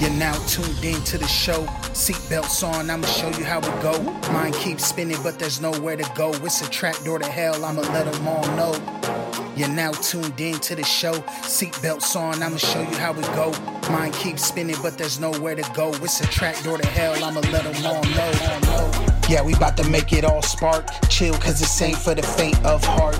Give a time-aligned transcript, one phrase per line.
[0.00, 1.64] You're now tuned in to the show.
[1.92, 4.00] Seatbelts on, I'ma show you how it go.
[4.32, 6.30] Mind keeps spinning, but there's nowhere to go.
[6.44, 8.72] It's a trap door to hell, I'ma let them all know.
[9.56, 11.14] You're now tuned in to the show.
[11.42, 13.52] Seatbelts on, I'ma show you how it go.
[13.90, 15.92] Mind keeps spinning, but there's nowhere to go.
[15.94, 19.08] It's a trap door to hell, I'ma let them all know.
[19.28, 20.86] Yeah, we bout to make it all spark.
[21.08, 23.18] Chill, cause this ain't for the faint of heart.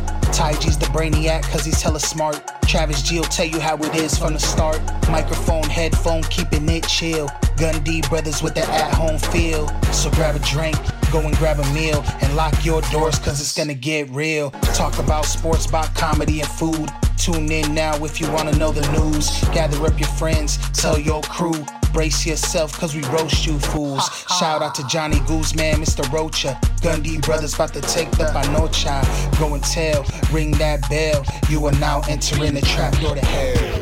[0.60, 2.40] G's the brainiac, cause he's hella smart.
[2.62, 4.80] Travis G will tell you how it is from the start.
[5.10, 7.30] Microphone, headphone, keeping it chill.
[7.56, 9.68] Gun D brothers with the at home feel.
[9.92, 10.76] So grab a drink,
[11.10, 14.50] go and grab a meal, and lock your doors, cause it's gonna get real.
[14.74, 16.88] Talk about sports, about comedy and food.
[17.16, 19.28] Tune in now if you wanna know the news.
[19.52, 21.64] Gather up your friends, tell your crew.
[21.92, 24.08] Brace yourself, cause we roast you fools.
[24.38, 26.10] Shout out to Johnny Guzman, Mr.
[26.12, 26.58] Rocha.
[26.80, 29.02] Gundy Brothers about to take the panocha.
[29.38, 31.24] Go and tell, ring that bell.
[31.48, 33.77] You are now entering the trap door to hell.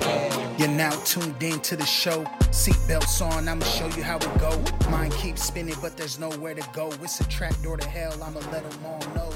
[0.58, 2.24] You're now tuned in to the show.
[2.50, 4.62] Seatbelts on, I'ma show you how it go.
[4.90, 6.90] Mind keeps spinning, but there's nowhere to go.
[7.02, 9.32] It's a trap door to hell, I'ma let them all know.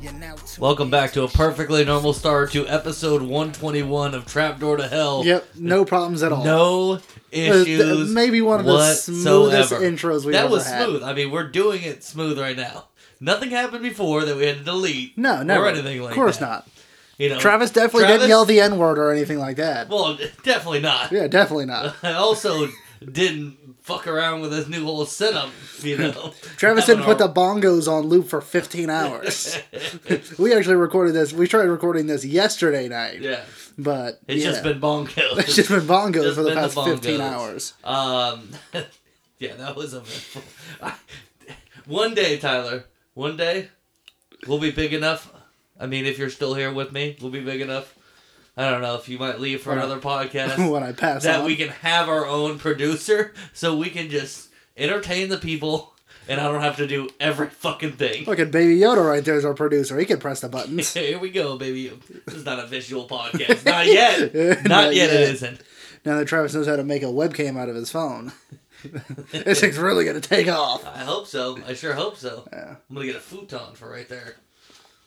[0.00, 4.78] You're now tuned Welcome back to a perfectly normal start to episode 121 of Trapdoor
[4.78, 5.22] to Hell.
[5.24, 6.44] Yep, no problems at all.
[6.44, 6.98] No Uh,
[7.30, 8.10] issues.
[8.10, 10.84] maybe one of the smoothest intros we've That ever was had.
[10.86, 11.04] smooth.
[11.04, 12.86] I mean, we're doing it smooth right now.
[13.20, 15.16] Nothing happened before that we had to delete.
[15.16, 15.66] No, never.
[15.66, 16.10] Or anything like that.
[16.10, 16.48] Of course that.
[16.48, 16.68] not.
[17.22, 19.88] You know, Travis definitely Travis- didn't yell the N word or anything like that.
[19.88, 21.12] Well, definitely not.
[21.12, 21.94] yeah, definitely not.
[22.02, 22.66] I also
[23.00, 25.50] didn't fuck around with this new whole setup.
[25.82, 29.56] You know, Travis didn't put our- the bongos on loop for 15 hours.
[30.38, 31.32] we actually recorded this.
[31.32, 33.20] We tried recording this yesterday night.
[33.20, 33.44] Yeah,
[33.78, 34.50] But it's yeah.
[34.50, 35.12] just been bongo.
[35.36, 37.74] it's just been bongos Just for the been the past 15 hours.
[37.84, 38.48] Um,
[39.38, 40.02] yeah, that was a
[41.86, 42.86] one day, Tyler.
[43.14, 43.68] One day,
[44.48, 45.32] we'll be big enough.
[45.82, 47.94] I mean, if you're still here with me, we'll be big enough.
[48.56, 51.24] I don't know if you might leave for When I- another podcast when I pass
[51.24, 51.46] that on.
[51.46, 55.94] we can have our own producer, so we can just entertain the people,
[56.28, 58.24] and I don't have to do every fucking thing.
[58.26, 59.98] Look at Baby Yoda right there as our producer.
[59.98, 60.94] He can press the buttons.
[60.94, 61.98] Here we go, baby.
[62.26, 63.64] This is not a visual podcast.
[63.64, 64.34] Not yet.
[64.34, 65.10] Not, Not yet.
[65.10, 65.20] yet.
[65.22, 65.60] It isn't.
[66.04, 68.32] now that Travis knows how to make a webcam out of his phone.
[69.30, 70.84] this thing's really going to take off.
[70.86, 71.58] I hope so.
[71.66, 72.46] I sure hope so.
[72.52, 72.76] Yeah.
[72.90, 74.34] I'm gonna get a futon for right there.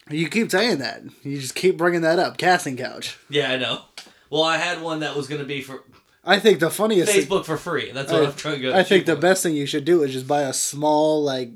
[0.10, 1.04] You keep saying that.
[1.24, 2.38] You just keep bringing that up.
[2.38, 3.18] Casting couch.
[3.30, 3.82] Yeah, I know.
[4.30, 5.84] Well, I had one that was going to be for
[6.24, 7.92] I think the funniest Facebook for free.
[7.92, 8.74] That's what I, am trying to go.
[8.76, 9.22] I think the for.
[9.22, 11.52] best thing you should do is just buy a small, like,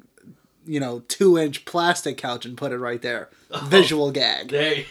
[0.66, 3.30] you know, two inch plastic couch and put it right there.
[3.52, 3.66] Oh.
[3.68, 4.84] Visual gag There,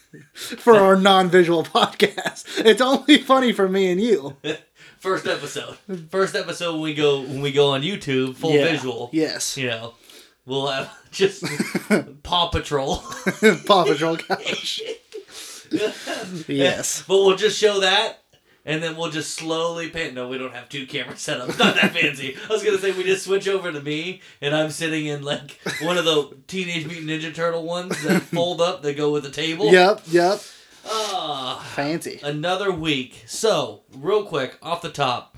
[0.32, 2.64] for our non visual podcast.
[2.64, 4.36] It's only funny for me and you.
[4.98, 5.76] first episode.
[6.10, 8.64] First episode when we go when we go on YouTube, full Yeah.
[8.64, 9.10] visual.
[9.12, 9.58] Yes.
[9.58, 9.94] You know,
[10.46, 11.44] we'll have just
[12.22, 12.96] Paw Patrol.
[13.66, 14.82] Paw Patrol couch.
[16.46, 17.04] Yes.
[17.06, 18.22] but we'll just show that.
[18.64, 20.14] And then we'll just slowly pan.
[20.14, 21.58] No, we don't have two cameras camera setups.
[21.58, 22.36] Not that fancy.
[22.42, 25.58] I was gonna say we just switch over to me, and I'm sitting in like
[25.82, 28.82] one of the Teenage Mutant Ninja Turtle ones that fold up.
[28.82, 29.72] That go with the table.
[29.72, 30.40] Yep, yep.
[30.86, 32.20] Ah, Fancy.
[32.22, 33.24] another week.
[33.26, 35.36] So, real quick, off the top,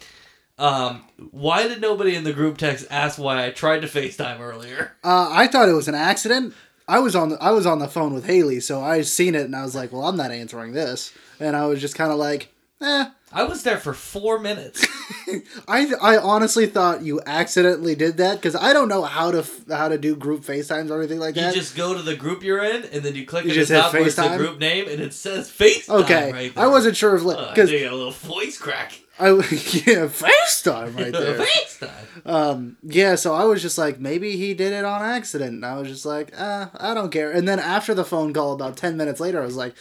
[0.61, 4.93] um, why did nobody in the group text ask why I tried to FaceTime earlier?
[5.03, 6.55] Uh, I thought it was an accident.
[6.87, 9.45] I was on the, I was on the phone with Haley, so I seen it
[9.45, 12.19] and I was like, "Well, I'm not answering this." And I was just kind of
[12.19, 14.85] like, "Eh." I was there for four minutes.
[15.69, 19.69] I I honestly thought you accidentally did that because I don't know how to f-
[19.69, 21.55] how to do group FaceTimes or anything like that.
[21.55, 23.77] You just go to the group you're in, and then you click You just the
[23.77, 26.65] hit top where the group name, and it says FaceTime okay, right there.
[26.65, 29.01] I wasn't sure if because I got a little voice crack.
[29.21, 31.39] I yeah FaceTime right there.
[31.47, 32.27] FaceTime.
[32.27, 35.53] Um, yeah, so I was just like, maybe he did it on accident.
[35.53, 37.31] And I was just like, uh, I don't care.
[37.31, 39.75] And then after the phone call, about 10 minutes later, I was like,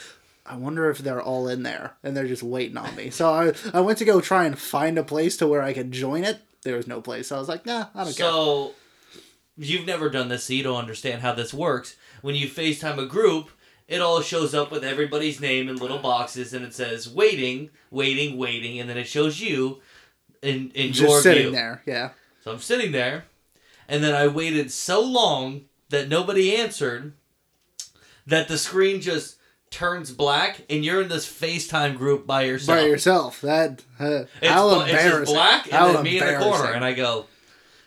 [0.45, 3.09] I wonder if they're all in there and they're just waiting on me.
[3.11, 5.91] So I, I went to go try and find a place to where I could
[5.91, 6.39] join it.
[6.63, 7.27] There was no place.
[7.27, 8.25] So I was like, nah, I don't care.
[8.27, 8.73] So,
[9.59, 11.95] you've never done this, so you don't understand how this works.
[12.21, 13.49] When you FaceTime a group,
[13.89, 18.37] it all shows up with everybody's name in little boxes, and it says waiting, waiting,
[18.37, 19.81] waiting, and then it shows you
[20.41, 21.51] in in Just your sitting view.
[21.51, 21.81] there.
[21.85, 22.09] Yeah.
[22.43, 23.25] So I'm sitting there,
[23.89, 27.13] and then I waited so long that nobody answered
[28.27, 29.37] that the screen just
[29.71, 32.77] turns black, and you're in this FaceTime group by yourself.
[32.79, 33.41] By yourself.
[33.41, 35.19] That, uh, It's, how it's embarrassing.
[35.21, 37.25] just black, and How then me in the corner, and I go,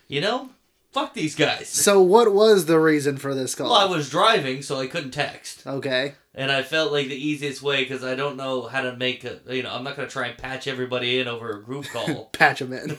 [0.07, 0.49] you know,
[0.93, 1.67] fuck these guys.
[1.67, 3.71] So what was the reason for this call?
[3.71, 6.13] Well, I was driving, so I couldn't text, okay.
[6.33, 9.39] and I felt like the easiest way because I don't know how to make a.
[9.49, 12.25] You know, I'm not gonna try and patch everybody in over a group call.
[12.31, 12.97] Patch them in.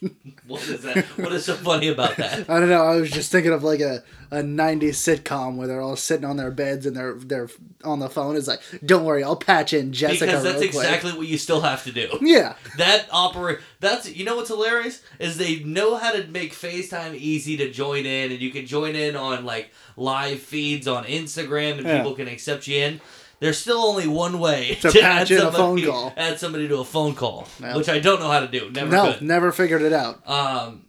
[0.46, 1.04] what is that?
[1.16, 2.48] What is so funny about that?
[2.50, 2.82] I don't know.
[2.82, 6.36] I was just thinking of like a, a 90s sitcom where they're all sitting on
[6.36, 7.48] their beds and they're they're
[7.84, 8.36] on the phone.
[8.36, 10.26] It's like, don't worry, I'll patch in Jessica.
[10.26, 12.08] Because that's real quick." exactly what you still have to do.
[12.26, 12.54] Yeah.
[12.76, 17.56] That opera that's you know what's hilarious is they know how to make FaceTime easy
[17.58, 21.86] to join in and you can join in on like live feeds on Instagram and
[21.86, 21.98] Yeah.
[21.98, 23.00] people can accept you in.
[23.40, 26.12] There's still only one way To to, add in a somebody, phone call.
[26.16, 28.70] Add somebody to a phone call, which I don't know how to do.
[28.70, 29.22] Never No, could.
[29.22, 30.26] never figured it out.
[30.28, 30.86] Um,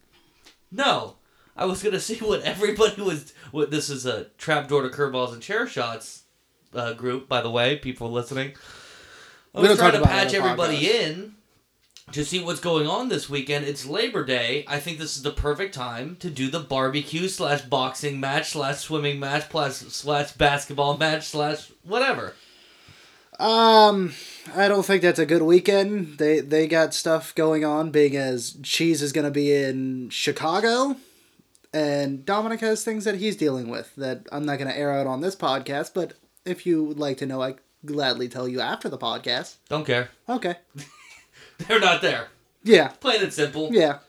[0.72, 1.16] no,
[1.56, 3.34] I was gonna see what everybody was.
[3.52, 6.24] What this is a trapdoor to curveballs and chair shots
[6.74, 8.54] uh, group, by the way, people listening.
[9.56, 11.36] I We was trying to patch everybody in
[12.12, 13.65] to see what's going on this weekend.
[13.65, 14.63] It's Labor Day.
[14.68, 18.80] I think this is the perfect time to do the barbecue slash boxing match slash
[18.80, 22.33] swimming match plus slash basketball match slash whatever.
[23.39, 24.13] Um,
[24.56, 26.18] I don't think that's a good weekend.
[26.18, 30.95] They they got stuff going on, being as Cheese is going to be in Chicago,
[31.71, 35.06] and Dominic has things that he's dealing with that I'm not going to air out
[35.06, 35.92] on this podcast.
[35.94, 36.13] But
[36.45, 37.56] if you would like to know, I
[37.86, 39.57] gladly tell you after the podcast.
[39.69, 40.10] Don't care.
[40.27, 40.56] Okay.
[41.68, 42.27] They're not there.
[42.63, 42.89] Yeah.
[42.89, 43.69] Plain and simple.
[43.71, 44.00] Yeah.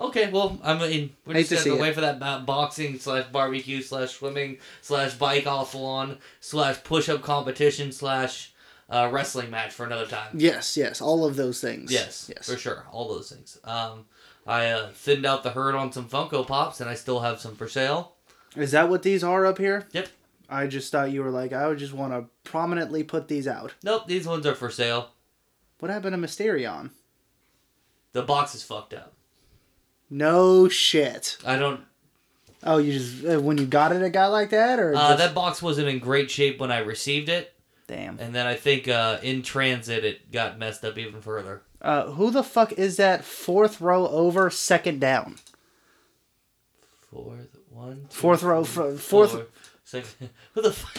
[0.00, 1.80] Okay, well, I mean, we're Hate just to gonna see go it.
[1.80, 7.90] wait for that boxing slash barbecue slash swimming slash bike offalon slash push up competition
[7.90, 8.52] slash
[8.90, 10.28] uh, wrestling match for another time.
[10.34, 10.76] Yes.
[10.76, 11.00] Yes.
[11.00, 11.90] All of those things.
[11.92, 12.48] Yes, Yes.
[12.48, 13.58] for sure, all those things.
[13.64, 14.04] Um,
[14.46, 17.54] I uh, thinned out the herd on some Funko Pops, and I still have some
[17.56, 18.14] for sale.
[18.56, 19.86] Is that what these are up here?
[19.92, 20.08] Yep.
[20.48, 23.74] I just thought you were like, I would just want to prominently put these out.
[23.82, 25.10] Nope, these ones are for sale.
[25.80, 26.90] What happened to Mysterion?
[28.12, 29.12] The box is fucked up.
[30.10, 31.36] No shit.
[31.44, 31.80] I don't.
[32.64, 35.18] Oh, you just uh, when you got it, it got like that, or Uh, just-
[35.18, 37.54] that box wasn't in great shape when I received it,
[37.86, 38.18] damn.
[38.18, 41.62] and then I think uh, in transit it got messed up even further.
[41.80, 45.36] Uh, who the fuck is that fourth row over, second down?
[47.12, 48.06] Fourth one.
[48.10, 49.30] two, Fourth row, three, fourth.
[49.32, 49.46] four,
[49.84, 50.10] second.
[50.54, 50.96] Who the fuck?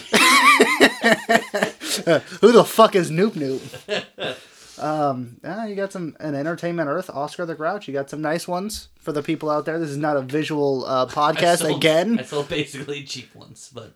[2.40, 4.36] Who the fuck is Noob Noob?
[4.80, 7.86] um, ah, you got some an Entertainment Earth, Oscar the Grouch.
[7.86, 9.78] You got some nice ones for the people out there.
[9.78, 12.18] This is not a visual uh, I podcast sold- again.
[12.18, 13.94] I sold basically cheap ones, but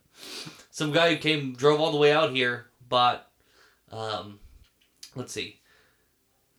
[0.71, 3.27] some guy who came drove all the way out here bought.
[3.91, 4.41] Um,
[5.15, 5.61] let's see.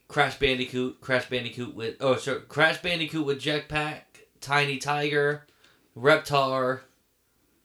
[0.08, 4.02] Crash Bandicoot, Crash Bandicoot with oh sorry, Crash Bandicoot with Jetpack,
[4.40, 5.46] Tiny Tiger,
[5.98, 6.82] Reptar,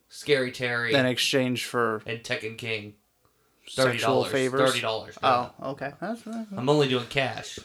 [0.09, 2.95] Scary Terry, In exchange for and Tekken King.
[3.71, 4.33] Sexual dollars.
[4.33, 4.61] favors.
[4.71, 5.19] Thirty dollars.
[5.23, 5.93] Oh, okay.
[6.01, 7.59] That's, I'm only doing cash.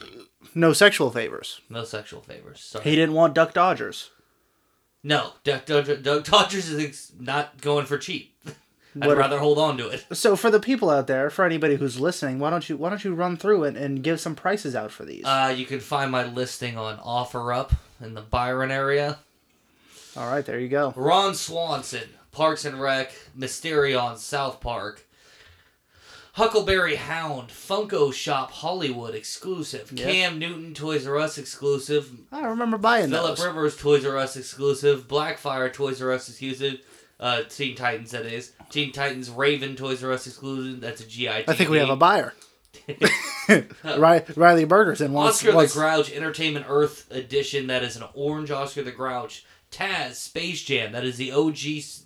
[0.54, 1.60] no sexual favors.
[1.68, 2.60] No sexual favors.
[2.60, 2.84] Sorry.
[2.84, 4.10] He didn't want Duck Dodgers.
[5.02, 8.34] No, Duck, Duck, Duck Dodgers is not going for cheap.
[9.00, 10.04] I'd What- rather hold on to it.
[10.12, 13.04] So for the people out there, for anybody who's listening, why don't you why don't
[13.04, 15.24] you run through it and give some prices out for these?
[15.24, 19.18] Uh, you can find my listing on OfferUp in the Byron area.
[20.16, 20.94] All right, there you go.
[20.96, 25.05] Ron Swanson, Parks and Rec, Mysterion, South Park.
[26.36, 29.90] Huckleberry Hound, Funko Shop Hollywood exclusive.
[29.90, 30.06] Yep.
[30.06, 32.10] Cam Newton, Toys R Us exclusive.
[32.30, 33.20] I remember buying those.
[33.20, 33.46] Philip those.
[33.46, 35.08] Rivers, Toys R Us exclusive.
[35.08, 36.80] Blackfire, Toys R Us exclusive.
[37.18, 38.52] Uh, Teen Titans, that is.
[38.68, 40.82] Teen Titans Raven, Toys R Us exclusive.
[40.82, 41.28] That's a GI.
[41.48, 42.34] I think we have a buyer.
[43.48, 43.64] Ri-
[44.36, 47.68] Riley Burgerson wants, Oscar wants the Grouch Entertainment Earth edition.
[47.68, 49.46] That is an orange Oscar the Grouch.
[49.72, 50.92] Taz Space Jam.
[50.92, 51.56] That is the OG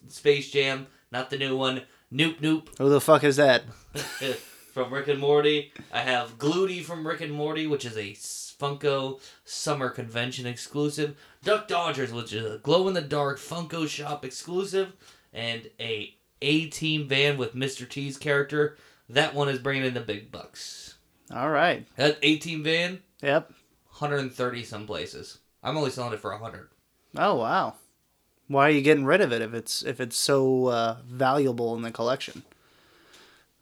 [0.09, 1.83] Space Jam, not the new one.
[2.13, 3.63] Noob Noob who the fuck is that?
[4.73, 5.73] from Rick and Morty.
[5.93, 11.17] I have Glootie from Rick and Morty, which is a Funko Summer Convention exclusive.
[11.45, 14.93] Duck Dodgers, which is a glow in the dark Funko Shop exclusive,
[15.33, 17.89] and a A Team van with Mr.
[17.89, 18.77] T's character.
[19.09, 20.97] That one is bringing in the big bucks.
[21.35, 21.87] All right.
[21.97, 23.53] That A Team van, Yep.
[23.99, 25.39] 130 some places.
[25.63, 26.69] I'm only selling it for 100.
[27.17, 27.75] Oh wow.
[28.51, 31.83] Why are you getting rid of it if it's if it's so uh, valuable in
[31.83, 32.43] the collection?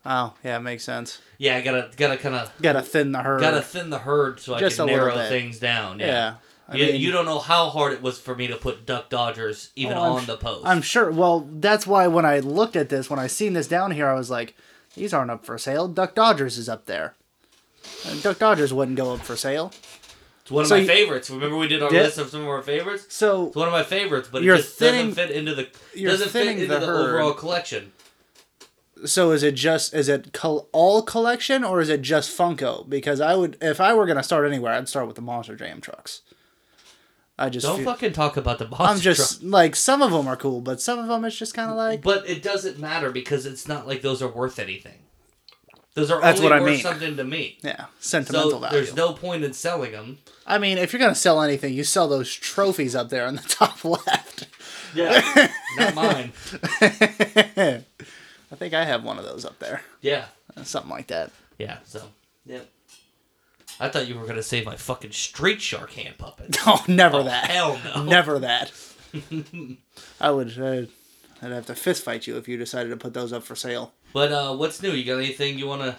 [0.06, 1.20] Oh yeah, it makes sense.
[1.36, 3.40] Yeah, I gotta gotta kind of Gotta thin the herd.
[3.42, 5.98] gotta thin the herd so I Just can narrow things down.
[6.00, 6.06] yeah.
[6.06, 6.34] Yeah,
[6.70, 9.10] I you, mean- you don't know how hard it was for me to put Duck
[9.10, 10.64] Dodgers even Oh, on the post.
[10.66, 11.10] I'm sure.
[11.10, 14.14] Well, that's why when I looked at this, when I seen this down here, I
[14.14, 14.54] was like,
[14.94, 15.86] these aren't up for sale.
[15.88, 17.14] Duck Dodgers is up there.
[18.06, 19.70] And Duck Dodgers wouldn't go up for sale.
[20.48, 21.28] It's one of so my you- favorites.
[21.30, 23.06] Remember we did our list of some of our favorites.
[23.10, 25.68] So It's one of my favorites, but it just thinning- doesn't fit into the
[26.02, 27.92] doesn't fit into the the, overall collection.
[29.04, 32.88] so is it just is it col- all collection or is it just Funko?
[32.88, 35.80] Because I would if I were gonna start anywhere, I'd start with the Monster Jam
[35.80, 36.22] trucks.
[37.38, 38.80] I just Don't feel- fucking talk about the boss.
[38.80, 41.70] I'm just like some of them are cool, but some of them it's just kind
[41.70, 44.98] of like But it doesn't matter because it's not like those are worth anything.
[45.98, 46.80] Those are That's only what I worth mean.
[46.82, 47.58] something to me.
[47.62, 48.72] Yeah, sentimental So value.
[48.76, 50.18] there's no point in selling them.
[50.46, 53.42] I mean, if you're gonna sell anything, you sell those trophies up there in the
[53.48, 54.46] top left.
[54.94, 56.32] Yeah, not mine.
[56.80, 60.26] I think I have one of those up there, Yeah,
[60.62, 61.30] something like that.
[61.58, 61.78] yeah.
[61.84, 62.02] So,
[62.46, 62.60] yeah.
[63.80, 66.56] I thought you were gonna save my fucking Street Shark hand puppet.
[66.66, 67.50] Oh, never Oh, that.
[67.50, 68.04] hell no.
[68.04, 68.72] Never that.
[70.20, 70.58] I would.
[70.58, 70.86] Uh,
[71.40, 73.92] I'd have to fist fight you if you decided to put those up for sale.
[74.12, 74.90] But uh, what's new?
[74.92, 75.96] You got anything you want to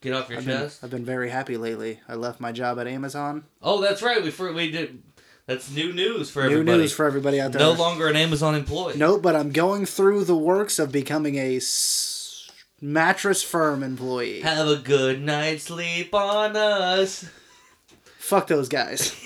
[0.00, 0.84] get off your I've been, chest?
[0.84, 2.00] I've been very happy lately.
[2.08, 3.44] I left my job at Amazon.
[3.62, 4.22] Oh, that's right.
[4.22, 5.02] We for, we did.
[5.46, 6.76] That's new news for New everybody.
[6.76, 7.60] New news for everybody out there.
[7.60, 8.96] no longer an Amazon employee.
[8.98, 12.50] No, but I'm going through the works of becoming a s-
[12.82, 14.42] mattress firm employee.
[14.42, 17.24] Have a good night's sleep on us.
[18.18, 19.16] Fuck those guys.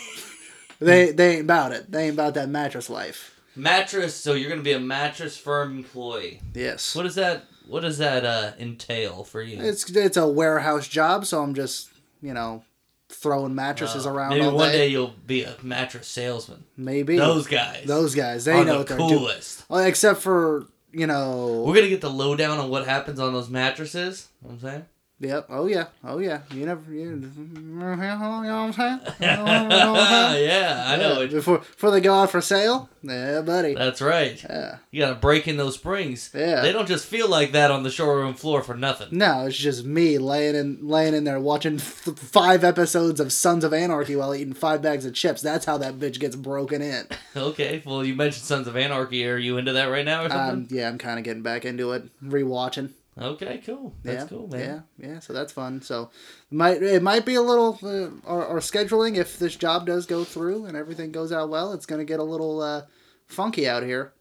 [0.79, 1.91] they they ain't about it.
[1.91, 3.41] They ain't about that mattress life.
[3.57, 4.15] Mattress.
[4.15, 6.41] So you're gonna be a mattress firm employee.
[6.55, 6.95] Yes.
[6.95, 7.47] What does that?
[7.69, 9.61] What does that uh, entail for you?
[9.63, 11.91] It's it's a warehouse job, so I'm just
[12.21, 12.65] you know
[13.09, 14.79] throwing mattresses around Maybe one day.
[14.79, 16.65] day you'll be a mattress salesman.
[16.77, 17.85] Maybe Those guys.
[17.87, 19.11] those guys they know the what they're doing.
[19.19, 19.65] coolest.
[19.69, 21.63] Well, except for you know.
[21.67, 24.29] We're gonna get the lowdown on what happens on those mattresses.
[24.43, 24.87] You know what I'm saying.
[25.23, 25.47] Yep.
[25.51, 25.87] Oh yeah.
[26.03, 26.41] Oh yeah.
[26.51, 26.93] You never.
[26.93, 29.01] You, you know what I'm saying?
[29.21, 30.49] You know what I'm saying?
[30.49, 31.27] yeah, I know Yeah.
[31.29, 32.89] Before before they go out for sale.
[33.05, 33.75] Yeah, buddy.
[33.75, 34.43] That's right.
[34.43, 34.79] Yeah.
[34.91, 36.31] You gotta break in those springs.
[36.35, 36.61] Yeah.
[36.63, 39.09] They don't just feel like that on the showroom floor for nothing.
[39.13, 41.83] No, it's just me laying in laying in there watching f-
[42.17, 45.41] five episodes of Sons of Anarchy while eating five bags of chips.
[45.41, 47.07] That's how that bitch gets broken in.
[47.37, 49.25] Okay, well, you mentioned Sons of Anarchy.
[49.29, 50.65] Are you into that right now or something?
[50.65, 52.91] Um, yeah, I'm kind of getting back into it, rewatching.
[53.19, 53.95] Okay, cool.
[54.03, 54.85] That's yeah, cool, man.
[54.99, 55.19] Yeah, yeah.
[55.21, 55.83] So that's fun.
[55.83, 56.11] So
[56.51, 60.25] might it might be a little uh, our, our scheduling if this job does go
[60.25, 61.73] through and everything goes out well.
[61.73, 62.83] It's gonna get a little uh,
[63.27, 64.13] funky out here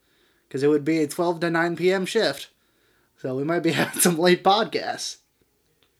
[0.48, 2.04] because it would be a 12 to 9 p.m.
[2.06, 2.48] shift.
[3.16, 5.18] So we might be having some late podcasts.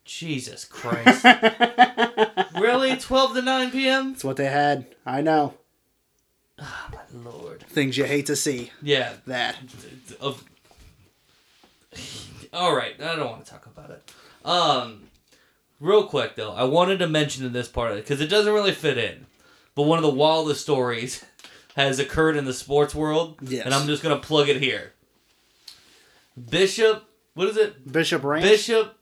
[0.04, 1.25] Jesus Christ.
[2.61, 2.96] really?
[2.96, 4.12] 12 to 9 p.m.?
[4.12, 4.87] That's what they had.
[5.06, 5.54] I know
[7.12, 7.62] Lord.
[7.62, 8.72] things you hate to see.
[8.82, 9.14] Yeah.
[9.26, 9.56] That
[10.20, 10.44] Of.
[12.52, 14.12] All right, I don't want to talk about it.
[14.44, 15.04] Um,
[15.80, 18.52] real quick though, I wanted to mention in this part of it because it doesn't
[18.52, 19.26] really fit in,
[19.75, 21.25] but one of the wildest stories
[21.76, 23.64] has occurred in the sports world, Yes.
[23.64, 24.92] and I'm just gonna plug it here.
[26.50, 27.90] Bishop, what is it?
[27.90, 28.44] Bishop Ranch.
[28.44, 28.94] Bishop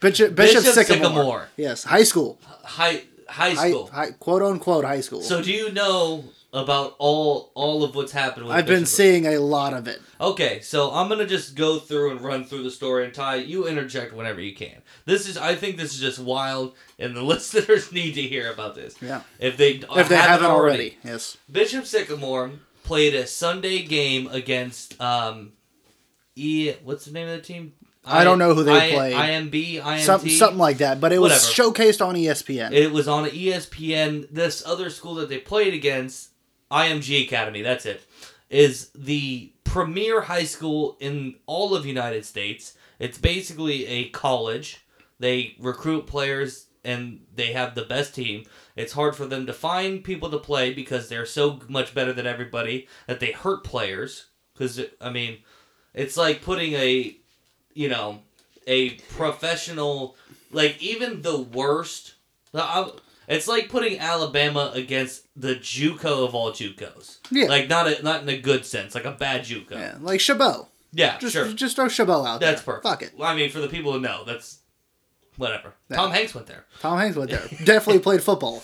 [0.00, 1.06] Bishop, Bishop, Bishop Sycamore.
[1.08, 1.48] Sycamore.
[1.56, 2.38] Yes, high school.
[2.62, 3.86] High High High, School.
[3.86, 5.22] high, quote unquote high school.
[5.22, 8.96] So do you know about all all of what's happened with I've been Bishop?
[8.96, 10.00] seeing a lot of it.
[10.20, 13.66] Okay, so I'm gonna just go through and run through the story, and Ty, you
[13.66, 14.80] interject whenever you can.
[15.04, 18.74] This is, I think, this is just wild, and the listeners need to hear about
[18.76, 18.94] this.
[19.02, 19.22] Yeah.
[19.38, 20.96] If they If they haven't already.
[21.04, 21.36] Yes.
[21.50, 22.52] Bishop Sycamore
[22.84, 25.52] played a Sunday game against um,
[26.36, 26.72] E.
[26.84, 27.72] What's the name of the team?
[28.06, 29.14] I don't know who they I, played.
[29.14, 30.00] IMB, IMT.
[30.00, 31.00] Some, something like that.
[31.00, 32.72] But it was showcased on ESPN.
[32.72, 34.28] It was on ESPN.
[34.30, 36.28] This other school that they played against,
[36.70, 38.02] IMG Academy, that's it,
[38.50, 42.76] is the premier high school in all of United States.
[42.98, 44.84] It's basically a college.
[45.18, 48.44] They recruit players and they have the best team.
[48.76, 52.26] It's hard for them to find people to play because they're so much better than
[52.26, 54.26] everybody that they hurt players.
[54.52, 55.38] Because, I mean,
[55.94, 57.16] it's like putting a,
[57.72, 58.20] you know,
[58.66, 60.16] a professional,
[60.52, 62.14] like even the worst.
[63.28, 67.18] It's like putting Alabama against the JUCO of all JUCOs.
[67.30, 67.46] Yeah.
[67.46, 69.72] Like not a, not in a good sense, like a bad JUCO.
[69.72, 70.68] Yeah, yeah, like Chabot.
[70.94, 71.52] Just, sure.
[71.52, 72.50] just throw Chabot out That's there.
[72.50, 72.84] That's perfect.
[72.84, 73.18] Fuck it.
[73.18, 74.58] Well, I mean, for the people who know, that's
[75.36, 75.74] whatever.
[75.88, 75.96] Yeah.
[75.96, 76.64] Tom Hanks went there.
[76.80, 77.48] Tom Hanks went there.
[77.64, 78.62] Definitely played football.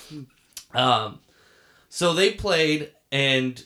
[0.75, 1.21] Um,
[1.89, 3.65] so they played, and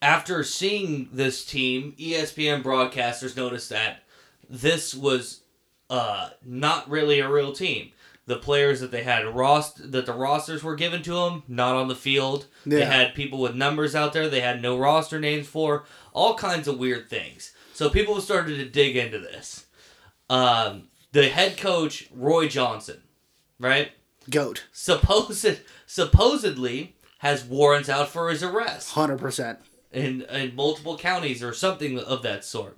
[0.00, 4.02] after seeing this team, ESPN broadcasters noticed that
[4.48, 5.42] this was
[5.90, 7.92] uh, not really a real team.
[8.28, 11.88] The players that they had rost that the rosters were given to them, not on
[11.88, 12.46] the field.
[12.66, 14.28] They had people with numbers out there.
[14.28, 17.52] They had no roster names for all kinds of weird things.
[17.72, 19.66] So people started to dig into this.
[20.28, 23.02] Um, the head coach Roy Johnson,
[23.58, 23.92] right?
[24.30, 24.64] Goat.
[24.72, 25.46] supposed
[25.86, 29.56] supposedly has warrants out for his arrest 100%.
[29.90, 32.76] in in multiple counties or something of that sort.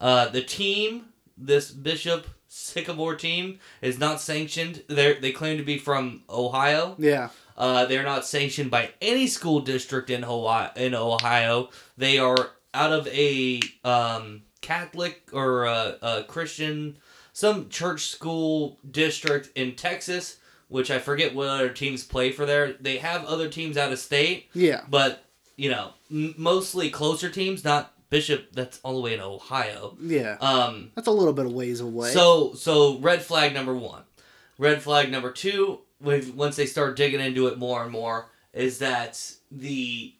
[0.00, 1.06] Uh, the team,
[1.40, 4.82] this Bishop Sycamore team, is not sanctioned.
[4.88, 6.94] They they claim to be from Ohio.
[6.98, 7.28] Yeah.
[7.56, 11.68] Uh, they're not sanctioned by any school district in Hawaii, in Ohio.
[11.98, 16.96] They are out of a um, Catholic or a, a Christian,
[17.34, 22.72] some church school district in Texas, which I forget what other teams play for there.
[22.80, 24.82] They have other teams out of state, Yeah.
[24.88, 25.24] but
[25.56, 28.52] you know, m- mostly closer teams, not Bishop.
[28.52, 29.96] That's all the way in Ohio.
[30.00, 30.36] Yeah.
[30.40, 32.10] Um, That's a little bit of ways away.
[32.10, 34.02] so so red flag number one,
[34.58, 35.80] red flag number two.
[36.00, 40.14] With once they start digging into it more and more, is that the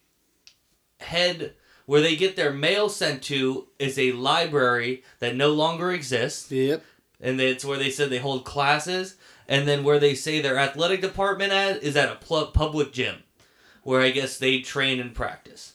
[0.99, 1.53] head
[1.85, 6.83] where they get their mail sent to is a library that no longer exists, yep.
[7.19, 9.15] and it's where they said they hold classes,
[9.47, 13.23] and then where they say their athletic department at is at a public gym,
[13.83, 15.73] where I guess they train and practice.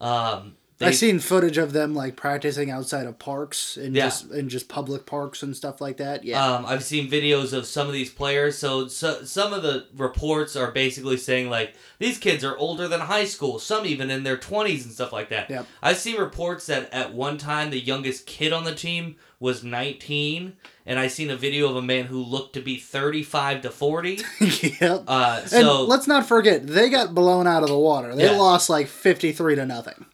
[0.00, 4.06] Um, they, I've seen footage of them like practicing outside of parks and Yeah.
[4.06, 6.24] just in just public parks and stuff like that.
[6.24, 6.44] Yeah.
[6.44, 8.58] Um, I've seen videos of some of these players.
[8.58, 13.00] So, so some of the reports are basically saying like these kids are older than
[13.00, 13.58] high school.
[13.60, 15.48] Some even in their twenties and stuff like that.
[15.48, 15.66] Yep.
[15.82, 20.54] I've seen reports that at one time the youngest kid on the team was 19,
[20.86, 24.20] and I seen a video of a man who looked to be 35 to 40.
[24.80, 25.04] yep.
[25.06, 28.14] Uh, and let's not forget they got blown out of the water.
[28.16, 28.38] They Yeah.
[28.38, 30.06] lost like fifty three to nothing.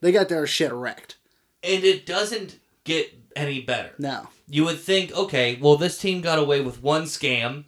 [0.00, 1.16] They got their shit wrecked.
[1.62, 3.90] and it doesn't get any better.
[3.98, 4.28] No.
[4.48, 7.64] you would think, okay, well, this team got away with one scam.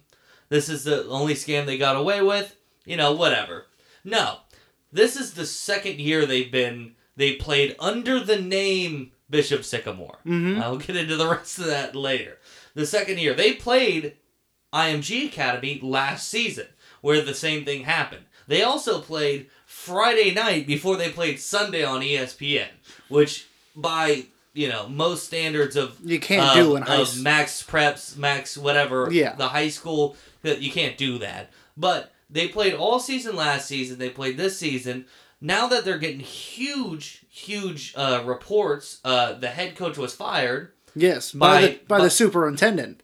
[0.49, 2.55] This is the only scam they got away with.
[2.85, 3.67] You know, whatever.
[4.03, 4.37] No,
[4.91, 10.17] this is the second year they've been they played under the name Bishop Sycamore.
[10.25, 10.61] Mhm.
[10.61, 12.37] I'll get into the rest of that later.
[12.73, 14.15] The second year they played
[14.73, 16.67] IMG Academy last season,
[17.01, 18.25] where the same thing happened.
[18.47, 19.49] They also played
[19.85, 22.67] Friday night before they played Sunday on ESPN,
[23.09, 28.57] which by you know most standards of You can't do in high of MaxPreps, max
[28.57, 29.09] whatever.
[29.11, 29.35] Yeah.
[29.35, 31.51] the high school that you can't do that.
[31.77, 33.97] But they played all season last season.
[33.97, 35.05] They played this season.
[35.43, 40.71] Now that they're getting huge, huge uh, reports, uh, the head coach was fired.
[40.95, 43.01] Yes, by, By- the by, by- the superintendent,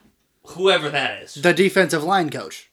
[0.50, 1.34] Whoever that is.
[1.36, 2.67] the defensive line coach.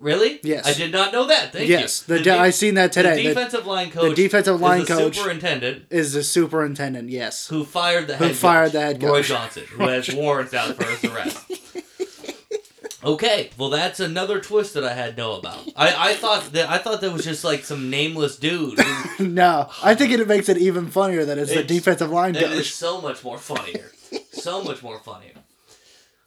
[0.00, 0.38] Really?
[0.44, 0.64] Yes.
[0.66, 1.52] I did not know that.
[1.52, 1.76] Thank you.
[1.76, 2.16] yes, you.
[2.18, 3.16] the, de- I seen that today.
[3.16, 4.14] The The, defensive line coach.
[4.16, 7.08] defensive line is the coach- superintendent is the superintendent.
[7.10, 7.48] Yes.
[7.48, 9.22] who fired the Who head fired coach, the head Roy.
[9.22, 11.44] Johnson, who has warrants out for his arrest.
[13.04, 15.60] Okay, well that's another twist that I had know about.
[15.76, 18.76] I, I thought that I thought that was just like some nameless dude.
[18.80, 22.42] who- no, I think it makes it even funnier that it's, the defensive line It
[22.42, 23.92] is so much more funnier.
[24.32, 25.30] so much more funnier.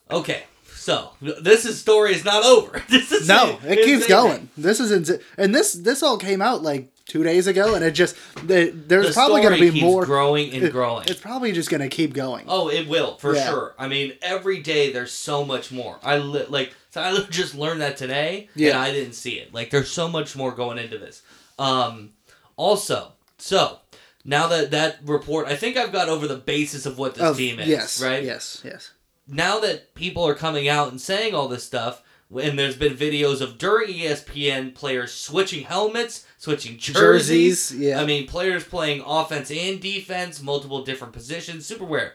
[0.09, 0.43] Okay,
[0.81, 2.81] so this is story is not over.
[2.89, 4.07] This is No, it keeps insane.
[4.09, 4.49] going.
[4.57, 4.91] This is
[5.37, 8.15] and this this all came out like two days ago, and it just
[8.47, 10.05] the, there's The probably going to be keeps more.
[10.05, 11.05] growing and growing.
[11.07, 12.45] It's probably just going to keep going.
[12.47, 13.49] Oh, it will for Yeah.
[13.49, 13.75] sure.
[13.77, 15.99] I mean, every day there's so much more.
[16.03, 18.79] I li- like so I just learned that today, and Yeah.
[18.81, 19.53] I didn't see it.
[19.53, 21.21] Like, there's so much more going into this.
[21.59, 22.13] Um,
[22.55, 23.79] also, so
[24.25, 27.37] now that that report, I think I've got over the basis of what this Of-
[27.37, 27.67] team is.
[27.67, 28.23] yes, right.
[28.23, 28.91] Yes, yes.
[29.31, 32.03] Now that people are coming out and saying all this stuff.
[32.31, 37.99] And there's been videos of during ESPN players switching helmets, switching jerseys, Jerseys, yeah.
[37.99, 42.13] I mean, players playing offense and defense, multiple different positions, super weird.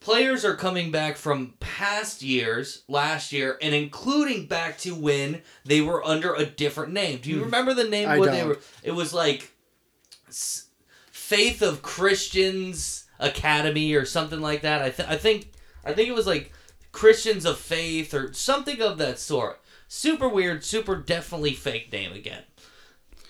[0.00, 5.80] Players are coming back from past years, last year, and including back to when they
[5.80, 7.20] were under a different name.
[7.22, 7.44] Do you hmm.
[7.44, 8.08] remember the name?
[8.08, 8.48] I what they don't.
[8.48, 8.60] were?
[8.82, 9.52] It was like
[11.12, 14.82] Faith of Christians Academy or something like that.
[14.82, 15.52] I, th- I think
[15.84, 16.52] I think it was like
[16.92, 19.60] Christians of Faith or something of that sort.
[19.88, 22.42] Super weird, super definitely fake name again.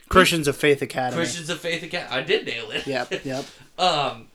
[0.09, 1.17] Christians of Faith Academy.
[1.17, 2.17] Christians of Faith Academy.
[2.17, 2.87] I did nail it.
[2.87, 3.45] Yep, yep.
[3.79, 4.29] um,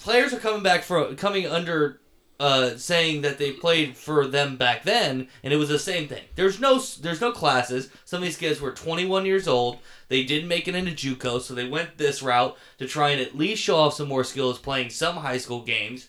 [0.00, 2.00] players are coming back for coming under
[2.40, 6.22] uh, saying that they played for them back then, and it was the same thing.
[6.36, 7.90] There's no there's no classes.
[8.04, 9.78] Some of these kids were 21 years old.
[10.08, 13.36] They didn't make it into JUCO, so they went this route to try and at
[13.36, 16.08] least show off some more skills playing some high school games.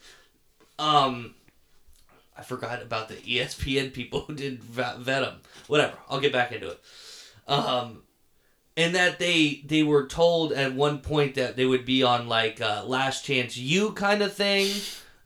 [0.80, 1.36] Um,
[2.38, 5.42] I forgot about the ESPN people who did 'em.
[5.68, 5.98] Whatever.
[6.10, 6.82] I'll get back into it.
[7.48, 8.04] Um,
[8.78, 12.62] and that they they were told at one point that they would be on like
[12.62, 14.72] uh, Last Chance U kind of thing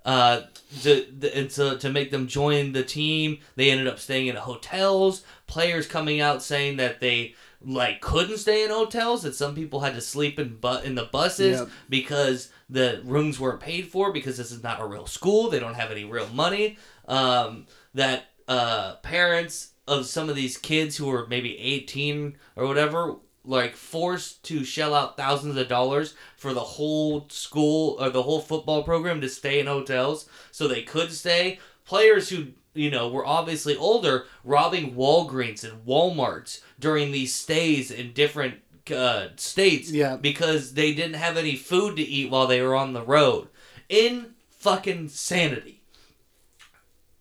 [0.06, 0.42] uh
[0.82, 4.36] to, the, and so to make them join the team they ended up staying in
[4.36, 7.34] hotels players coming out saying that they
[7.66, 11.06] like couldn't stay in hotels that some people had to sleep in but in the
[11.06, 11.70] buses Yep.
[11.90, 15.76] because the rooms weren't paid for because this is not a real school they don't
[15.76, 21.26] have any real money um that uh parents of some of these kids who were
[21.28, 27.28] maybe 18 or whatever like forced to shell out thousands of dollars for the whole
[27.30, 32.30] school or the whole football program to stay in hotels so they could stay players
[32.30, 38.56] who you know were obviously older robbing walgreens and walmarts during these stays in different
[38.94, 40.18] uh, states Yeah.
[40.18, 43.48] because they didn't have any food to eat while they were on the road
[43.90, 45.82] in fucking sanity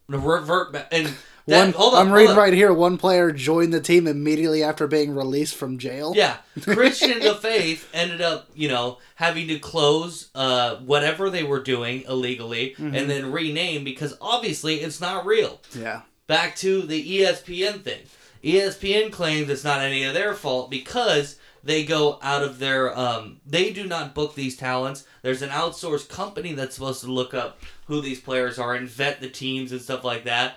[0.09, 1.15] revert back and
[1.47, 2.37] That- One, hold on, I'm hold reading on.
[2.39, 2.73] right here.
[2.73, 6.13] One player joined the team immediately after being released from jail.
[6.15, 11.61] Yeah, Christian the Faith ended up, you know, having to close uh, whatever they were
[11.63, 12.95] doing illegally Mm-hmm.
[12.95, 15.61] and then rename because obviously it's not real.
[15.77, 16.03] Yeah.
[16.29, 18.03] Back to the ESPN thing.
[18.43, 23.41] ESPN claims it's not any of their fault because they go out of their um,
[23.47, 25.05] they do not book these talents.
[25.23, 29.21] There's an outsourced company that's supposed to look up who these players are and vet
[29.21, 30.57] the teams and stuff like that.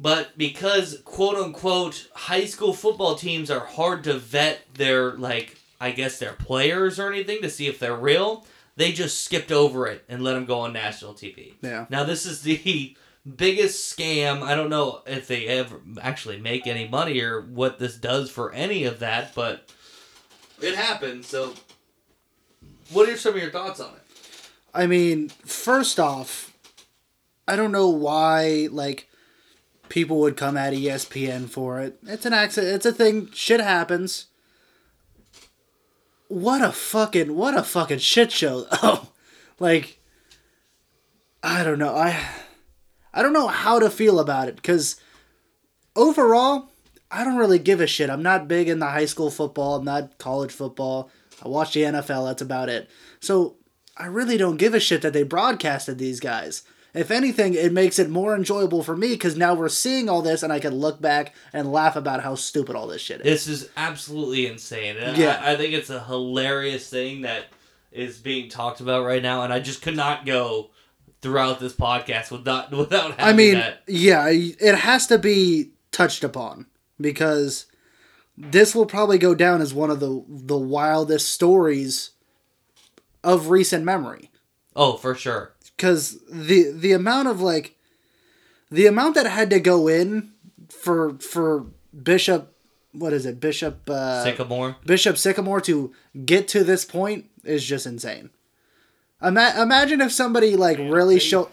[0.00, 5.90] But because quote unquote high school football teams are hard to vet their like I
[5.90, 10.04] guess their players or anything to see if they're real, they just skipped over it
[10.08, 11.52] and let them go on national TV.
[11.60, 11.84] Yeah.
[11.90, 12.96] Now this is the
[13.36, 14.42] biggest scam.
[14.42, 18.52] I don't know if they ever actually make any money or what this does for
[18.52, 19.70] any of that, but
[20.62, 21.26] it happened.
[21.26, 21.54] So,
[22.90, 24.02] what are some of your thoughts on it?
[24.72, 26.56] I mean, first off,
[27.46, 29.09] I don't know why like
[29.90, 31.98] people would come at ESPN for it.
[32.06, 32.74] It's an accident.
[32.76, 33.28] It's a thing.
[33.34, 34.28] Shit happens.
[36.28, 38.66] What a fucking what a fucking shit show.
[38.82, 39.08] Oh,
[39.58, 40.00] like
[41.42, 41.94] I don't know.
[41.94, 42.24] I
[43.12, 44.96] I don't know how to feel about it cuz
[45.94, 46.70] overall,
[47.10, 48.08] I don't really give a shit.
[48.08, 49.74] I'm not big in the high school football.
[49.76, 51.10] I'm not college football.
[51.44, 52.28] I watch the NFL.
[52.28, 52.88] That's about it.
[53.18, 53.56] So
[53.96, 56.62] I really don't give a shit that they broadcasted these guys.
[56.92, 60.42] If anything, it makes it more enjoyable for me because now we're seeing all this
[60.42, 63.24] and I can look back and laugh about how stupid all this shit is.
[63.24, 64.96] This is absolutely insane.
[64.96, 65.40] And Yeah.
[65.42, 67.44] I, I think it's a hilarious thing that
[67.92, 70.70] is being talked about right now, and I just could not go
[71.22, 73.82] throughout this podcast without without having I mean, that.
[73.86, 76.66] yeah, it has to be touched upon
[77.00, 77.66] because
[78.38, 82.10] this will probably go down as one of the the wildest stories
[83.22, 84.30] of recent memory.
[84.74, 85.52] Oh, for sure.
[85.80, 87.74] Because the the amount of like
[88.70, 90.32] the amount that had to go in
[90.68, 91.64] for for
[92.02, 92.54] Bishop
[92.92, 94.76] what is it Bishop uh, Sycamore.
[94.84, 95.94] Bishop Sycamore to
[96.26, 98.28] get to this point is just insane.
[99.22, 101.48] Ima- imagine if somebody like really show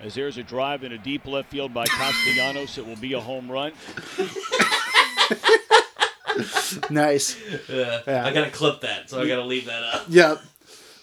[0.00, 3.20] As there's a drive in a deep left field by Castellanos, it will be a
[3.20, 3.72] home run.
[6.90, 7.36] nice.
[7.68, 8.00] Yeah.
[8.06, 8.24] Yeah.
[8.24, 10.06] I gotta clip that, so I gotta leave that up.
[10.08, 10.40] Yep.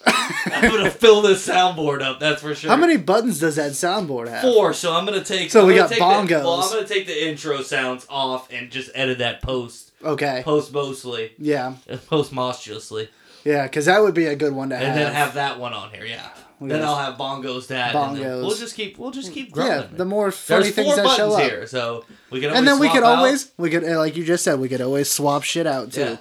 [0.06, 2.20] I'm gonna fill this soundboard up.
[2.20, 2.70] That's for sure.
[2.70, 4.42] How many buttons does that soundboard have?
[4.42, 4.72] Four.
[4.74, 5.50] So I'm gonna take.
[5.50, 6.44] So I'm we got take the- bongos.
[6.44, 10.42] well, I'm gonna take the intro sounds off and just edit that post, Okay.
[10.44, 11.74] post mostly, Yeah.
[12.08, 13.08] post monstruously,
[13.44, 14.86] Yeah, because that would be a good one to have.
[14.88, 16.04] and then have that one on here.
[16.04, 16.28] Yeah.
[16.60, 17.94] We then I'll have bongos that.
[17.94, 18.42] And Bongos.
[18.42, 18.96] we'll just keep.
[18.96, 19.70] We'll just keep growing.
[19.70, 21.42] yeah, the more funny There's things four that show up.
[21.42, 22.50] here, so we can.
[22.52, 23.18] And then we could out.
[23.18, 26.16] always we could uh, like you just said we could always swap shit out too.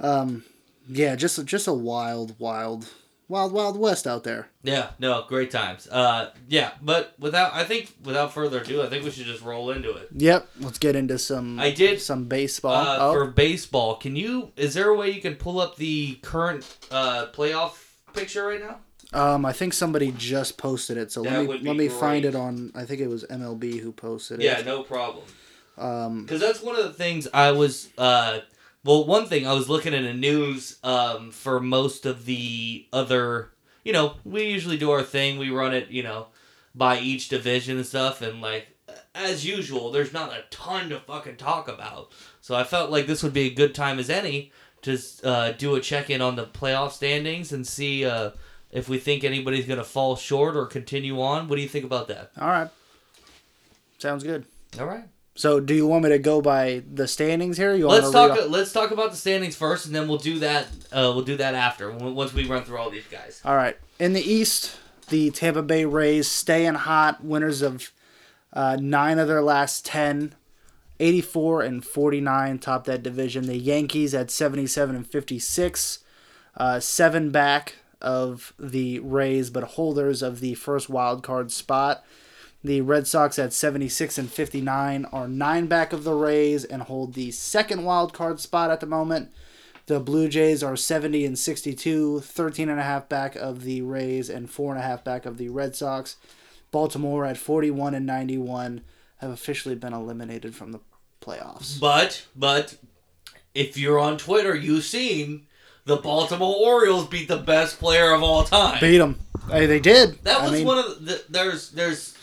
[0.00, 0.26] Yeah.
[0.88, 2.88] Yeah, just just a wild, wild,
[3.28, 4.48] wild, wild west out there.
[4.62, 5.88] Yeah, no, great times.
[5.88, 9.70] Uh, yeah, but without, I think, without further ado, I think we should just roll
[9.70, 10.08] into it.
[10.12, 10.48] Yep.
[10.60, 11.58] Let's get into some.
[11.58, 12.74] I did, some baseball.
[12.74, 14.52] Uh, oh, For baseball, can you?
[14.56, 17.76] Is there a way you can pull up the current uh, playoff
[18.12, 18.78] picture right now?
[19.12, 22.34] um, I think somebody just posted it, so That let me let me find it
[22.34, 22.72] on.
[22.74, 24.44] I think it was MLB who posted it.
[24.44, 25.24] Yeah, no problem.
[25.78, 27.88] Um, Because that's one of the things I was.
[27.96, 28.40] Uh,
[28.84, 33.50] well, one thing I was looking in the news um, for most of the other.
[33.82, 35.38] You know, we usually do our thing.
[35.38, 36.28] We run it, you know,
[36.74, 38.68] by each division and stuff, and like
[39.14, 42.12] as usual, there's not a ton to fucking talk about.
[42.40, 45.74] So I felt like this would be a good time as any to uh, do
[45.76, 48.30] a check in on the playoff standings and see uh,
[48.70, 51.48] if we think anybody's gonna fall short or continue on.
[51.48, 52.32] What do you think about that?
[52.38, 52.68] all right.
[53.98, 54.44] Sounds good.
[54.78, 55.04] All right.
[55.36, 57.74] So, do you want me to go by the standings here?
[57.74, 58.30] You want Let's talk.
[58.32, 60.66] off- Let's talk about the standings first, and then we'll do that.
[60.92, 63.40] Uh, we'll do that after once we run through all these guys.
[63.44, 63.76] All right.
[63.98, 64.76] In the East,
[65.08, 67.90] the Tampa Bay Rays staying hot, winners of
[68.52, 70.36] uh, nine of their last 10,
[71.00, 73.46] 84 and 49 top that division.
[73.46, 75.98] The Yankees at 77 and 56,
[76.56, 82.04] uh, seven back of the Rays, but holders of the first wild card spot.
[82.64, 87.12] The Red Sox at 76 and 59 are nine back of the Rays and hold
[87.12, 89.30] the second wild card spot at the moment.
[89.84, 94.30] The Blue Jays are 70 and 62, 13 and a half back of the Rays
[94.30, 96.16] and four and a half back of the Red Sox.
[96.70, 98.80] Baltimore at 41 and 91
[99.18, 100.80] have officially been eliminated from the
[101.20, 101.78] playoffs.
[101.78, 102.78] But but
[103.54, 105.46] if you're on Twitter, you've seen
[105.84, 108.80] the Baltimore Orioles beat the best player of all time.
[108.80, 109.20] Beat them.
[109.50, 110.24] Hey, they did.
[110.24, 112.16] That I was mean, one of the, there's there's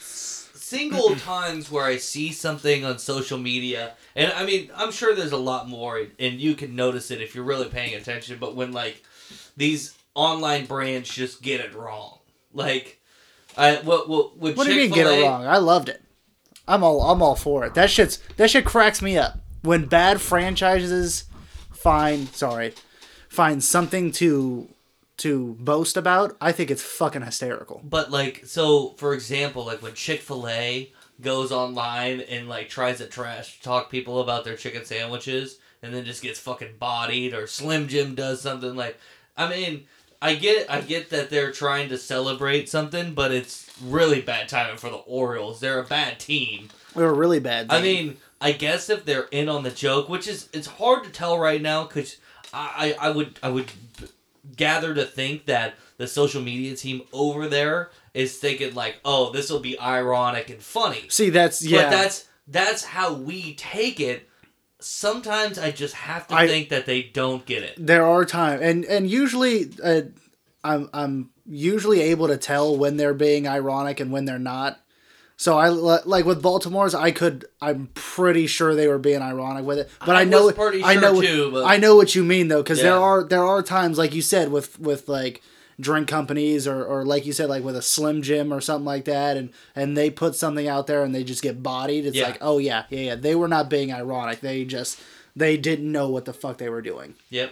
[0.72, 5.34] single times where I see something on social media, and I mean I'm sure there's
[5.34, 8.38] a lot more, and you can notice it if you're really paying attention.
[8.40, 9.04] But when like
[9.58, 12.20] these online brands just get it wrong,
[12.54, 13.00] like
[13.58, 15.46] I what what with What do you mean get it wrong?
[15.46, 16.02] I loved it.
[16.68, 17.74] I'm all I'm all for it.
[17.74, 19.40] That shit's that shit cracks me up.
[19.62, 21.26] When bad franchises
[21.72, 22.74] find sorry,
[23.30, 24.70] find something to
[25.22, 27.82] to boast about, I think it's fucking hysterical.
[27.84, 32.98] But like, so for example, like when Chick Fil A goes online and like tries
[32.98, 37.48] to trash talk people about their chicken sandwiches, and then just gets fucking bodied, or
[37.48, 39.00] Slim Jim does something like,
[39.36, 39.86] I mean,
[40.22, 44.78] I get, I get that they're trying to celebrate something, but it's really bad timing
[44.78, 45.60] for the Orioles.
[45.60, 46.70] They're a bad team.
[46.94, 47.68] We were really bad.
[47.72, 51.10] I mean, I guess if they're in on the joke, which is it's hard to
[51.10, 52.18] tell right now, because
[52.54, 53.72] I, I I would I would
[54.56, 59.50] gather to think that the social media team over there is thinking like, oh, this
[59.50, 61.06] will be ironic and funny.
[61.10, 61.84] see that's yeah.
[61.84, 64.28] But that's that's how we take it.
[64.80, 67.76] Sometimes I just have to I- think that they don't get it.
[67.78, 70.02] there are times and and usually uh,
[70.64, 74.80] I'm I'm usually able to tell when they're being ironic and when they're not.
[75.42, 77.46] So I like with Baltimore's, I could.
[77.60, 80.94] I'm pretty sure they were being ironic with it, but I, I know pretty I
[80.94, 83.98] know too, but- I know what you mean though, because there are there are times
[83.98, 85.42] like you said with with like
[85.80, 89.06] drink companies or, or like you said like with a Slim Jim or something like
[89.06, 92.06] that, and and they put something out there and they just get bodied.
[92.06, 92.26] It's Yeah.
[92.26, 94.42] like oh yeah yeah yeah they were not being ironic.
[94.42, 95.00] They just
[95.36, 97.16] they didn't know what the fuck they were doing.
[97.32, 97.52] Yep.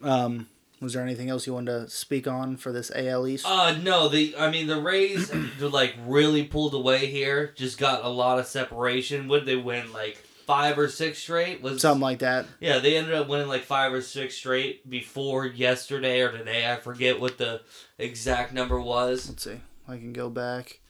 [0.00, 0.46] Um,
[0.82, 3.46] was there anything else you wanted to speak on for this AL East?
[3.48, 7.54] Uh no, the I mean the Rays they're like really pulled away here.
[7.56, 9.28] Just got a lot of separation.
[9.28, 11.62] Would they win like five or six straight?
[11.62, 12.46] Was something like that.
[12.60, 16.70] Yeah, they ended up winning like five or six straight before yesterday or today.
[16.70, 17.62] I forget what the
[17.98, 19.28] exact number was.
[19.28, 19.60] Let's see.
[19.88, 20.80] I can go back.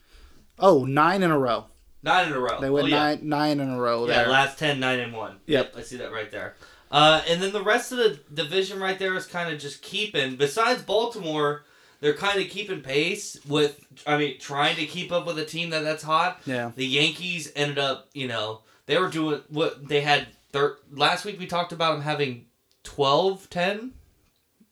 [0.59, 1.66] Oh, nine in a row.
[2.02, 2.61] Nine in a row.
[2.61, 2.96] They went oh, yeah.
[2.96, 4.28] nine nine in a row Yeah, there.
[4.28, 5.37] last 10, 9 and 1.
[5.46, 5.74] Yep.
[5.76, 6.57] I see that right there.
[6.92, 10.37] Uh, and then the rest of the division right there is kind of just keeping,
[10.37, 11.64] besides Baltimore,
[12.00, 15.70] they're kind of keeping pace with, I mean, trying to keep up with a team
[15.70, 16.42] that that's hot.
[16.44, 16.70] yeah.
[16.76, 20.26] The Yankees ended up, you know, they were doing what they had.
[20.52, 22.44] Thir- last week we talked about them having
[22.85, 23.92] 12, 10.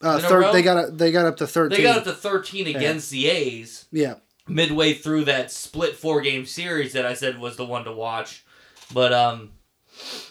[0.03, 1.79] Uh, thir- they got a, they got up to thirteen.
[1.79, 4.15] They got up to 13 against the A's yeah.
[4.49, 8.45] midway through that split four game series that I said was the one to watch.
[8.95, 9.51] But um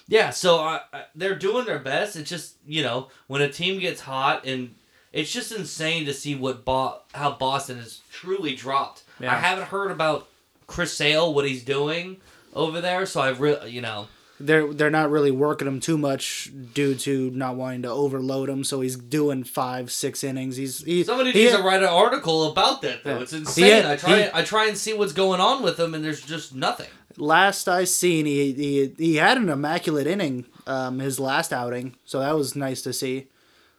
[0.07, 0.81] yeah, so I,
[1.15, 2.15] they're doing their best.
[2.15, 4.75] It's just, you know, when a team gets hot and
[5.13, 9.03] it's just insane to see what Bo- how Boston has truly dropped.
[9.19, 9.31] Yeah.
[9.33, 10.27] I haven't heard about
[10.67, 12.17] Chris Sale what he's doing
[12.53, 14.07] over there, so I've really, you know,
[14.39, 18.63] They're they're not really working him too much due to not wanting to overload him.
[18.63, 20.55] So he's doing five six innings.
[20.57, 23.15] He's he, somebody he- needs to write an article about that though.
[23.17, 23.21] Yeah.
[23.23, 23.83] It's insane.
[23.83, 26.21] had- I try he- I try and see what's going on with him and there's
[26.21, 26.87] just nothing.
[27.19, 31.95] Last I seen he, he he had an immaculate inning um his last outing.
[32.05, 33.27] So that was nice to see.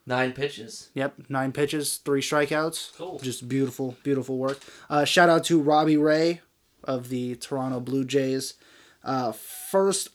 [0.06, 0.88] Nine pitches.
[0.94, 2.96] Yep, nine pitches, three strikeouts.
[2.96, 3.18] Cool.
[3.20, 4.58] Just beautiful, beautiful work.
[4.88, 6.40] Uh, shout out to Robbie Ray
[6.82, 8.54] of the Toronto Blue Jays.
[9.04, 10.08] Uh, first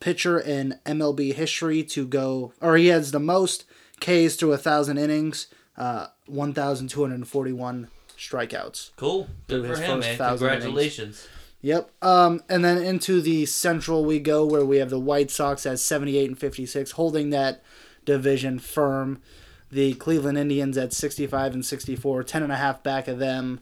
[0.00, 3.64] pitcher in MLB history to go, or he has the most
[4.00, 8.90] Ks through a thousand innings, uh, one thousand two hundred forty-one strikeouts.
[8.96, 9.28] Cool.
[9.48, 10.16] Good for him, man.
[10.16, 11.28] thousand innings.
[11.62, 11.90] Yep.
[12.02, 15.78] Um, and then into the Central we go, where we have the White Sox at
[15.78, 17.62] 78 and 56, holding that
[18.04, 19.22] division firm.
[19.70, 23.60] The Cleveland Indians at 65 and 64, 10 and a half back of them.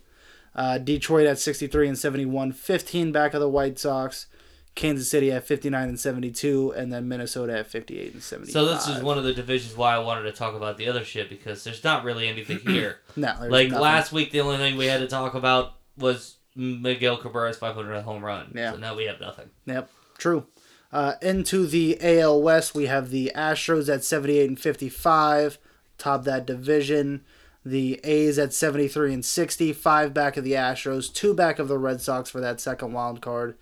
[0.57, 4.27] Uh, Detroit at 63 and 71, 15 back of the White Sox.
[4.75, 8.53] Kansas City at 59 and 72, and then Minnesota at 58 and 75.
[8.53, 11.05] So this is one of the divisions why I wanted to talk about the other
[11.05, 12.99] shit because there's not really anything here.
[13.17, 13.83] no, like nothing.
[13.83, 18.25] last week, the only thing we had to talk about was Miguel Cabrera's 500 home
[18.25, 18.53] run.
[18.55, 18.73] Yeah.
[18.73, 19.51] So now we have nothing.
[19.65, 20.47] Yep, true.
[20.93, 25.59] Uh, into the AL West, we have the Astros at 78 and 55,
[25.99, 27.25] top that division.
[27.65, 31.79] The A's at 73 and 60, five back of the Astros, two back of the
[31.79, 33.57] Red Sox for that second wild card.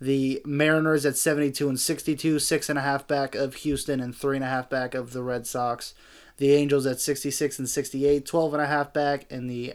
[0.00, 4.36] The Mariners at 72 and 62, six and a half back of Houston and three
[4.36, 5.94] and a half back of the Red Sox.
[6.36, 9.74] The Angels at 66 and 68, 12 and a half back, and the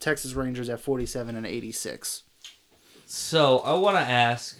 [0.00, 2.22] Texas Rangers at 47 and 86.
[3.06, 4.58] So I want to ask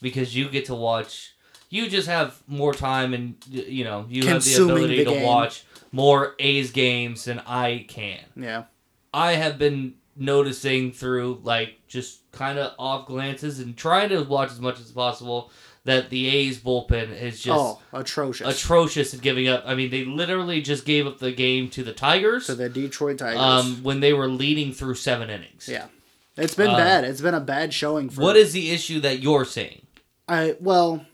[0.00, 1.34] because you get to watch.
[1.70, 5.64] You just have more time and you know you have the ability the to watch
[5.92, 8.20] more A's games than I can.
[8.36, 8.64] Yeah.
[9.12, 14.50] I have been noticing through like just kind of off glances and trying to watch
[14.50, 15.50] as much as possible
[15.84, 18.46] that the A's bullpen is just oh, atrocious.
[18.62, 19.62] atrocious at giving up.
[19.66, 23.18] I mean, they literally just gave up the game to the Tigers to the Detroit
[23.18, 23.38] Tigers.
[23.40, 25.68] um, when they were leading through seven innings.
[25.68, 25.86] yeah,
[26.36, 27.04] it's been Uh, bad.
[27.04, 28.20] It's been a bad showing for.
[28.22, 29.86] What is the issue that you're seeing?
[30.28, 31.06] I well,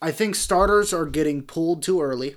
[0.00, 2.36] I think starters are getting pulled too early.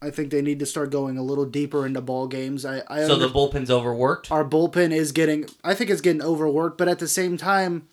[0.00, 2.64] I think they need to start going a little deeper into ball games.
[2.64, 4.30] I, I So under- the bullpen's overworked.
[4.30, 7.88] our bullpen is getting I think it's getting overworked, but at the same time,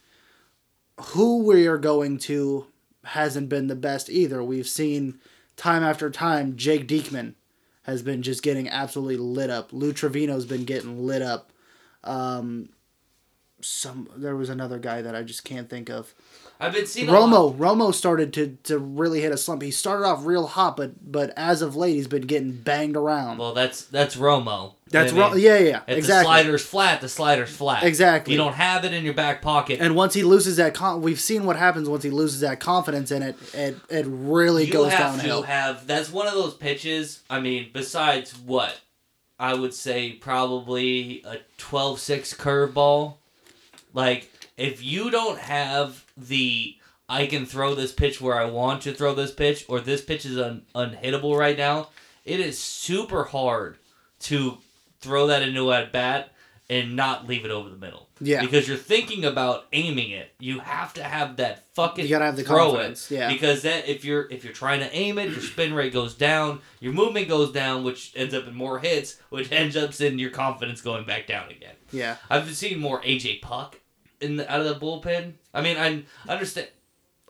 [0.99, 2.67] who we are going to
[3.03, 4.43] hasn't been the best either.
[4.43, 5.19] We've seen
[5.55, 7.35] time after time Jake Diekman
[7.83, 9.71] has been just getting absolutely lit up.
[9.71, 11.51] Lou Trivino's been getting lit up.
[12.03, 12.69] Um,
[13.61, 16.13] some there was another guy that I just can't think of.
[16.59, 19.61] I've been seeing a lot- Romo Romo started to, to really hit a slump.
[19.61, 23.37] He started off real hot, but but as of late he's been getting banged around.
[23.39, 24.73] Well, that's that's Romo.
[24.89, 26.19] That's I mean, Ro- yeah, yeah, yeah, If exactly.
[26.19, 27.83] the slider's flat, the slider's flat.
[27.83, 28.33] Exactly.
[28.33, 29.79] You don't have it in your back pocket.
[29.81, 33.11] And once he loses that, con- we've seen what happens once he loses that confidence
[33.11, 33.35] in it.
[33.53, 35.41] It it really you goes have downhill.
[35.41, 38.79] to have that's one of those pitches i mean besides what
[39.39, 43.15] i would say probably a 12-6 curveball
[43.93, 46.75] like if you don't have the
[47.09, 50.25] i can throw this pitch where i want to throw this pitch or this pitch
[50.25, 51.89] is un- unhittable right now
[52.23, 53.77] it is super hard
[54.19, 54.57] to
[54.99, 56.31] throw that into at bat
[56.69, 58.01] and not leave it over the middle.
[58.21, 58.39] Yeah.
[58.41, 60.31] because you're thinking about aiming it.
[60.39, 63.27] You have to have that fucking You gotta have the throw confidence, it yeah.
[63.31, 66.61] because then if you're if you're trying to aim it your spin rate goes down
[66.79, 70.29] your movement goes down which ends up in more hits which ends up in your
[70.29, 71.75] confidence going back down again.
[71.91, 73.81] Yeah, i've seeing more aj Puk
[74.21, 76.67] in the, out of the bullpen i mean i understand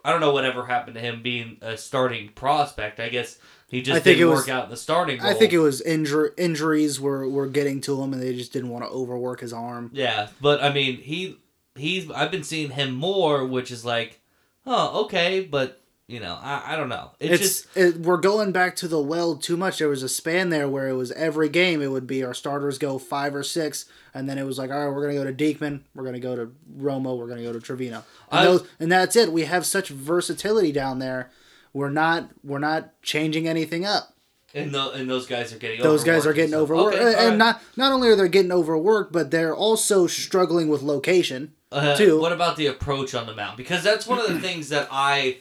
[0.04, 3.98] i don't know whatever happened to him being a starting prospect i guess he just
[3.98, 5.28] I think didn't it work was- out in the starting role.
[5.30, 8.70] I think it was injur- injuries were were getting to him, and they just didn't
[8.70, 9.90] want to overwork his arm.
[9.92, 11.40] Yeah, but I mean, he
[11.74, 14.22] he's I've been seeing him more, which is like,
[14.68, 17.12] oh, okay, but you know, I, I don't know.
[17.20, 19.80] It's, It's, just it, we're going back to the well too much.
[19.80, 22.78] There was a span there where it was every game it would be our starters
[22.78, 25.34] go five or six, and then it was like, all right, we're gonna go to
[25.34, 28.92] Diekman, we're gonna go to Romo, we're gonna go to Trivino, and, I- those, and
[28.92, 29.32] that's it.
[29.32, 31.32] We have such versatility down there.
[31.74, 34.14] We're not we're not changing anything up.
[34.54, 37.30] and, the, and those guys are getting those guys are and getting overworked, Okay, and
[37.32, 37.38] right.
[37.38, 42.22] not not only are they getting overworked, but they're also struggling with location Uh, too.
[42.22, 43.58] What about the approach on the mound?
[43.58, 45.38] Because that's one of the things that i-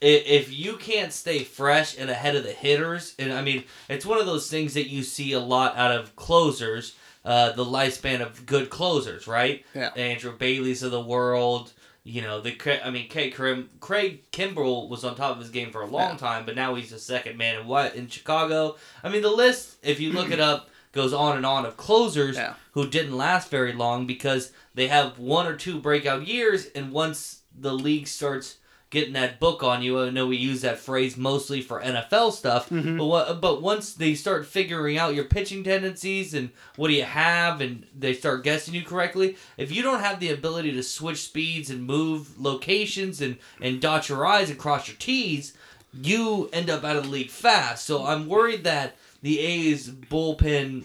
[0.00, 4.18] if you can't stay fresh and ahead of the hitters, and I mean, it's one
[4.18, 6.94] of those things that you see a lot out of closers.
[7.22, 9.62] Uh, the lifespan of good closers, right?
[9.74, 9.90] Yeah.
[9.94, 11.70] Andrew Bailey's of the world.
[12.02, 12.56] You know the.
[12.82, 16.12] I mean, Craig, Krim, Craig Kimbrel was on top of his game for a long
[16.12, 16.16] Yeah.
[16.16, 18.76] time, but now he's the second man in what in Chicago.
[19.04, 22.36] I mean, the list, if you look it up, goes on and on of closers
[22.36, 22.54] Yeah.
[22.72, 27.40] who didn't last very long because they have one or two breakout years, and once
[27.54, 28.56] the league starts
[28.90, 32.68] getting that book on you, I know we use that phrase mostly for NFL stuff,
[32.98, 37.04] but what, but once they start figuring out your pitching tendencies and what do you
[37.04, 41.22] have, and they start guessing you correctly, if you don't have the ability to switch
[41.22, 45.54] speeds and move locations and and dot your i's and cross your t's,
[45.92, 47.86] you end up out of the league fast.
[47.86, 50.84] So I'm worried that the A's bullpen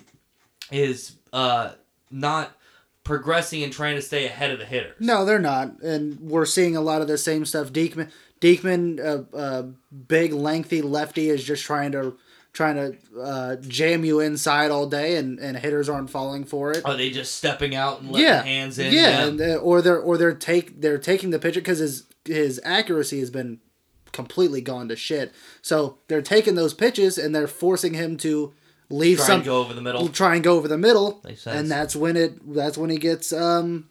[0.72, 1.72] is uh,
[2.12, 2.56] not
[3.06, 4.96] progressing and trying to stay ahead of the hitters.
[5.00, 7.72] No, they're not, and we're seeing a lot of the same stuff.
[7.72, 9.63] Diekman, Diekman, uh, uh,
[10.08, 12.18] big lengthy lefty is just trying to
[12.52, 16.84] trying to uh, jam you inside all day, and, and hitters aren't falling for it.
[16.86, 18.94] Are they just stepping out and letting yeah, hands in?
[18.94, 22.60] yeah, and, uh, or they're or they're take they're taking the pitcher because his his
[22.63, 23.60] accuracy has been
[24.12, 25.32] completely gone to shit.
[25.62, 28.54] So they're taking those pitches and they're forcing him to
[28.89, 30.08] leave Try some and go over the middle.
[30.10, 31.58] try and go over the middle, Makes sense.
[31.60, 33.89] and that's when it that's when he gets um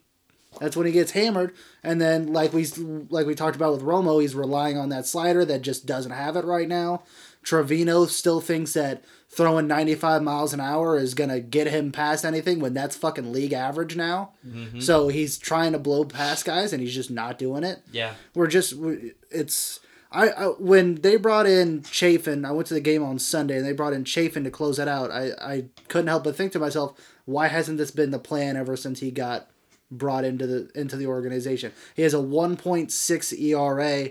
[0.61, 1.53] that's when he gets hammered.
[1.83, 2.65] And then like we
[3.11, 6.37] like we talked about with Romo, he's relying on that slider that just doesn't have
[6.37, 7.03] it right now.
[7.45, 12.61] Trivino still thinks that throwing 95 miles an hour is gonna get him past anything
[12.61, 14.31] when that's fucking league average now.
[14.47, 14.79] Mm-hmm.
[14.81, 18.15] So he's trying to blow past guys and he's just not doing it Yeah.
[18.35, 18.75] we're just
[19.31, 19.81] it's
[20.15, 23.67] I, I when they brought in Chafin, I went to the game on Sunday and
[23.67, 25.11] they brought in Chafin to close it out.
[25.11, 28.77] I I couldn't help but think to myself, why hasn't this been the plan ever
[28.77, 29.51] since he got
[29.91, 31.73] brought into the into the organization?
[31.95, 34.11] He has a 1.6 ERA.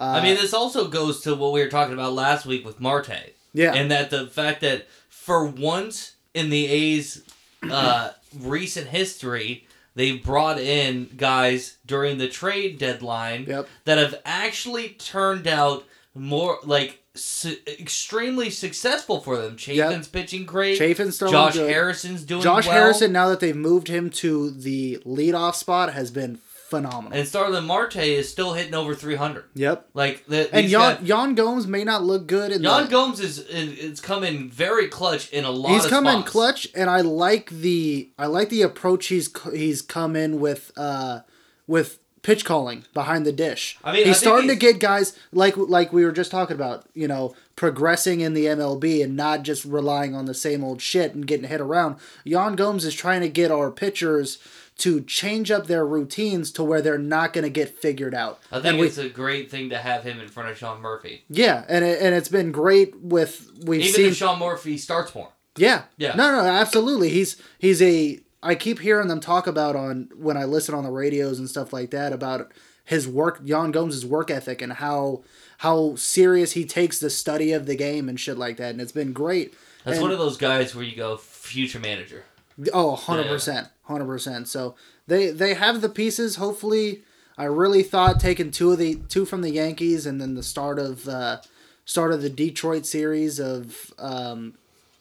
[0.00, 3.34] I mean, this also goes to what we were talking about last week with Marte.
[3.52, 3.74] Yeah.
[3.74, 7.22] And that the fact that for once in the A's
[7.62, 9.66] uh, recent history,
[9.98, 13.68] they brought in guys during the trade deadline Yep.
[13.84, 15.84] that have actually turned out
[16.14, 19.56] more like su- extremely successful for them.
[19.56, 20.78] Chafin's pitching great.
[20.78, 21.68] Chafin's throwing Josh good.
[21.70, 22.74] Harrison's doing Josh well.
[22.76, 27.18] Harrison, now that they've moved him to the leadoff spot, has been phenomenal.
[27.18, 29.44] and Starling Marte is still hitting over 300.
[29.54, 29.88] yep.
[29.94, 33.20] Like the, And Yan, guys- Yan Gomes may not look good in Yan the, Gomes
[33.20, 36.30] is it's coming very clutch in a lot he's spots.
[36.30, 41.20] clutch and i like the i like the approach he's he's come in with uh
[41.66, 43.78] with pitch calling behind the dish.
[43.82, 46.84] I mean, he's think starting to get guys like like we were just talking about,
[46.92, 51.14] you know, progressing in the MLB and not just relying on the same old shit
[51.14, 51.96] and getting hit around.
[52.24, 54.38] Yan Gomes is trying to get our pitchers
[54.78, 58.38] to change up their routines to where they're not going to get figured out.
[58.52, 60.80] I think and we, it's a great thing to have him in front of Sean
[60.80, 61.24] Murphy.
[61.28, 65.14] yeah, and it, and it's been great with we've Even seen if Sean Murphy starts
[65.14, 65.30] more.
[65.56, 65.82] Yeah.
[65.96, 66.14] Yeah.
[66.14, 67.08] No, no, absolutely.
[67.08, 70.90] He's he's a I keep hearing them talk about on when I listen on the
[70.92, 72.52] radios and stuff like that about
[72.84, 75.24] his work Yan Gomes' work ethic and how
[75.58, 78.70] how serious he takes the study of the game and shit like that.
[78.70, 79.54] And it's been great.
[79.82, 82.24] That's And- one of those guys where you go future manager.
[82.72, 83.68] Oh, 100%.
[83.88, 84.46] 100%.
[84.46, 84.74] So
[85.06, 86.36] they they have the pieces.
[86.36, 87.02] Hopefully,
[87.36, 90.78] I really thought taking two of the two from the Yankees and then the start
[90.78, 91.38] of uh,
[91.84, 94.54] start of the Detroit series of um,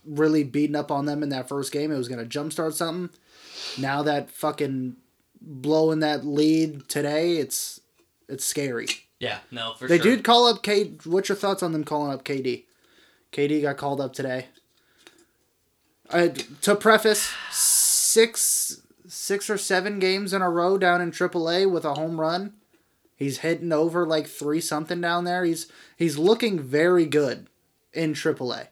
[0.05, 3.09] really beating up on them in that first game, it was going to jumpstart something.
[3.77, 4.95] Now that fucking
[5.41, 7.81] blowing that lead today, it's
[8.29, 8.87] it's scary.
[9.19, 10.03] Yeah, no, for They sure.
[10.03, 10.93] They did call up K.
[11.03, 12.65] What's your thoughts on them calling up KD?
[13.31, 14.47] KD got called up today.
[16.09, 16.29] I,
[16.61, 17.33] to preface,
[18.17, 22.53] six six or seven games in a row down in AAA with a home run.
[23.15, 25.45] He's hitting over like three something down there.
[25.45, 27.45] He's he's looking very good
[27.93, 28.69] in AAA.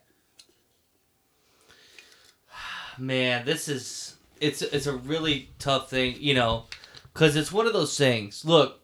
[2.98, 6.64] man, this is it's it's a really tough thing, you know,
[7.12, 8.44] because it's one of those things.
[8.44, 8.80] Look,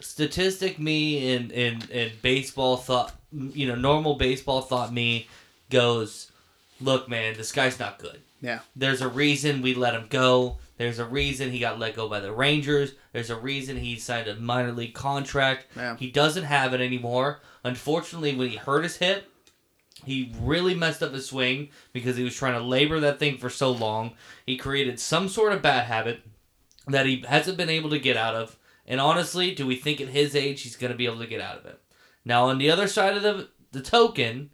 [0.00, 5.28] statistic me and and and baseball thought, you know, normal baseball thought me
[5.70, 6.32] goes,
[6.80, 8.20] look, man, this guy's not good.
[8.42, 8.58] Yeah.
[8.76, 10.58] There's a reason we let him go.
[10.76, 12.92] There's a reason he got let go by the Rangers.
[13.12, 15.66] There's a reason he signed a minor league contract.
[15.76, 15.96] Yeah.
[15.96, 17.40] He doesn't have it anymore.
[17.64, 19.30] Unfortunately, when he hurt his hip,
[20.04, 23.48] he really messed up his swing because he was trying to labor that thing for
[23.48, 24.14] so long.
[24.44, 26.22] He created some sort of bad habit
[26.88, 28.58] that he hasn't been able to get out of.
[28.84, 31.40] And honestly, do we think at his age he's going to be able to get
[31.40, 31.80] out of it?
[32.24, 34.50] Now, on the other side of the the token,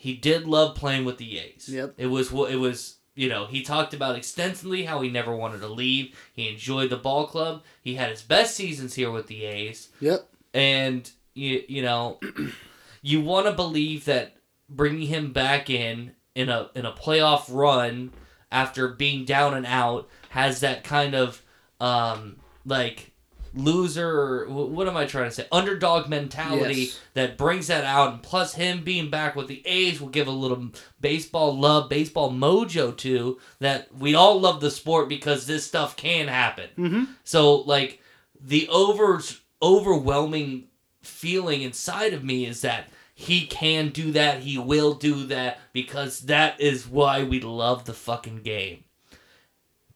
[0.00, 1.68] he did love playing with the A's.
[1.68, 1.94] Yep.
[1.98, 2.96] It was what it was.
[3.14, 6.16] You know, he talked about extensively how he never wanted to leave.
[6.32, 7.62] He enjoyed the ball club.
[7.82, 10.26] He had his best seasons here with the A's Yep.
[10.54, 12.18] and you you know
[13.02, 14.36] you want to believe that
[14.68, 18.12] bringing him back in in a in a playoff run
[18.50, 21.42] after being down and out has that kind of
[21.80, 23.09] um like
[23.54, 27.00] loser or what am I trying to say underdog mentality Yes.
[27.14, 30.30] that brings that out and plus him being back with the A's will give a
[30.32, 30.68] little
[31.00, 36.28] baseball love baseball mojo to that we all love the sport because this stuff can
[36.28, 37.04] happen Mm-hmm.
[37.24, 38.00] so like
[38.40, 39.20] the over
[39.62, 40.64] overwhelming
[41.02, 46.20] feeling inside of me is that he can do that, he will do that because
[46.20, 48.84] that is why we love the fucking game.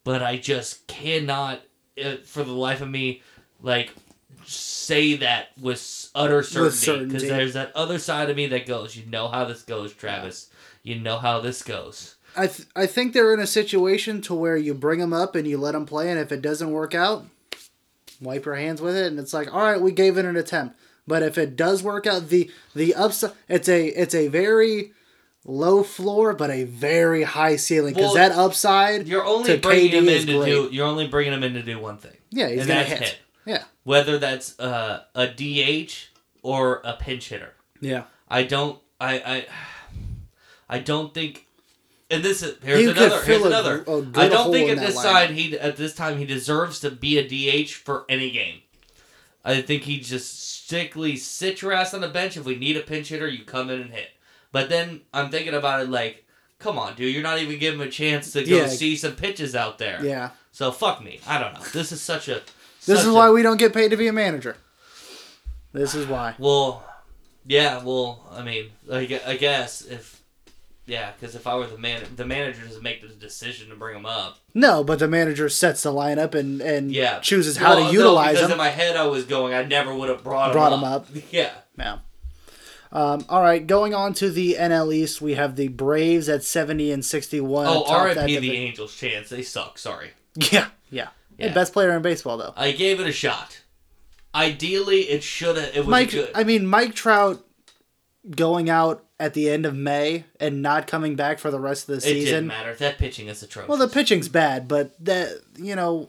[0.05, 1.63] But I just cannot
[2.03, 3.23] uh, for the life of me
[3.65, 3.93] like
[4.47, 9.05] say that with utter certainty because there's that other side of me that goes, you
[9.07, 10.51] know how this goes, Travis.
[10.83, 12.17] You know how this goes.
[12.37, 15.47] I th- I think they're in a situation to where you bring them up and
[15.49, 17.25] you let them play, and if it doesn't work out,
[18.21, 20.77] wipe your hands with it, and it's like, all right, we gave it an attempt.
[21.07, 24.93] But if it does work out, the the upside, it's a it's a very
[25.47, 29.91] low floor, but a very high ceiling because Well, that upside You're only to bringing
[29.91, 30.47] KD him in to great.
[30.47, 30.69] do.
[30.73, 32.17] You're only bringing him in to do one thing.
[32.31, 32.99] yeah, he's and gonna that's hit.
[33.01, 33.19] hit.
[33.47, 36.09] Yeah, whether that's uh, a DH
[36.43, 37.55] or a pinch hitter.
[37.81, 38.05] yeah.
[38.29, 38.79] I don't.
[39.01, 39.15] I.
[39.19, 39.47] I.
[40.69, 41.47] I don't think.
[42.11, 43.23] And this is here's He another.
[43.23, 43.85] Here's a- another.
[43.87, 45.03] a I don't think at this lineup.
[45.03, 47.23] side he at this time he deserves to be a
[47.65, 48.61] DH for any game.
[49.45, 52.37] I think he just strictly sit your ass on the bench.
[52.37, 54.09] If we need a pinch hitter, you come in and hit.
[54.53, 56.25] But then I'm thinking about it like,
[56.59, 58.67] come on, dude, you're not even giving him a chance to go Yeah.
[58.69, 60.03] see some pitches out there.
[60.03, 60.31] Yeah.
[60.53, 61.21] So fuck me.
[61.27, 61.61] I don't know.
[61.73, 62.41] This is such a.
[62.87, 64.57] This such is a- why we don't get paid to be a manager.
[65.73, 66.35] This is why.
[66.39, 66.85] Well,
[67.47, 67.83] yeah.
[67.83, 70.23] Well, I mean, I, I guess if
[70.87, 73.97] yeah, because if I were the man, the manager doesn't make the decision to bring
[73.97, 74.39] him up.
[74.55, 78.27] No, but the manager sets the lineup and and Yeah, chooses how Well, to utilize
[78.27, 78.53] no, because them.
[78.53, 80.79] in my head I was going, I never would have brought him Brought up.
[80.79, 81.07] him up.
[81.33, 81.51] Yeah.
[81.79, 81.99] Yeah.
[82.93, 86.93] Um, all right, going on to the NL East, we have the Braves at seventy
[86.93, 87.67] and sixty-one.
[87.67, 88.39] Oh, R.I.P.
[88.39, 88.95] the Angels.
[88.95, 89.79] Chance they suck.
[89.79, 90.11] Sorry.
[90.53, 90.69] Yeah,
[91.39, 91.53] yeah.
[91.53, 92.53] Best player in baseball though.
[92.57, 93.63] I gave it a shot.
[94.35, 95.77] Ideally, it should have.
[95.77, 96.31] It was Mike, good.
[96.35, 97.45] I mean Mike Trout
[98.31, 101.95] going out at the end of May and not coming back for the rest of
[101.95, 102.19] the season.
[102.21, 102.75] it didn't matter.
[102.75, 103.69] That pitching is atrocious.
[103.69, 106.09] Well, the pitching's bad, but that you know,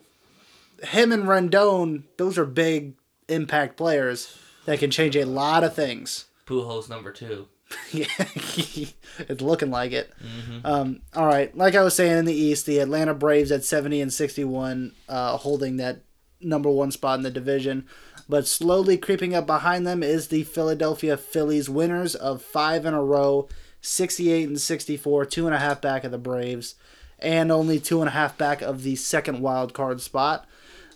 [0.84, 2.94] him and Rendon, those are big
[3.28, 6.26] impact players that can change a lot of things.
[6.46, 7.48] Pujols number two.
[7.91, 10.11] Yeah, it's looking like it.
[10.22, 10.66] Mm-hmm.
[10.66, 14.01] Um, all right, like I was saying in the East, the Atlanta Braves at seventy
[14.01, 16.01] and sixty-one, uh, holding that
[16.41, 17.86] number one spot in the division.
[18.28, 23.03] But slowly creeping up behind them is the Philadelphia Phillies, winners of five in a
[23.03, 23.47] row,
[23.82, 26.76] 68 and 64, two and a half back of the Braves,
[27.20, 30.47] and only two and a half back of the second wild card spot.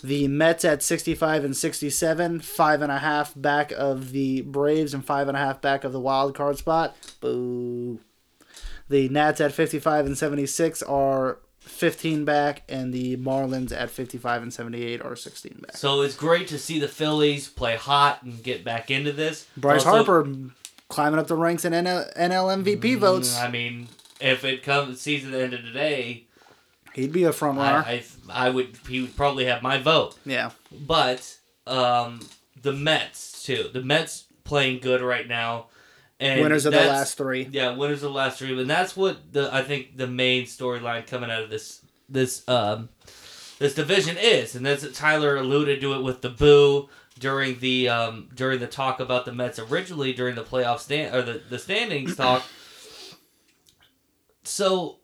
[0.01, 5.03] The Mets at 65 and 67, five and a half back of the Braves and
[5.03, 6.95] five and a half back of the wild card spot.
[7.19, 7.99] Boo.
[8.87, 14.53] The Nats at 55 and 76 are 15 back, and the Marlins at 55 and
[14.53, 15.77] 78 are 16 back.
[15.77, 19.45] So it's great to see the Phillies play hot and get back into this.
[19.55, 20.33] Bryce Also- Harper
[20.87, 23.37] climbing up the ranks in NL, NL MVP mm, votes.
[23.37, 23.89] I mean,
[24.19, 26.25] if it comes season end of today,
[26.99, 27.83] He'd be a front runner.
[27.85, 30.17] I, I I would he would probably have my vote.
[30.25, 30.51] yeah.
[30.71, 31.37] But
[31.67, 32.19] um,
[32.61, 33.69] the Mets too.
[33.73, 35.67] The Mets playing good right now.
[36.21, 37.47] And Winners of the last three.
[37.49, 41.07] Yeah, winners of the last three, and that's what the I think the main storyline
[41.07, 41.79] coming out of this
[42.09, 42.89] this um
[43.57, 48.27] this division is, and that's Tyler alluded to it with the boo during the um
[48.35, 52.17] during the talk about the Mets originally during the playoff stand or the the standings
[52.17, 52.43] talk.
[54.43, 54.97] So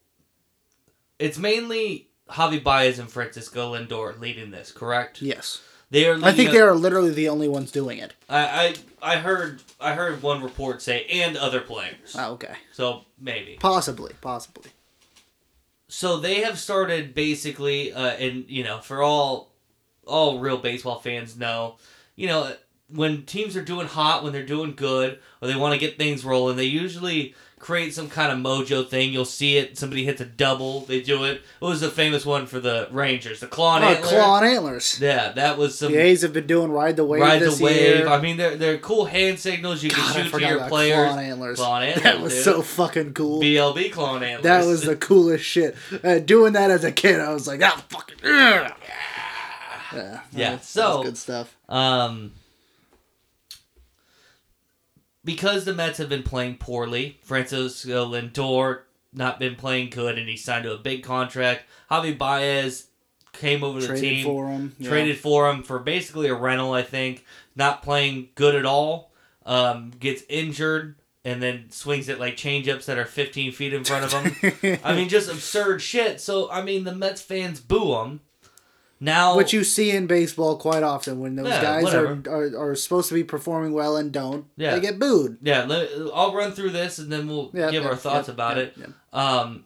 [1.19, 5.21] it's mainly Javi Baez and Francisco Lindor leading this, correct?
[5.21, 5.61] Yes.
[5.91, 6.15] They are.
[6.15, 8.13] I think leading they are literally the only ones doing it.
[8.27, 12.15] I, I I heard I heard one report say and other players.
[12.17, 12.55] Oh, okay.
[12.73, 13.57] So maybe.
[13.59, 14.13] Possibly.
[14.19, 14.71] Possibly.
[15.87, 19.51] So they have started basically, uh, and you know, for all
[20.07, 21.77] all real baseball fans know,
[22.15, 22.51] you know,
[22.89, 26.25] when teams are doing hot, when they're doing good, or they want to get things
[26.25, 29.11] rolling, they usually create some kind of mojo thing.
[29.11, 29.77] You'll see it.
[29.77, 30.81] Somebody hits a double.
[30.81, 31.41] They do it.
[31.59, 33.39] What was the famous one for the Rangers?
[33.39, 34.07] The claw and Oh, antler?
[34.09, 34.99] claw and antlers.
[35.01, 37.75] Yeah, that was some The A's have been doing ride the wave ride the wave.
[37.99, 38.07] year.
[38.07, 40.95] I mean, they're they're cool hand signals you God, can shoot to your players.
[41.09, 41.57] claw and antlers.
[41.57, 42.43] Claw and that was dude.
[42.43, 43.41] so fucking cool.
[43.41, 44.43] BLB claw and antlers.
[44.43, 45.75] That was the coolest shit.
[46.03, 48.17] Uh, doing that as a kid, I was like, ah, fucking.
[48.23, 48.73] Yeah.
[49.93, 50.19] Yeah.
[50.33, 51.55] Yeah, that was so- good stuff.
[51.69, 52.33] Um,
[55.25, 60.37] because the Mets have been playing poorly, Francisco Lindor not been playing good, and he
[60.37, 61.63] signed to a big contract.
[61.89, 62.87] Javi Baez
[63.33, 64.75] came over to the team, for him.
[64.77, 64.89] yeah.
[64.89, 67.25] traded for him for basically a rental, I think.
[67.55, 69.11] Not playing good at all.
[69.45, 74.05] Um, gets injured and then swings it like changeups that are 15 feet in front
[74.05, 74.79] of him.
[74.83, 76.21] I mean, just absurd shit.
[76.21, 78.21] So I mean, the Mets fans boo him.
[78.99, 82.75] Now, Which you see in baseball quite often when those Yeah, guys are, are are
[82.75, 84.45] supposed to be performing well and don't.
[84.55, 84.75] Yeah.
[84.75, 85.37] They get booed.
[85.41, 85.67] Yeah,
[86.13, 88.77] I'll run through this and then we'll Yeah, give yeah, our thoughts about it.
[89.11, 89.65] Um,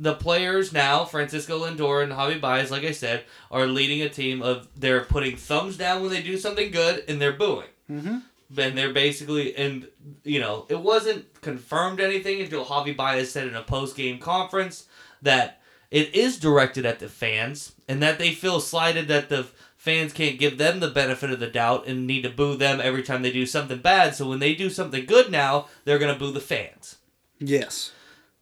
[0.00, 4.42] the players now, Francisco Lindor and Javi Baez, like I said, are leading a team
[4.42, 7.68] of they're putting thumbs down when they do something good and they're booing.
[7.90, 8.22] Mhm.
[8.56, 9.86] And they're basically, and
[10.24, 14.86] you know, it wasn't confirmed anything until Javi Baez said in a post game conference
[15.22, 15.60] that
[15.90, 20.38] it is directed at the fans and that they feel slighted that the fans can't
[20.38, 23.32] give them the benefit of the doubt and need to boo them every time they
[23.32, 24.14] do something bad.
[24.14, 26.96] So when they do something good now, they're gonna boo the fans.
[27.38, 27.92] Yes.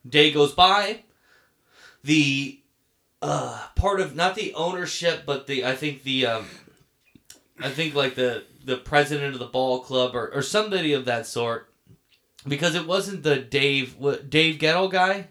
[0.09, 1.03] Day goes by,
[2.03, 2.61] the
[3.23, 6.47] uh, part of not the ownership, but the I think the um,
[7.61, 11.27] I think like the the president of the ball club or, or somebody of that
[11.27, 11.71] sort,
[12.47, 13.97] because it wasn't the Dave
[14.29, 15.29] Dave Gettle guy,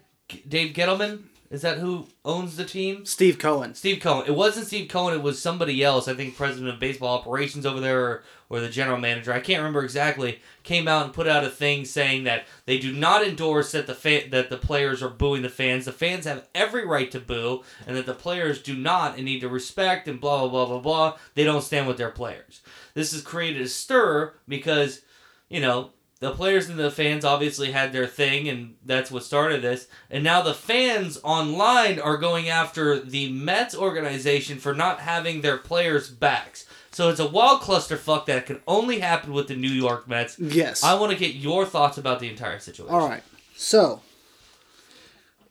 [0.48, 1.24] Dave Gettleman.
[1.48, 3.06] Is that who owns the team?
[3.06, 3.74] Steve Cohen.
[3.74, 4.26] Steve Cohen.
[4.26, 5.14] It wasn't Steve Cohen.
[5.14, 6.08] It was somebody else.
[6.08, 9.32] I think president of baseball operations over there, or, or the general manager.
[9.32, 10.40] I can't remember exactly.
[10.64, 13.94] Came out and put out a thing saying that they do not endorse that the
[13.94, 15.84] fa- that the players are booing the fans.
[15.84, 19.40] The fans have every right to boo, and that the players do not and need
[19.40, 21.18] to respect and blah blah blah blah blah.
[21.34, 22.60] They don't stand with their players.
[22.94, 25.02] This has created a stir because,
[25.48, 29.62] you know, the players and the fans obviously had their thing, and that's what started
[29.62, 29.86] this.
[30.10, 35.58] And now the fans online are going after the Mets organization for not having their
[35.58, 36.64] players' backs.
[36.90, 40.38] So it's a wild clusterfuck that can only happen with the New York Mets.
[40.38, 40.82] Yes.
[40.82, 42.94] I want to get your thoughts about the entire situation.
[42.94, 43.22] All right.
[43.54, 44.00] So,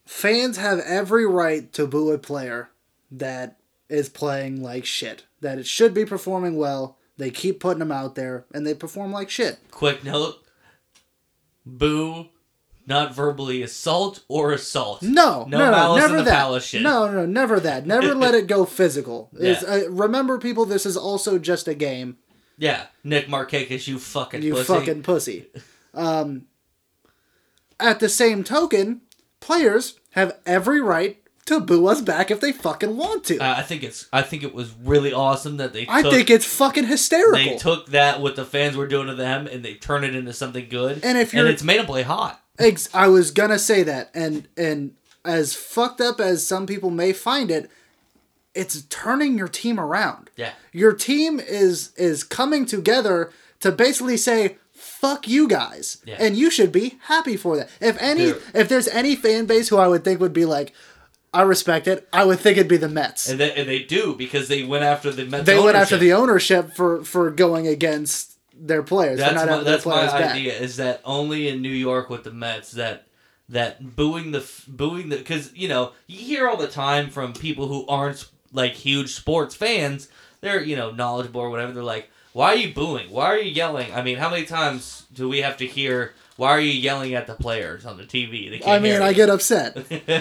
[0.07, 2.69] fans have every right to boo a player
[3.11, 5.25] that is playing like shit.
[5.41, 6.97] That it should be performing well.
[7.17, 9.59] They keep putting them out there, and they perform like shit.
[9.69, 10.43] Quick note:
[11.65, 12.27] boo,
[12.87, 15.01] not verbally assault or assault.
[15.01, 16.35] No, No no, no, never in the that.
[16.35, 16.81] palace shit.
[16.81, 17.85] No, no, never that.
[17.87, 19.29] Never let it go physical.
[19.33, 19.61] Yeah.
[19.67, 22.17] uh, remember, people, this is also just a game.
[22.57, 24.65] Yeah, Nick Markakis, you fucking You pussy.
[24.65, 25.47] fucking pussy.
[25.93, 26.43] Um,
[27.79, 29.01] at the same token,
[29.39, 33.37] players have every right to boo us back if they fucking want to.
[33.37, 34.07] Uh, I think it's.
[34.11, 35.85] I think it was really awesome that they.
[35.87, 37.33] I took, think it's fucking hysterical.
[37.37, 40.33] they took that what the fans were doing to them and they turned it into
[40.33, 41.01] something good.
[41.03, 42.41] And if you're- and it's made them play hot.
[42.57, 47.11] Ex- I was gonna say that, and and as fucked up as some people may
[47.13, 47.69] find it,
[48.53, 50.29] it's turning your team around.
[50.37, 50.51] Yeah.
[50.71, 55.97] Your team is is coming together to basically say fuck you guys.
[56.05, 56.15] Yeah.
[56.19, 57.69] And you should be happy for that.
[57.81, 60.73] If any They're- if there's any fan base who I would think would be like
[61.35, 63.27] I respect it, I would think it'd be the Mets.
[63.27, 65.45] And they, and they do because they went after the Mets.
[65.45, 69.19] they went after the ownership for for going against their players.
[69.19, 70.35] That's my, that's my players back.
[70.35, 70.53] idea.
[70.53, 73.07] Is that only in New York with the Mets that
[73.49, 77.67] that booing the booing the because you know you hear all the time from people
[77.67, 80.07] who aren't like huge sports fans.
[80.39, 81.73] They're you know knowledgeable or whatever.
[81.73, 83.11] They're like, why are you booing?
[83.11, 83.93] Why are you yelling?
[83.93, 86.13] I mean, how many times do we have to hear?
[86.37, 88.61] Why are you yelling at the players on the TV?
[88.67, 89.77] I mean, I get upset.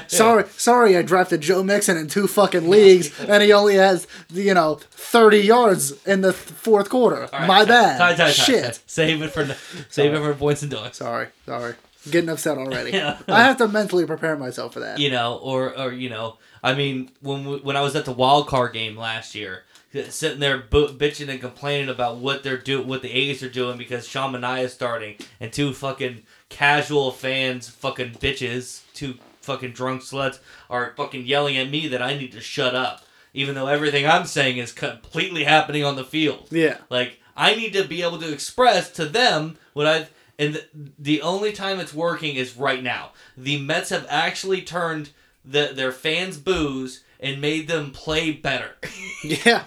[0.11, 4.55] sorry, sorry, I drafted Joe Mixon in two fucking leagues, and he only has you
[4.55, 7.29] know thirty yards in the th- fourth quarter.
[7.33, 7.99] Right, My bad.
[7.99, 8.81] tie- tie- tie- Shit.
[8.87, 9.45] Save it for
[9.91, 10.99] save it for points and dogs.
[10.99, 11.75] Sorry, sorry.
[12.11, 12.91] Getting upset already.
[12.93, 13.19] Yeah.
[13.27, 14.99] I have to mentally prepare myself for that.
[15.01, 18.13] you know, or or you know, I mean, when we, when I was at the
[18.13, 19.63] wild card game last year,
[20.09, 23.79] sitting there bo- bitching and complaining about what they're do what the A's are doing
[23.79, 30.03] because Sean Manaea is starting, and two fucking casual fans, fucking bitches, two fucking drunk
[30.03, 30.39] sluts
[30.71, 34.27] are fucking yelling at me that I need to shut up, even though everything I'm
[34.27, 36.49] saying is completely happening on the field.
[36.51, 36.79] Yeah.
[36.91, 40.65] Like I need to be able to express to them what I've and the,
[40.99, 43.13] the only time it's working is right now.
[43.37, 45.11] The Mets have actually turned
[45.45, 48.73] the, their fans' boos and made them play better.
[49.25, 49.65] Yeah.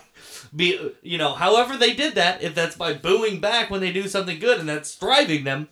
[0.55, 4.07] Be you know, however they did that, if that's by booing back when they do
[4.07, 5.67] something good and that's driving them,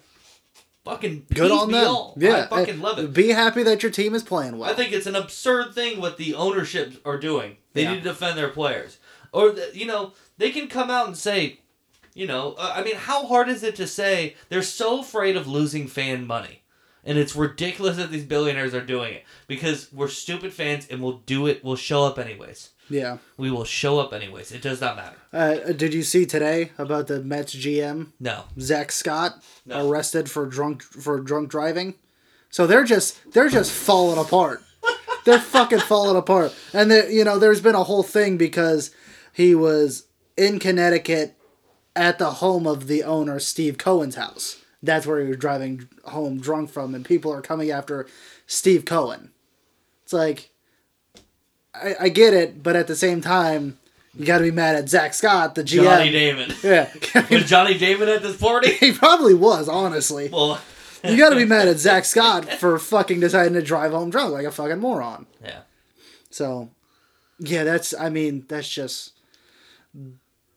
[0.83, 1.87] fucking Good on them.
[1.87, 2.15] all.
[2.17, 2.47] Yeah.
[2.51, 3.13] I fucking love it.
[3.13, 4.69] Be happy that your team is playing well.
[4.69, 7.57] I think it's an absurd thing what the ownership are doing.
[7.73, 7.93] They Yeah.
[7.93, 8.97] need to defend their players,
[9.31, 11.59] or you know they can come out and say,
[12.13, 15.47] you know, uh, I mean, how hard is it to say they're so afraid of
[15.47, 16.61] losing fan money,
[17.03, 21.17] and it's ridiculous that these billionaires are doing it because we're stupid fans and we'll
[21.25, 21.63] do it.
[21.63, 22.69] We'll show up anyways.
[22.89, 23.17] Yeah.
[23.37, 24.51] We will show up anyways.
[24.51, 25.15] It does not matter.
[25.33, 28.43] Uh, did you see today about the Mets GM No.
[28.59, 29.89] Zack Scott No.
[29.89, 31.95] arrested for drunk for drunk driving?
[32.49, 34.61] So they're just they're just falling apart.
[35.25, 36.53] they're fucking falling apart.
[36.73, 38.91] And there, you know, there's been a whole thing because
[39.33, 40.05] he was
[40.37, 41.35] in Connecticut
[41.95, 44.61] at the home of the owner Steve Cohen's house.
[44.83, 48.05] That's where he was driving home drunk from, and people are coming after
[48.45, 49.31] Steve Cohen.
[50.03, 50.51] It's like
[51.83, 53.77] I, I get it, but at the same time,
[54.17, 55.83] you got to be mad at Zack Scott, the GM.
[55.83, 56.53] Johnny Damon.
[56.63, 56.89] Yeah,
[57.31, 58.71] Was Johnny Damon at this party?
[58.73, 59.67] he probably was.
[59.67, 60.59] Honestly, well,
[61.03, 64.31] you got to be mad at Zack Scott for fucking deciding to drive home drunk
[64.33, 65.25] like a fucking moron.
[65.43, 65.59] yeah.
[66.29, 66.69] So,
[67.39, 67.93] yeah, that's.
[67.93, 69.13] I mean, that's just.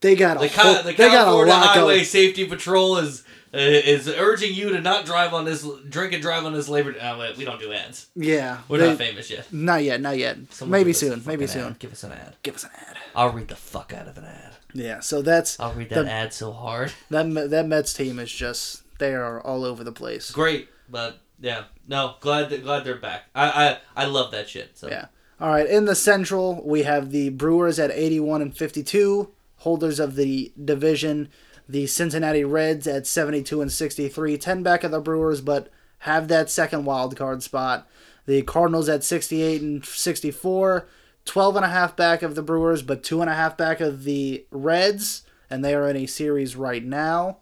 [0.00, 2.04] They got a The, whole, the they got a California lot Highway going.
[2.04, 6.44] Safety Patrol is Uh, is urging you to not drive on this, drink and drive
[6.44, 6.94] on this labor.
[7.00, 8.08] Oh, wait, we don't do ads.
[8.14, 9.50] Yeah, We're they- not famous yet.
[9.52, 10.36] Not yet, not yet.
[10.50, 11.66] Someone maybe give us a soon, maybe soon.
[11.68, 11.78] ad.
[11.78, 12.36] Give us an ad.
[12.42, 12.96] Give us an ad.
[13.14, 14.54] I'll read the fuck out of an ad.
[14.74, 16.92] Yeah, so that's I'll read that The- ad so hard.
[17.10, 20.30] that that Mets team is just they are all over the place.
[20.30, 23.24] Great, but yeah, no, glad that, glad they're back.
[23.34, 24.76] I, I I love that shit.
[24.76, 25.06] So Yeah.
[25.40, 25.66] All right.
[25.68, 31.28] In the Central, we have the Brewers at 81 and 52, holders of the division.
[31.68, 36.50] The Cincinnati Reds at 72 and 63, 10 back of the Brewers, but have that
[36.50, 37.88] second wild card spot.
[38.26, 40.88] The Cardinals at 68 and 64,
[41.24, 44.04] 12 and a half back of the Brewers, but two and a half back of
[44.04, 47.38] the Reds, and they are in a series right now.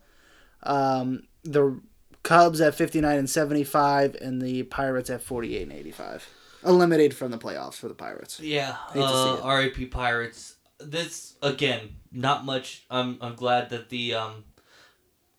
[0.63, 1.81] Um, the
[2.23, 6.29] Cubs at 59 and 75, and the Pirates at 48 and 85
[6.67, 8.41] eliminated from the playoffs for the Pirates.
[8.41, 10.57] Yeah, uh, RAP Pirates.
[10.79, 12.85] This again, not much.
[12.91, 14.45] I'm I'm glad that the um,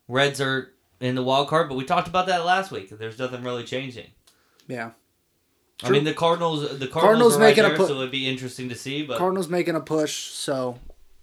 [0.06, 2.90] Reds are in the wild card, but we talked about that last week.
[2.90, 4.06] There's nothing really changing.
[4.66, 4.92] Yeah.
[5.82, 6.62] I mean, the Cardinals.
[6.62, 9.04] The Cardinals, Cardinals right making a there, pu- so it'd be interesting to see.
[9.04, 10.78] But Cardinals making a push, so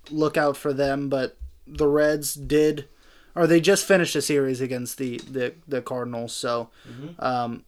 [0.09, 1.09] look out for them.
[1.09, 1.37] But
[1.67, 2.87] the Reds did,
[3.35, 6.33] or they just finished a series against the the, the Cardinals.
[6.33, 6.69] So
[7.19, 7.65] um,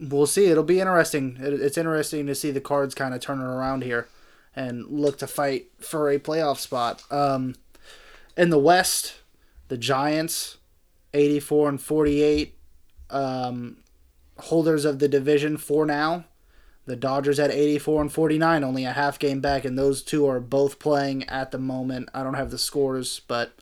[0.00, 0.46] we'll see.
[0.46, 1.36] It'll be interesting.
[1.40, 4.08] It, it's interesting to see the Cards kind of turning around here
[4.56, 7.02] and look to fight for a playoff spot.
[7.10, 7.54] Um,
[8.36, 9.20] in the West,
[9.68, 10.58] the Giants,
[11.12, 12.56] eighty four and forty eight.
[13.10, 13.78] Um,
[14.38, 16.24] holders of the division for now.
[16.86, 20.40] The Dodgers at 84 and 49, only a half game back, and those two are
[20.40, 22.10] both playing at the moment.
[22.12, 23.56] I don't have the scores, but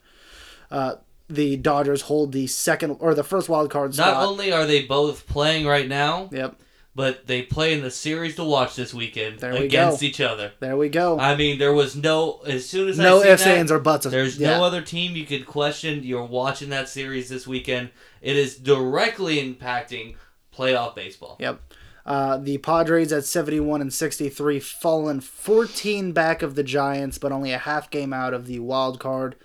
[0.69, 0.95] uh,
[1.29, 4.13] the Dodgers hold the second or the first wild card spot.
[4.15, 6.59] not only are they both playing right now, yep,
[6.95, 10.05] but they play in the series to watch this weekend There we against go.
[10.05, 10.51] each other.
[10.59, 11.19] there we go.
[11.19, 14.05] I mean, there was no as soon as no I ifs, that, ands, or buts.
[14.05, 14.57] There's yeah.
[14.57, 16.03] no other team you could question.
[16.03, 17.89] You're watching that series this weekend.
[18.21, 20.15] It is directly impacting
[20.55, 21.37] playoff baseball.
[21.39, 21.59] Yep.
[22.05, 27.53] Uh, the Padres at 71 and 63, fallen 14 back of the Giants, but only
[27.53, 29.35] a half game out of the wild card.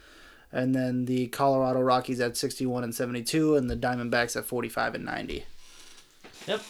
[0.50, 5.04] And then the Colorado Rockies at 61 and 72, and the Diamondbacks at 45 and
[5.04, 5.44] 90.
[6.46, 6.62] Yep.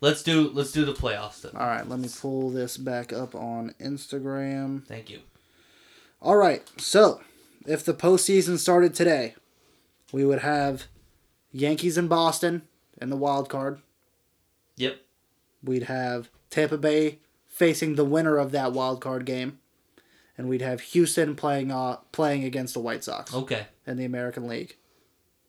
[0.00, 1.52] Let's do let's do the playoffs then.
[1.54, 4.86] All right, let me pull this back up on Instagram.
[4.86, 5.20] Thank you.
[6.22, 7.20] All right, so
[7.66, 9.34] if the postseason started today,
[10.12, 10.84] we would have
[11.52, 12.62] Yankees in Boston
[13.00, 13.80] in the wild card.
[14.76, 15.00] Yep.
[15.62, 19.58] We'd have Tampa Bay facing the winner of that wild card game,
[20.38, 23.66] and we'd have Houston playing uh, playing against the White Sox Okay.
[23.86, 24.76] in the American League.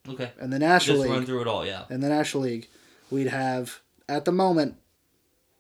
[0.10, 0.32] Okay.
[0.40, 1.66] And the National Just run through it all.
[1.66, 1.84] Yeah.
[1.90, 2.68] in the National League,
[3.10, 3.80] we'd have
[4.12, 4.76] at the moment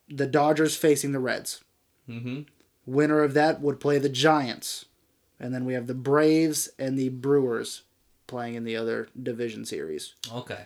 [0.09, 1.63] the Dodgers facing the Reds.
[2.09, 2.41] Mm-hmm.
[2.85, 4.85] Winner of that would play the Giants,
[5.39, 7.83] and then we have the Braves and the Brewers
[8.27, 10.15] playing in the other division series.
[10.33, 10.65] Okay.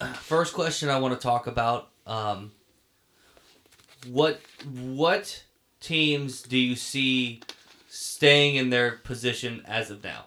[0.14, 1.88] First question I want to talk about.
[2.06, 2.52] Um,
[4.06, 5.42] what what
[5.80, 7.40] teams do you see
[7.88, 10.26] staying in their position as of now?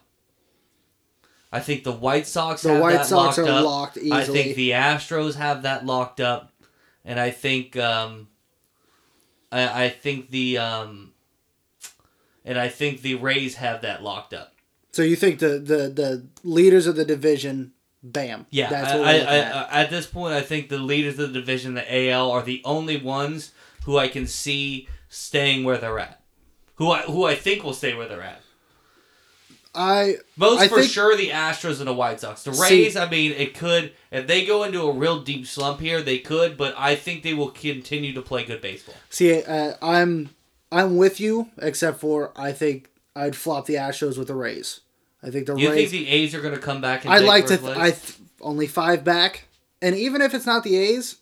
[1.52, 2.62] I think the White Sox.
[2.62, 3.66] The have White that Sox locked are up.
[3.66, 6.52] locked I think the Astros have that locked up,
[7.04, 8.28] and I think um,
[9.52, 11.14] I, I think the um,
[12.46, 14.54] and I think the Rays have that locked up.
[14.92, 17.74] So you think the the, the leaders of the division,
[18.04, 19.56] bam, Yeah, that's what I, I, at.
[19.56, 22.62] I- at this point, I think the leaders of the division, the AL, are the
[22.66, 23.52] only ones
[23.86, 26.22] who I can see staying where they're at.
[26.76, 28.41] Who I who I think will stay where they're at.
[29.74, 32.44] I Most I for think- sure, the Astros and the White Sox.
[32.44, 35.80] The See- Rays, I mean, it could if they go into a real deep slump
[35.80, 36.58] here, they could.
[36.58, 38.96] But I think they will continue to play good baseball.
[39.10, 39.42] see.
[39.44, 40.32] Uh, I'm
[40.72, 44.82] I'm with you, except for I think I'd flop the Astros with the Rays.
[45.24, 45.92] I think the You Rays.
[45.92, 47.06] think the A's are going to come back?
[47.06, 47.58] I like to.
[47.58, 49.46] Th- I th- only five back,
[49.82, 51.18] and even if it's not the A's,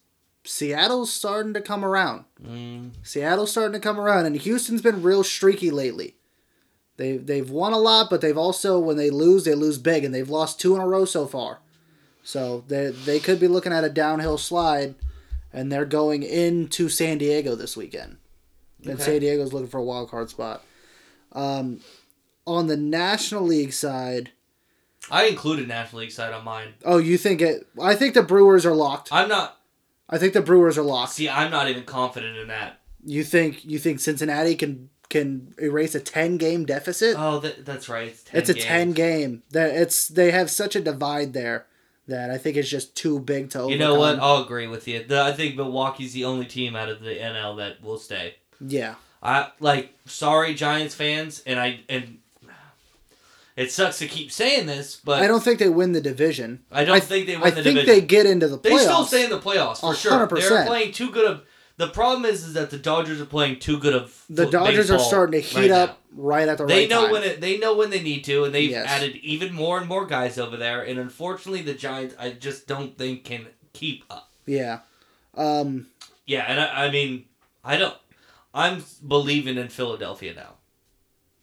[0.46, 2.24] Seattle's starting to come around.
[2.44, 6.16] Mm, Seattle's starting to come around, and Houston's been real streaky lately.
[7.00, 10.14] They they've won a lot, but they've also when they lose, they lose big, and
[10.14, 11.60] they've lost two in a row so far.
[12.24, 14.96] So they they could be looking at a downhill slide,
[15.54, 18.18] and they're going into San Diego this weekend,
[18.84, 19.04] and Okay.
[19.04, 20.62] San Diego's looking for a wild card spot.
[21.32, 21.80] Um,
[22.46, 24.32] on the National League side,
[25.10, 26.74] I included National League side on mine.
[26.84, 27.66] oh, you think it?
[27.82, 29.08] I think the Brewers are locked.
[29.14, 29.58] I'm not.
[30.10, 31.14] I think the Brewers are locked.
[31.14, 32.82] See, I'm not even confident in that.
[33.06, 37.16] You think you think Cincinnati can can erase a ten game deficit?
[37.18, 38.10] Oh, that, that's right.
[38.10, 38.66] It's, 10 it's a games.
[38.66, 39.44] ten game.
[39.52, 41.66] That it's they have such a divide there
[42.08, 43.72] that I think it's just too big to overcome.
[43.72, 44.20] You know what?
[44.20, 45.06] I'll agree with you.
[45.12, 48.36] I think Milwaukee's the only team out of the NL that will stay.
[48.60, 52.20] Yeah, I like sorry Giants fans, and I and
[53.56, 56.64] it sucks to keep saying this, but I don't think they win the division.
[56.72, 58.64] I don't I think they win I the think they get into the playoffs.
[58.64, 60.28] They still stay in the playoffs for A sure.
[60.28, 61.44] They're playing too good of.
[61.80, 64.24] The problem is, is that the Dodgers are playing too good of.
[64.30, 65.84] the fo- Dodgers are starting to heat right now.
[65.84, 67.12] up right at the They right know time.
[67.14, 67.40] when it.
[67.40, 68.86] They know when they need to, and they've Yes.
[68.86, 70.82] added even more and more guys over there.
[70.82, 74.30] And unfortunately, the Giants, I just don't think can keep up.
[74.46, 74.80] yeah.
[75.36, 75.88] Um,
[76.26, 77.26] Yeah, and I, I mean,
[77.64, 77.96] I don't.
[78.54, 80.56] I'm believing in Philadelphia now.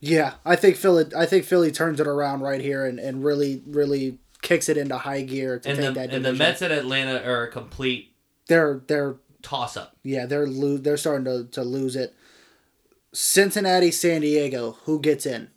[0.00, 1.06] yeah, I think Philly.
[1.16, 4.98] I think Philly turns it around right here and, and really really kicks it into
[4.98, 6.32] high gear to And take the that and the.
[6.34, 8.12] Mets at Atlanta are a complete
[8.48, 9.16] They're they're
[9.46, 9.96] toss up.
[10.02, 12.14] Yeah, they're lo- they're starting to, to lose it.
[13.12, 15.48] Cincinnati, San Diego, who gets in?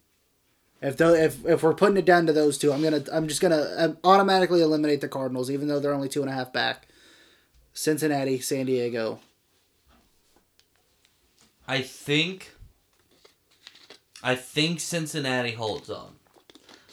[0.81, 3.41] If though if if we're putting it down to those two, I'm gonna I'm just
[3.41, 6.87] gonna automatically eliminate the Cardinals, even though they're only two and a half back.
[7.73, 9.19] Cincinnati, San Diego.
[11.67, 12.51] I think.
[14.21, 16.15] I think Cincinnati holds on,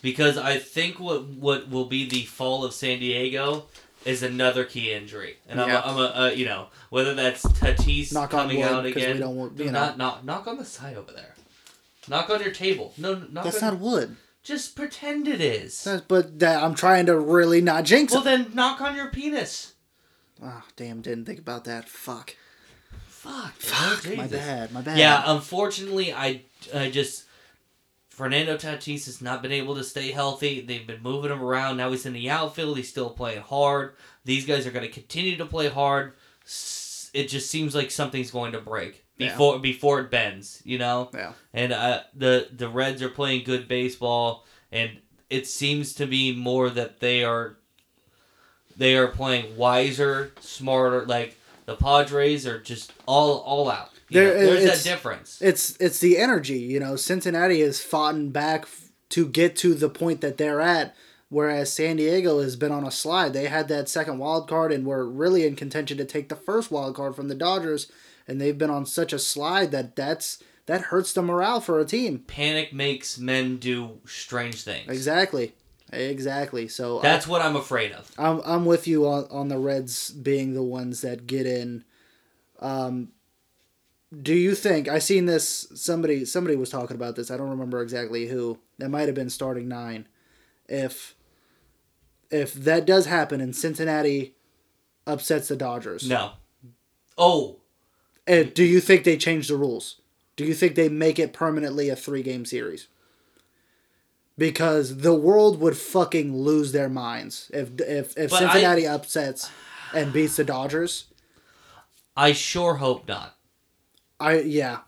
[0.00, 3.66] because I think what what will be the fall of San Diego
[4.06, 5.64] is another key injury, and Yeah.
[5.64, 8.84] I'm a, I'm a uh, you know whether that's Tatis Knock on coming wood, out
[8.84, 9.20] 'cause we again.
[9.20, 9.80] don't want- Do you know.
[9.80, 11.34] not knock knock on the side over there.
[12.08, 12.94] Knock on your table.
[12.96, 14.16] No, knock That's on, not wood.
[14.44, 15.82] Just pretend it is.
[15.82, 18.24] That's, but that I'm trying to really not jinx well, it.
[18.24, 19.72] then knock on your penis.
[20.42, 21.00] Oh, damn!
[21.00, 21.88] Didn't think about that.
[21.88, 22.36] Fuck.
[23.08, 23.54] Fuck.
[23.54, 24.04] Fuck.
[24.06, 24.72] man, My bad.
[24.72, 24.98] My bad.
[24.98, 26.42] Yeah, unfortunately, I,
[26.72, 27.24] I just
[28.16, 30.62] Fernando Tatis has not been able to stay healthy.
[30.62, 31.76] They've been moving him around.
[31.76, 32.78] Now he's in the outfield.
[32.78, 33.94] He's still playing hard.
[34.24, 36.14] These guys are going to continue to play hard.
[37.12, 39.28] It just seems like something's going to break Yeah.
[39.28, 40.62] before before it bends.
[40.64, 41.10] You know.
[41.12, 41.32] Yeah.
[41.52, 44.92] And uh, the the Reds are playing good baseball, and
[45.28, 47.58] it seems to be more that they are
[48.78, 51.04] they are playing wiser, smarter.
[51.04, 51.36] Like
[51.66, 53.90] the Padres are just all all out.
[54.10, 55.38] There- know, there's that difference.
[55.40, 56.96] It's it's the energy, you know.
[56.96, 60.94] Cincinnati has fought back f- to get to the point that they're at.
[61.28, 63.32] Whereas San Diego has been on a slide.
[63.32, 66.70] They had that second wild card and were really in contention to take the first
[66.70, 67.90] wild card from the Dodgers,
[68.28, 71.84] and they've been on such a slide that that's that hurts the morale for a
[71.84, 72.20] team.
[72.20, 74.88] Panic makes men do strange things.
[74.88, 75.54] Exactly,
[75.92, 76.68] exactly.
[76.68, 78.08] So That's what I'm afraid of.
[78.16, 81.84] I'm I'm with you on on the Reds being the ones that get in.
[82.60, 83.08] Um,
[84.22, 85.66] do you think I seen this?
[85.74, 87.30] Somebody somebody was talking about this.
[87.30, 88.58] I don't remember exactly who.
[88.78, 90.06] That might have been starting nine.
[90.68, 91.14] If
[92.30, 94.34] if that does happen and Cincinnati
[95.06, 96.32] upsets the Dodgers, No.
[97.18, 97.60] Oh,
[98.26, 100.00] eh, do you think they change the rules?
[100.36, 102.88] Do you think they make it permanently a three game series?
[104.38, 109.50] Because the world would fucking lose their minds if if if But I- Cincinnati upsets
[109.94, 111.06] and beats the Dodgers.
[112.16, 113.35] I sure hope not.
[114.18, 114.78] I yeah,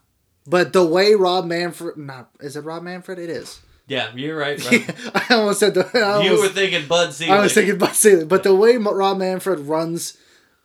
[0.46, 3.18] but the way Rob Manfred, not is it Rob Manfred?
[3.18, 3.60] It is.
[3.86, 4.58] Yeah, you're right.
[4.62, 5.12] Bro.
[5.14, 5.88] I almost said the.
[5.94, 7.32] I, you almost, were thinking Bud Selig.
[7.32, 10.16] I was thinking Bud Selig, but the way Rob Manfred runs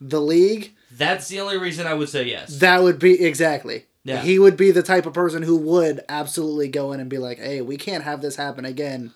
[0.02, 2.60] the league, That's the only reason I would say yes.
[2.60, 3.86] that would be exactly.
[4.04, 4.22] Yeah.
[4.22, 7.40] He would be the type of person who would absolutely go in and be like,
[7.40, 9.14] "Hey, we can't have this happen again."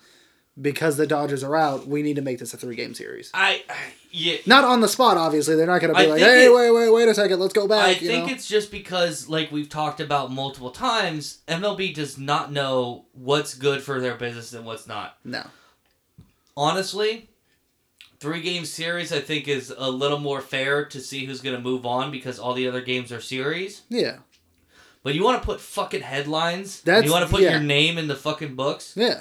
[0.60, 3.30] Because the Dodgers are out, we need to make this a three game series.
[3.32, 3.76] I, I
[4.10, 4.38] yeah.
[4.46, 5.54] Not on the spot, obviously.
[5.54, 7.52] They're not going to be I like, "Hey, it- wait, wait, wait a second, let's
[7.52, 8.32] go back." I you think know?
[8.32, 13.82] it's just because, like we've talked about multiple times, MLB does not know what's good
[13.82, 15.18] for their business and what's not.
[15.24, 15.44] no.
[16.56, 17.28] Honestly,
[18.18, 21.62] three game series I think is a little more fair to see who's going to
[21.62, 23.82] move on because all the other games are series.
[23.88, 24.16] Yeah,
[25.04, 26.80] But you want to put fucking headlines?
[26.80, 27.52] That's- you want to put yeah.
[27.52, 28.94] your name in the fucking books?
[28.96, 29.20] yeah.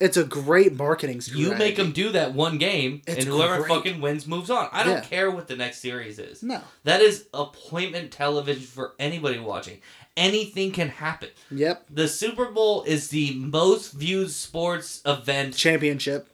[0.00, 1.42] It's a great marketing strategy.
[1.50, 3.68] You make them do that one game, It's and whoever great.
[3.68, 4.68] fucking wins moves on.
[4.70, 5.00] I don't Yeah.
[5.00, 6.40] care what the next series is.
[6.42, 6.60] No.
[6.84, 9.80] That is appointment television for anybody watching.
[10.16, 11.30] Anything can happen.
[11.50, 11.86] Yep.
[11.90, 15.56] The Super Bowl is the most viewed sports event.
[15.56, 16.28] Championship.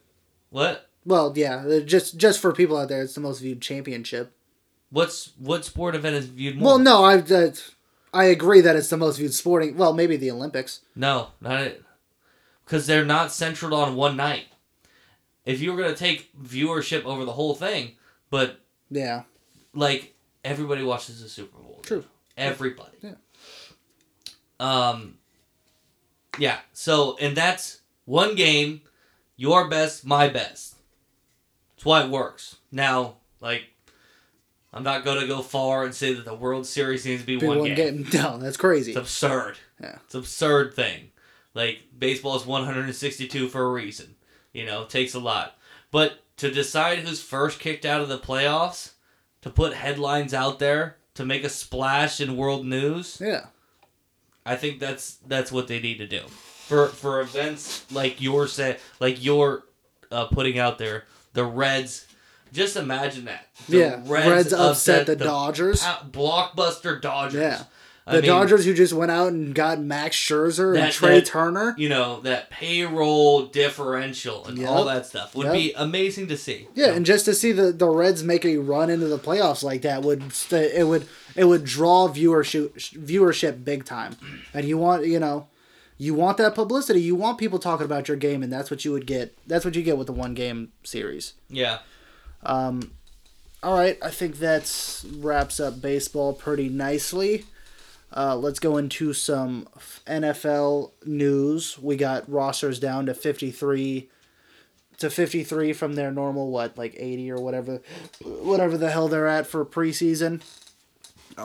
[0.49, 0.87] What?
[1.05, 4.31] Well, yeah, uh, just just for people out there, it's the most viewed championship.
[4.89, 6.65] What's what sport event is viewed more?
[6.65, 7.51] Well, no, I uh,
[8.13, 9.75] I agree that it's the most viewed sporting.
[9.77, 10.79] Well, maybe the Olympics.
[10.95, 11.83] No, not it.
[12.65, 14.45] Because they're not centered on one night.
[15.45, 17.91] If you were gonna take viewership over the whole thing,
[18.31, 18.59] but
[18.89, 19.23] Yeah.
[19.73, 21.79] like everybody watches the Super Bowl.
[21.83, 22.03] True.
[22.35, 22.97] Everybody.
[23.01, 23.13] Yeah.
[24.59, 25.17] Um.
[26.39, 26.59] Yeah.
[26.73, 28.81] So, and that's one game,
[29.35, 30.75] your best, my best.
[31.75, 32.57] That's why it works.
[32.71, 33.63] Now, like,
[34.73, 37.45] I'm not gonna go far and say that the World Series needs to be Be
[37.47, 38.03] one, one game.
[38.03, 38.07] game.
[38.13, 38.91] No, that's crazy.
[38.91, 39.57] It's absurd.
[39.81, 39.97] Yeah.
[40.05, 41.11] It's absurd thing.
[41.55, 44.15] Like baseball is 162 for a reason.
[44.53, 45.57] You know, takes a lot.
[45.89, 48.91] But to decide who's first kicked out of the playoffs,
[49.41, 53.45] to put headlines out there, to make a splash in world news, Yeah.
[54.45, 56.21] I think that's that's what they need to do.
[56.27, 59.63] For for events like you're say like you're
[60.11, 62.05] uh, putting out there, the Reds.
[62.53, 63.47] Just imagine that.
[63.67, 64.01] The yeah.
[64.05, 65.81] Reds, upset the, Dodgers.
[65.81, 67.41] pa- blockbuster Dodgers.
[67.41, 67.63] Yeah.
[68.07, 71.25] I The mean, Dodgers who just went out and got Max Scherzer and Trey that-
[71.25, 71.73] Turner.
[71.75, 74.69] you know that payroll differential and Yep.
[74.69, 75.53] all that stuff would Yep.
[75.53, 76.67] be amazing to see.
[76.75, 79.81] Yeah, and just to see the, the Reds make a run into the playoffs like
[79.81, 84.15] that would st- it would it would draw viewership viewership big time,
[84.53, 85.47] and you want you know,
[85.97, 87.01] you want that publicity.
[87.01, 89.35] You want people talking about your game, and that's what you would get.
[89.47, 91.33] That's what you get with the one game series.
[91.49, 91.79] yeah.
[92.45, 92.91] Um
[93.63, 94.71] All right, I think that
[95.17, 97.45] wraps up baseball pretty nicely.
[98.15, 99.67] Uh, let's go into some
[100.07, 101.77] NFL news.
[101.77, 104.09] We got rosters down to 53
[104.97, 107.81] to 53 from their normal what like 80 or whatever
[108.23, 110.41] whatever the hell they're at for preseason.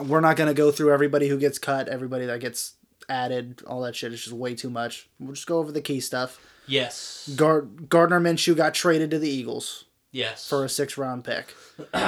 [0.01, 2.75] We're not going to go through everybody who gets cut, everybody that gets
[3.09, 5.09] added, all that shit It's just way too much.
[5.19, 6.39] We'll just go over the key stuff.
[6.65, 7.29] Yes.
[7.35, 10.47] Gar- Gardner Minshew got traded to the Eagles Yes.
[10.47, 11.53] for a 6 round pick.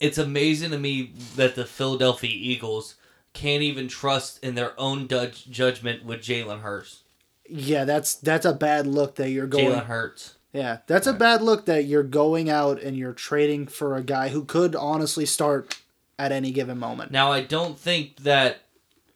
[0.00, 2.96] it's amazing to me that the Philadelphia Eagles
[3.32, 7.02] can't even trust in their own judge- judgment with Jalen Hurts.
[7.48, 9.72] Yeah, that's that's a bad look that you're going.
[9.72, 10.34] Jalen Hurts.
[10.52, 14.28] Yeah, that's a bad look that you're going out and you're trading for a guy
[14.28, 15.80] who could honestly start
[16.18, 17.10] at any given moment.
[17.10, 18.62] Now I don't think that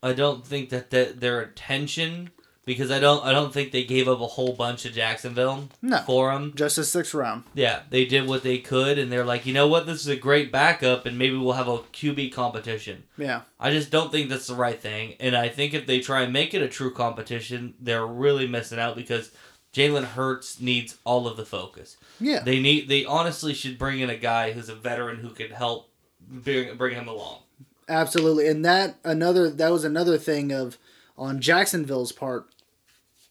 [0.02, 2.30] I don't think that, that their intention
[2.66, 5.98] because I don't I don't think they gave up a whole bunch of Jacksonville No.
[6.04, 6.52] for him.
[6.54, 7.44] Just a sixth round.
[7.54, 10.16] Yeah, they did what they could, and they're like, you know what, this is a
[10.16, 13.04] great backup, and maybe we'll have a QB competition.
[13.16, 16.20] Yeah, I just don't think that's the right thing, and I think if they try
[16.22, 19.30] and make it a true competition, they're really missing out because
[19.72, 21.96] Jalen Hurts needs all of the focus.
[22.18, 25.50] yeah, They need, they honestly should bring in a guy who's a veteran who can
[25.50, 25.90] help
[26.28, 27.40] bring bring him along.
[27.88, 28.48] absolutely.
[28.48, 30.78] And that another that was another thing of
[31.16, 32.46] on Jacksonville's part.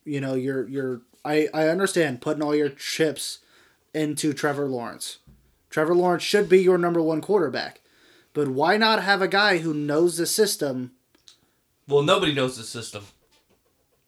[0.05, 3.39] You know, you're you're I I understand putting all your chips
[3.93, 5.17] into Trevor Lawrence.
[5.69, 7.81] Trevor Lawrence should be your number one quarterback,
[8.33, 10.91] but why not have a guy who knows the system?
[11.87, 13.05] Well, nobody knows the system.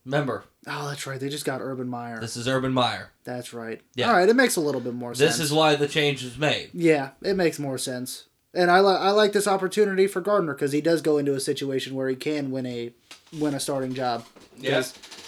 [0.06, 1.20] Remember, Oh, that's right.
[1.20, 2.20] They just got Urban Meyer.
[2.20, 3.12] this is Urban Meyer.
[3.24, 3.82] That's right.
[3.96, 4.08] Yeah.
[4.10, 5.38] All right, it makes a little bit more sense.
[5.38, 6.70] This is why the change was made.
[6.74, 8.26] Yeah, it makes more sense.
[8.54, 11.40] And I like I like this opportunity for Gardner because he does go into a
[11.40, 12.92] situation where he can win a
[13.38, 14.26] win a starting job.
[14.58, 14.84] Yeah.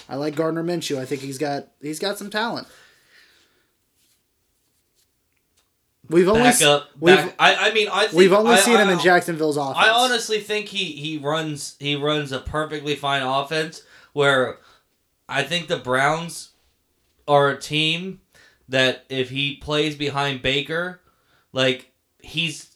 [0.10, 0.98] I like Gardner Minshew.
[0.98, 2.68] I think he's got he's got some talent.
[6.10, 6.90] We've only Back up.
[7.00, 9.58] we've Back, I, I mean, I think we've only I- seen him I- in Jacksonville's
[9.58, 9.78] offense.
[9.78, 13.84] I honestly think he he runs he runs a perfectly fine offense
[14.14, 14.58] where
[15.28, 16.50] I think the Browns
[17.28, 18.22] are a team
[18.68, 21.02] that if he plays behind Baker,
[21.54, 22.76] like he's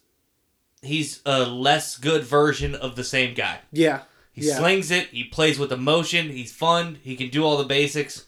[0.84, 3.60] he's a less good version of the same guy.
[3.72, 4.02] yeah,
[4.34, 7.64] He yeah, slings it, he plays with emotion, he's fun, he can do all the
[7.64, 8.26] basics.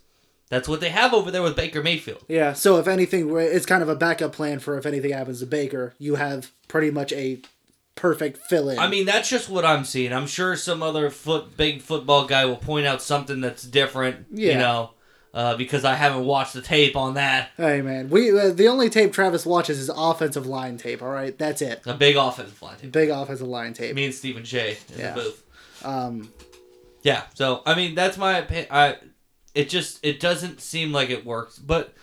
[0.49, 2.23] That's what they have over there with Baker Mayfield.
[2.27, 2.53] yeah.
[2.53, 5.95] So if anything, it's kind of a backup plan for if anything happens to Baker,
[5.97, 7.39] you have pretty much a
[7.95, 8.77] perfect fill in.
[8.77, 10.13] I mean, that's just what I'm seeing.
[10.13, 14.27] I'm sure some other foot big football guy will point out something that's different.
[14.31, 14.51] Yeah.
[14.53, 14.89] You know,
[15.33, 17.49] uh, because I haven't watched the tape on that.
[17.57, 21.01] hey man, we uh, the only tape Travis watches is offensive line tape.
[21.01, 21.81] All right, that's it.
[21.85, 22.77] A big offensive line.
[22.77, 22.91] team.
[22.91, 23.95] Big offensive line tape.
[23.95, 25.15] Me and Stephen in Yeah.
[25.85, 26.31] Um,
[27.03, 27.23] Yeah.
[27.35, 28.67] So I mean, that's my opinion.
[28.71, 28.97] I
[29.53, 31.93] it just it doesn't seem like it works, but.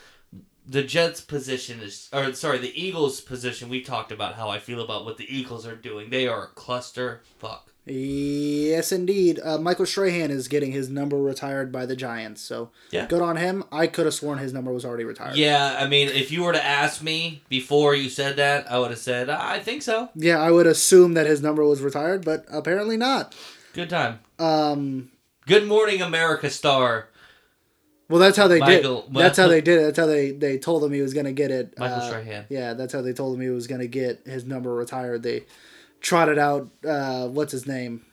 [0.65, 3.69] The Jets' position is, or sorry, the Eagles' position.
[3.69, 6.09] We talked about how I feel about what the Eagles are doing.
[6.09, 7.73] They are a cluster fuck.
[7.85, 9.41] Yes, indeed.
[9.43, 13.07] Uh, Michael Strahan is getting his number retired by the Giants, so Yeah.
[13.07, 13.65] good on him.
[13.73, 15.35] I could have sworn his number was already retired.
[15.37, 18.91] Yeah, I mean, if you were to ask me before you said that, I would
[18.91, 20.11] have said I think so.
[20.15, 23.35] Yeah, I would assume that his number was retired, but apparently not.
[23.73, 24.21] Good time.
[24.39, 25.11] Um,
[25.47, 27.09] Good Morning America star
[28.13, 29.15] well, that's how they Michael- did.
[29.15, 29.83] That's how they did it.
[29.85, 31.79] That's how they they told him he was gonna get it.
[31.79, 32.45] Michael uh, Strahan.
[32.51, 35.23] Yeah, that's how they told him he was gonna get his number retired.
[35.23, 35.45] They
[36.03, 36.69] trotted out.
[36.87, 38.05] Uh, what's his name?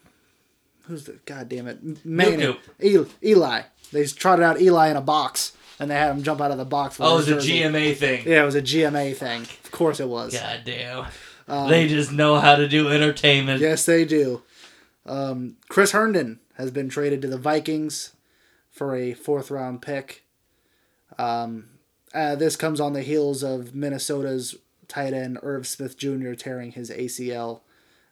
[0.83, 1.19] Who's the?
[1.25, 1.79] God damn it.
[2.05, 3.61] Nope, Eli, Eli.
[3.91, 5.51] They trotted out Eli in a box,
[5.81, 6.95] and they had him jump out of the box.
[7.01, 7.35] Oh, it was a.
[7.35, 8.25] GMA thing.
[8.25, 9.41] Yeah, it was a GMA thing.
[9.41, 10.33] Of course it was.
[10.33, 11.07] God damn.
[11.49, 13.59] Um, they just know how to do entertainment.
[13.59, 14.43] Yes, they do.
[15.05, 18.13] Um, Chris Herndon has been traded to the Vikings
[18.69, 20.25] for a fourth round pick.
[21.17, 21.69] Um,
[22.13, 24.55] uh, this comes on the heels of Minnesota's
[24.87, 26.33] tight end Irv Smith Jr.
[26.33, 27.61] tearing his ACL.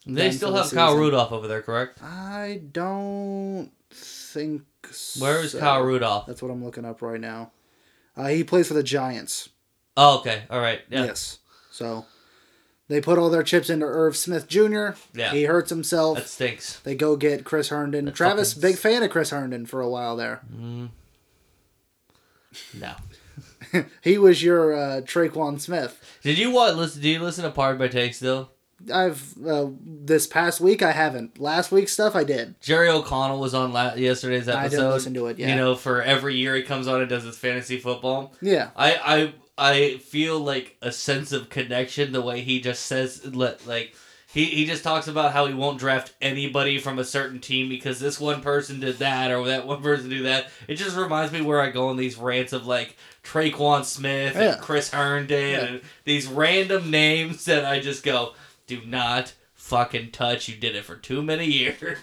[0.05, 0.97] They still for the have Kyle.
[0.97, 2.01] Rudolph over there, correct?
[2.01, 4.63] I don't think.
[5.19, 5.59] Where is so.
[5.59, 6.25] Kyle Rudolph?
[6.27, 7.51] That's what I'm looking up right now.
[8.15, 9.49] Uh, he plays for the Giants.
[9.97, 10.43] Oh, okay.
[10.49, 10.81] All right.
[10.89, 11.05] Yeah.
[11.05, 11.39] Yes.
[11.71, 12.05] So
[12.87, 14.89] they put all their chips into Irv Smith Jr.
[15.13, 15.31] Yeah.
[15.31, 16.17] He hurts himself.
[16.19, 16.79] That stinks.
[16.79, 18.05] They go get Chris Herndon.
[18.05, 20.41] That Travis, fucking- big fan of Chris Herndon for a while there.
[22.73, 22.93] No.
[24.01, 26.01] He was your uh, Tre'Quan Smith.
[26.23, 26.77] Did you what?
[26.77, 27.01] Listen?
[27.01, 28.51] Do you listen to Pardon My Take still?
[28.93, 31.37] I've uh, this past week I haven't.
[31.37, 32.55] Last week's stuff I did.
[32.61, 34.59] Jerry O'Connell was on la- yesterday's episode.
[34.65, 35.49] I didn't listen to it, yeah.
[35.49, 38.33] You know, for every year he comes on and does his fantasy football.
[38.41, 43.25] Yeah, I I I feel like a sense of connection the way he just says
[43.33, 43.95] like
[44.33, 47.99] he, he just talks about how he won't draft anybody from a certain team because
[47.99, 50.47] this one person did that or that one person did that.
[50.67, 54.53] It just reminds me where I go on these rants of like Tre'Quan Smith Yeah.
[54.53, 55.59] and Chris Herndon Yeah.
[55.65, 58.33] and these random names that I just go,
[58.67, 60.47] do not fucking touch.
[60.49, 61.97] You did it for too many years.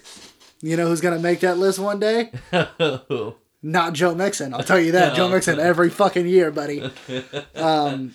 [0.63, 2.33] you know who's gonna make that list one day?
[3.67, 4.53] Not Joe Mixon.
[4.53, 5.17] I'll tell you that.
[5.17, 6.91] Joe Mixon every fucking year, buddy.
[7.55, 8.15] Um,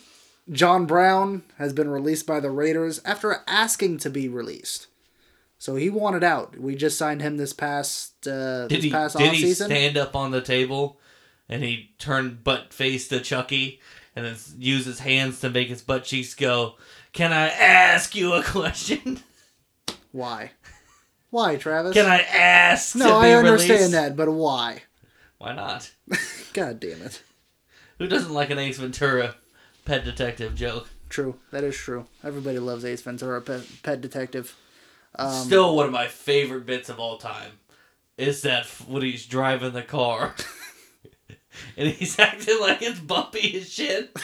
[0.52, 4.88] John Brown has been released by the Raiders after asking to be released.
[5.58, 6.58] So he wanted out.
[6.58, 9.68] We just signed him this past uh, Did this he past did he season.
[9.68, 11.00] stand up on the table
[11.48, 13.80] and he turned butt face to Chucky
[14.16, 16.76] and then use his hands to make his butt cheeks go,
[17.12, 19.20] Can I ask you a question?
[20.12, 20.52] Why?
[21.32, 21.94] Why, Travis?
[21.94, 23.92] Can I ask no, I understand released?
[23.94, 24.84] that, but why?
[25.40, 25.92] Why not?
[26.54, 27.24] God damn it.
[27.98, 29.36] Who doesn't like an Ace Ventura
[29.86, 30.90] pet detective joke?
[31.10, 31.36] True.
[31.52, 32.06] That is true.
[32.24, 34.56] Everybody loves Ace Ventura, Pet, Pet Detective.
[35.16, 37.54] Um, Still one of my favorite bits of all time
[38.18, 40.36] is that when he's driving the car
[41.78, 44.16] and he's acting like it's bumpy as shit.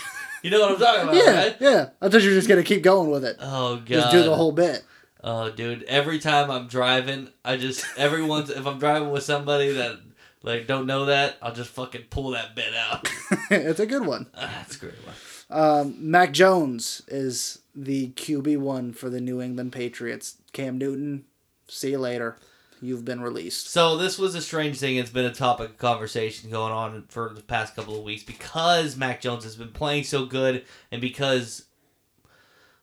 [0.43, 1.57] You know what I'm talking about, Yeah, right?
[1.59, 1.89] yeah.
[2.01, 3.37] I thought you were just gonna keep going with it.
[3.39, 3.87] Oh god.
[3.87, 4.83] Just do the whole bit.
[5.23, 5.81] Oh, dude!
[5.85, 9.97] Every time I'm driving, I just everyone's if I'm driving with somebody that
[10.45, 13.09] like don't know that, I'll just fucking pull that bit out.
[13.51, 14.27] it's a good one.
[14.35, 15.15] Ah, That's a great one.
[15.49, 20.37] Um, Mac Jones is the QB one for the New England Patriots.
[20.53, 21.25] Cam Newton,
[21.67, 22.37] see you later.
[22.81, 23.69] you've been released.
[23.69, 24.95] So this was a strange thing.
[24.95, 28.95] It's been a topic of conversation going on for the past couple of weeks because
[28.97, 31.65] Mac Jones has been playing so good, and because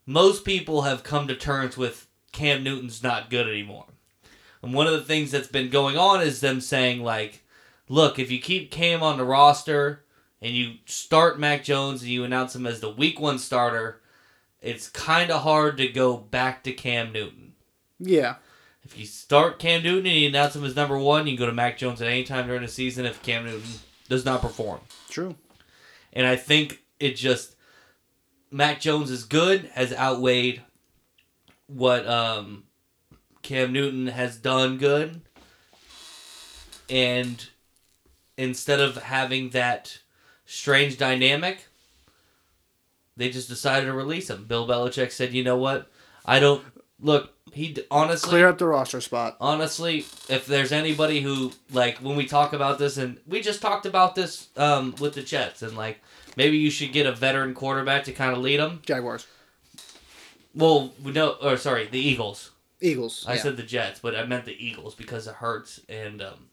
[0.06, 3.86] most people have come to terms with Cam Newton's not good anymore.
[4.62, 7.41] And one of the things that's been going on is them saying like,
[7.88, 10.04] look, if you keep Cam on the roster
[10.40, 14.00] and you start Mac Jones and you announce him as the week one starter,
[14.60, 17.52] it's kind of hard to go back to Cam Newton.
[17.98, 18.36] Yeah.
[18.84, 21.46] If you start Cam Newton and you announce him as number one, you can go
[21.46, 23.70] to Mac Jones at any time during the season if Cam Newton
[24.08, 24.80] does not perform.
[25.08, 25.36] True.
[26.12, 27.56] And I think it just
[28.50, 30.62] Mac Jones is good has outweighed
[31.66, 32.64] what um,
[33.42, 35.22] Cam Newton has done good.
[36.90, 37.44] And
[38.36, 39.98] instead of having that
[40.44, 41.66] strange dynamic,
[43.16, 44.44] they just decided to release him.
[44.44, 45.90] Bill Belichick said, "You know what?
[46.24, 46.64] I don't
[47.00, 47.32] look.
[47.52, 49.36] He honestly Clear up the roster spot.
[49.38, 53.84] honestly, if there's anybody who like when we talk about this, and we just talked
[53.84, 56.00] about this um, with the Jets, and like
[56.36, 58.80] maybe you should get a veteran quarterback to kind of lead them.
[58.86, 59.26] Jaguars.
[60.54, 62.50] Well, we know, or sorry, the Eagles.
[62.80, 63.24] Eagles.
[63.28, 63.42] I yeah.
[63.42, 66.48] said the Jets, but I meant the Eagles because it hurts and um,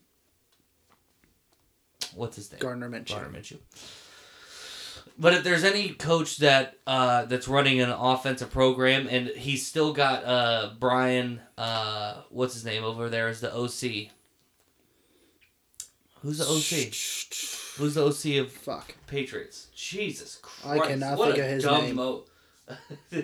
[2.15, 2.59] what's his name?
[2.59, 3.09] Gardner Minshew.
[3.09, 3.57] Gardner Minshew.
[5.17, 9.91] But if there's any coach that uh, that's running an offensive program and he's still
[9.91, 14.11] got uh, Brian, uh, what's his name over there is the OC.
[16.21, 16.93] Who's the OC?
[17.77, 18.95] Who's the OC of Fuck.
[19.07, 19.67] Patriots?
[19.75, 20.81] Jesus Christ!
[20.83, 21.95] I cannot what think of his name.
[21.95, 22.23] Mo-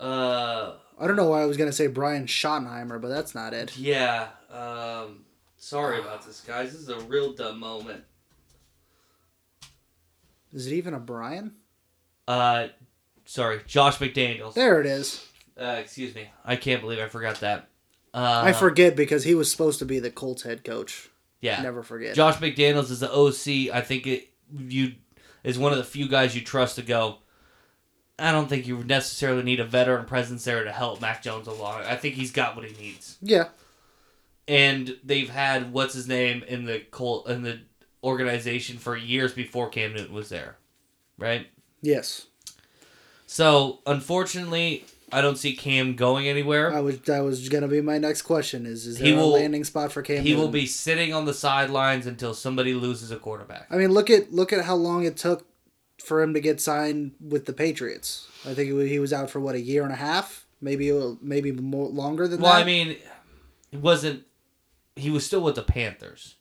[0.00, 3.76] uh, I don't know why I was gonna say Brian Schottenheimer, but that's not it.
[3.76, 4.28] yeah.
[4.50, 5.24] Um,
[5.64, 6.72] sorry about this, guys.
[6.72, 8.04] This is a real dumb moment.
[10.52, 11.54] Is it even a Brian?
[12.28, 12.68] Uh,
[13.24, 14.54] sorry, Josh McDaniels.
[14.54, 15.26] There it is.
[15.58, 16.28] Uh, excuse me.
[16.44, 17.68] I can't believe I forgot that.
[18.12, 21.08] Uh, I forget because he was supposed to be the Colts head coach.
[21.40, 21.60] Yeah.
[21.62, 22.14] Never forget.
[22.14, 23.74] Josh McDaniels is the OC.
[23.74, 24.92] I think it you
[25.42, 27.18] is one of the few guys you trust to go.
[28.18, 31.82] I don't think you necessarily need a veteran presence there to help Mac Jones along.
[31.82, 33.16] I think he's got what he needs.
[33.20, 33.48] yeah.
[34.46, 37.60] And they've had what's his name in the Colt in the
[38.02, 40.56] organization for years before Cam Newton was there,
[41.16, 41.46] right?
[41.80, 42.26] Yes.
[43.26, 46.72] So unfortunately, I don't see Cam going anywhere.
[46.72, 48.66] I was that was gonna be my next question.
[48.66, 50.22] Is is there He a landing spot for Cam?
[50.22, 53.66] He will be sitting on the sidelines until somebody loses a quarterback.
[53.70, 55.46] I mean, look at look at how long it took
[56.02, 58.28] for him to get signed with the Patriots.
[58.44, 60.92] I think he was out for what a year and a half, maybe
[61.22, 62.58] maybe more longer than Well, that.
[62.58, 62.96] Well, I mean,
[63.72, 64.24] it wasn't.
[64.96, 66.36] He was still with the Panthers.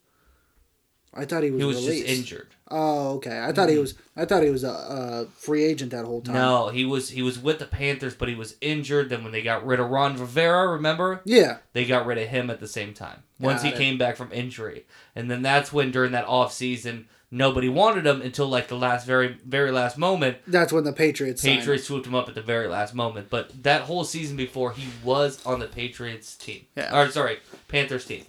[1.16, 2.08] I thought he was, He was released.
[2.08, 2.47] just injured.
[2.72, 3.39] Oh, okay.
[3.43, 3.93] I thought he was.
[4.16, 6.34] I thought he was a, a free agent that whole time.
[6.34, 9.10] No, he was he was with the Panthers, but he was injured.
[9.10, 11.58] Then when they got rid of Ron Rivera, remember Yeah.
[11.74, 13.76] they got rid of him at the same time once he it.
[13.78, 18.22] came back from injury, and then that's when during that off season nobody wanted him
[18.24, 20.38] until like the last very very last moment.
[20.47, 21.43] That's when the Patriots.
[21.43, 24.88] Patriots swooped him up at the very last moment, but that whole season before he
[25.04, 26.66] was on the Patriots team.
[26.76, 26.97] Yeah.
[26.97, 27.38] Or sorry,
[27.68, 28.26] Panthers team.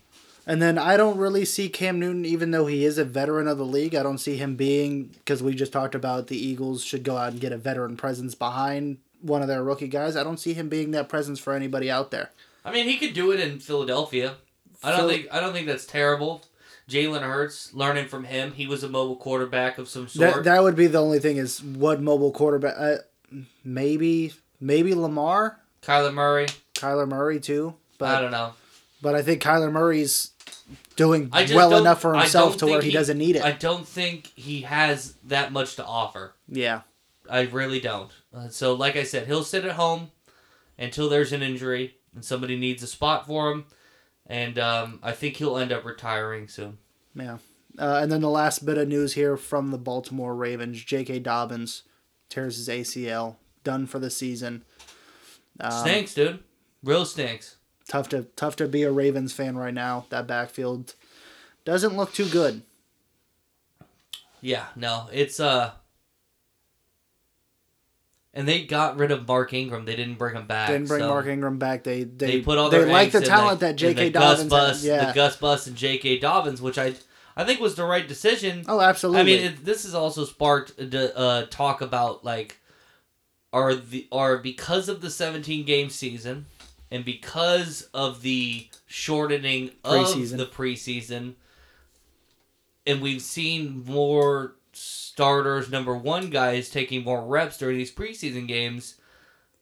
[0.47, 3.57] And then I don't really see Cam Newton, even though he is a veteran of
[3.57, 3.95] the league.
[3.95, 7.33] I don't see him being because we just talked about the Eagles should go out
[7.33, 10.17] and get a veteran presence behind one of their rookie guys.
[10.17, 12.31] I don't see him being that presence for anybody out there.
[12.63, 14.35] I mean, he could do it in Philadelphia.
[14.83, 16.43] I don't Phil- think I don't think that's terrible.
[16.91, 20.35] Jalen Hurts, learning from him, he was a mobile quarterback of some sort.
[20.35, 22.75] That that would be the only thing is what mobile quarterback.
[22.79, 22.97] Uh,
[23.65, 27.75] maybe maybe Lamar, Kyler Murray, Kyler Murray too.
[27.97, 28.53] But I don't know.
[29.01, 30.33] but I think Kyler Murray's
[30.97, 33.45] doing well enough for himself to where think he, doesn't need it.
[33.45, 36.35] I don't think he has that much to offer.
[36.49, 36.83] yeah.
[37.29, 38.11] I really don't.
[38.35, 40.11] Uh, so, like I said, he'll sit at home
[40.79, 43.65] until there's an injury and somebody needs a spot for him,
[44.27, 46.77] and um, I think he'll end up retiring soon.
[47.15, 47.39] Yeah.
[47.79, 51.21] Uh, and then the last bit of news here from the Baltimore Ravens J.K.
[51.21, 51.83] Dobbins
[52.29, 54.65] tears his ACL, done for the season.
[55.61, 56.41] Um, stinks, dude.
[56.83, 57.57] Real stinks.
[57.89, 60.07] Tough to tough to be a Ravens fan right now.
[60.09, 60.95] That backfield
[61.65, 62.63] doesn't look too good.
[64.41, 65.73] Yeah, no, it's uh.
[68.37, 69.85] And they got rid of Mark Ingram.
[69.85, 70.69] They didn't bring him back.
[70.69, 71.85] Didn't bring so Mark Ingram back.
[71.85, 74.07] They they, They put all they like the talent the, that J.K.
[74.07, 74.85] the Gus Dobbins Bus.
[74.85, 75.07] Yeah.
[75.07, 76.19] the Gus Bus and J.K.
[76.19, 76.95] Dobbins, which I
[77.37, 78.65] I think was the right decision.
[78.69, 79.21] oh, absolutely.
[79.21, 82.61] I mean, it, this has also sparked the uh, talk about like
[83.53, 86.47] are the are because of the 17 game season
[86.95, 90.33] and because of the shortening Preseason.
[90.33, 91.35] of the preseason,
[92.87, 98.97] and we've seen more starters, number one guys taking more reps during these preseason games.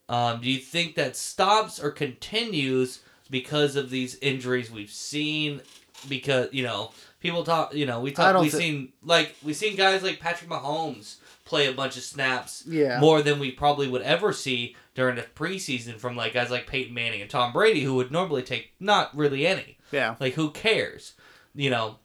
[0.09, 3.01] Um, do you think that stops or continues
[3.31, 5.61] because of these injuries we've seen.
[6.09, 7.75] Because you know, people talk.
[7.75, 11.69] You know, we talk, we've thi- seen like we've seen guys like Patrick Mahomes play
[11.69, 12.99] a bunch of snaps Yeah.
[13.01, 16.95] more than we probably would ever see during the preseason from like guys like Peyton
[16.95, 19.79] Manning and Tom Brady, who would normally take not really any.
[19.91, 20.17] Yeah.
[20.21, 21.15] Like, who cares?
[21.55, 21.99] You know,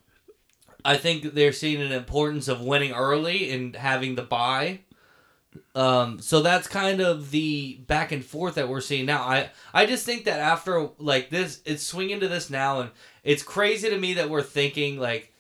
[0.84, 4.82] I think they're seeing an importance of winning early and having the buy.
[5.76, 9.24] Um, so that's kind of the back and forth that we're seeing now.
[9.24, 12.92] I I just think that after like this, it's swinging to this now, and
[13.24, 15.34] it's crazy to me that we're thinking like,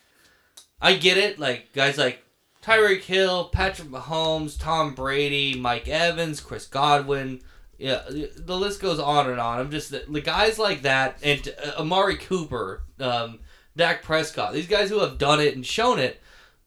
[0.82, 2.24] I get it, like guys like
[2.68, 7.42] Tyreek Hill, Patrick Mahomes, Tom Brady, Mike Evans, Chris Godwin.
[7.78, 9.60] Yeah, the list goes on and on.
[9.60, 13.40] I'm just the guys like that, and uh, Amari Cooper, um,
[13.78, 14.52] Dak Prescott.
[14.52, 16.22] These guys who have done it and shown it.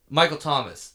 [0.09, 0.93] Michael Thomas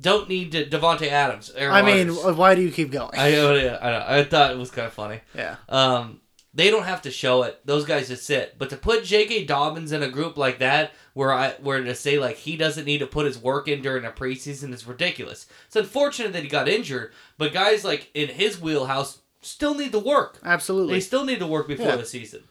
[0.00, 1.50] don't need to Davante Adams.
[1.56, 3.18] Aaron I mean, why do you keep going?
[3.18, 5.20] I, I, I, know, I thought it was kind of funny.
[5.34, 5.56] yeah.
[5.68, 6.20] Um,
[6.54, 8.56] they don't have to show it; those guys just sit.
[8.58, 9.44] But to put J.K.
[9.44, 12.98] Dobbins in a group like that, where I where to say like he doesn't need
[12.98, 15.46] to put his work in during a preseason is ridiculous.
[15.66, 19.98] It's unfortunate that he got injured, but guys like in his wheelhouse still need to
[19.98, 20.38] work.
[20.44, 20.94] Absolutely.
[20.94, 21.96] They still need to work before Yeah.
[21.96, 22.44] the season.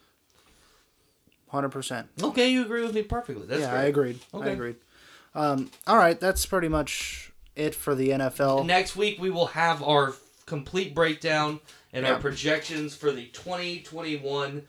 [1.49, 2.07] Hundred percent.
[2.21, 3.47] Okay, you agree with me perfectly.
[3.47, 3.79] That's Yeah, great.
[3.79, 4.19] I agreed.
[4.33, 4.53] I Okay.
[4.53, 4.75] agreed.
[5.35, 8.63] Um, all right, that's pretty much it for the NFL.
[8.65, 10.15] Next week we will have our
[10.45, 11.59] complete breakdown
[11.93, 14.63] and our projections for the 2021-2022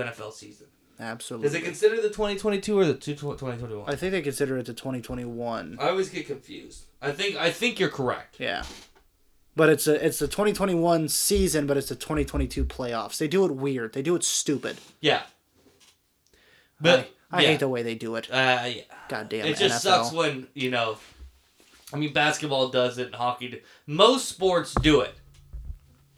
[0.00, 0.63] NFL season.
[1.00, 1.48] Absolutely.
[1.48, 3.84] Does it consider the 2022 or the two- 2021?
[3.88, 5.78] I think they consider it the 2021.
[5.80, 6.84] I always get confused.
[7.02, 8.36] I think I think you're correct.
[8.38, 8.62] Yeah.
[9.56, 13.18] But it's a it's the 2021 season, but it's the 2022 playoffs.
[13.18, 13.92] They do it weird.
[13.92, 14.78] They do it stupid.
[15.00, 15.22] Yeah.
[16.80, 17.48] But I, I yeah.
[17.48, 18.28] hate the way they do it.
[18.30, 18.82] Uh, yeah.
[19.08, 20.04] Goddamn It just NFL.
[20.04, 20.98] sucks when you know.
[21.92, 23.48] I mean, basketball does it, and hockey.
[23.48, 23.60] Do.
[23.86, 25.14] Most sports do it,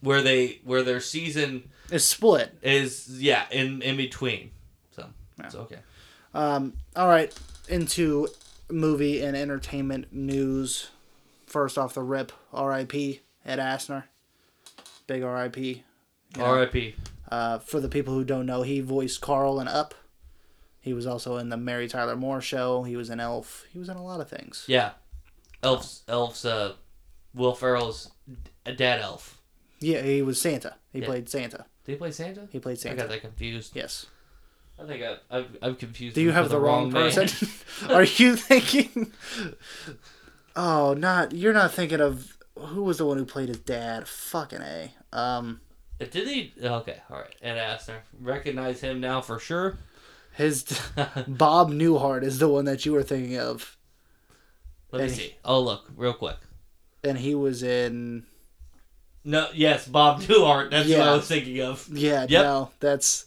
[0.00, 2.56] where they where their season is split.
[2.62, 4.50] is yeah in in between.
[5.38, 5.78] So it's okay.
[6.34, 7.32] Um, all right,
[7.68, 8.28] into
[8.70, 10.90] movie and entertainment news.
[11.46, 13.20] First off the rip, R.I.P.
[13.44, 14.04] Ed Asner.
[15.06, 15.84] Big R.I.P.
[16.38, 16.94] R.I.P.
[17.30, 19.94] Uh, for the people who don't know, he voiced Carl in Up.
[20.80, 22.82] He was also in the Mary Tyler Moore Show.
[22.84, 23.64] He was in Elf.
[23.72, 24.64] He was in a lot of things.
[24.68, 24.92] Yeah,
[25.62, 26.02] elves.
[26.08, 26.44] Elves.
[26.44, 26.74] Uh,
[27.34, 28.10] Will Ferrell's
[28.64, 29.40] d- dad elf.
[29.80, 30.76] Yeah, he was Santa.
[30.92, 31.06] He Yeah.
[31.06, 31.66] played Santa.
[31.84, 32.48] Did he play Santa?
[32.50, 33.08] He played I got Santa.
[33.08, 33.72] that confused.
[33.76, 34.06] Yes.
[34.78, 36.14] I think I, I've, I've confused.
[36.14, 37.10] Do you have for the, wrong, man.
[37.10, 37.48] person?
[37.90, 39.12] Are you thinking?
[40.54, 44.08] Oh, not you're not thinking of who was the one who played his dad?
[44.08, 44.90] Fucking a.
[45.12, 45.60] Um,
[45.98, 46.52] Did he?
[46.62, 47.34] Okay, all right.
[47.42, 47.98] Ed Asner.
[48.20, 49.78] Recognize him now for sure.
[50.34, 50.64] his
[51.28, 53.76] Bob Newhart is the one that you were thinking of,
[54.92, 55.36] Let me And- see.
[55.44, 56.36] Oh, look, real quick.
[57.04, 58.24] and he was in.
[59.24, 60.70] No, yes, Bob Newhart.
[60.70, 61.88] That's what I was thinking of.
[61.92, 62.42] Yeah, Yep.
[62.44, 63.25] no, that's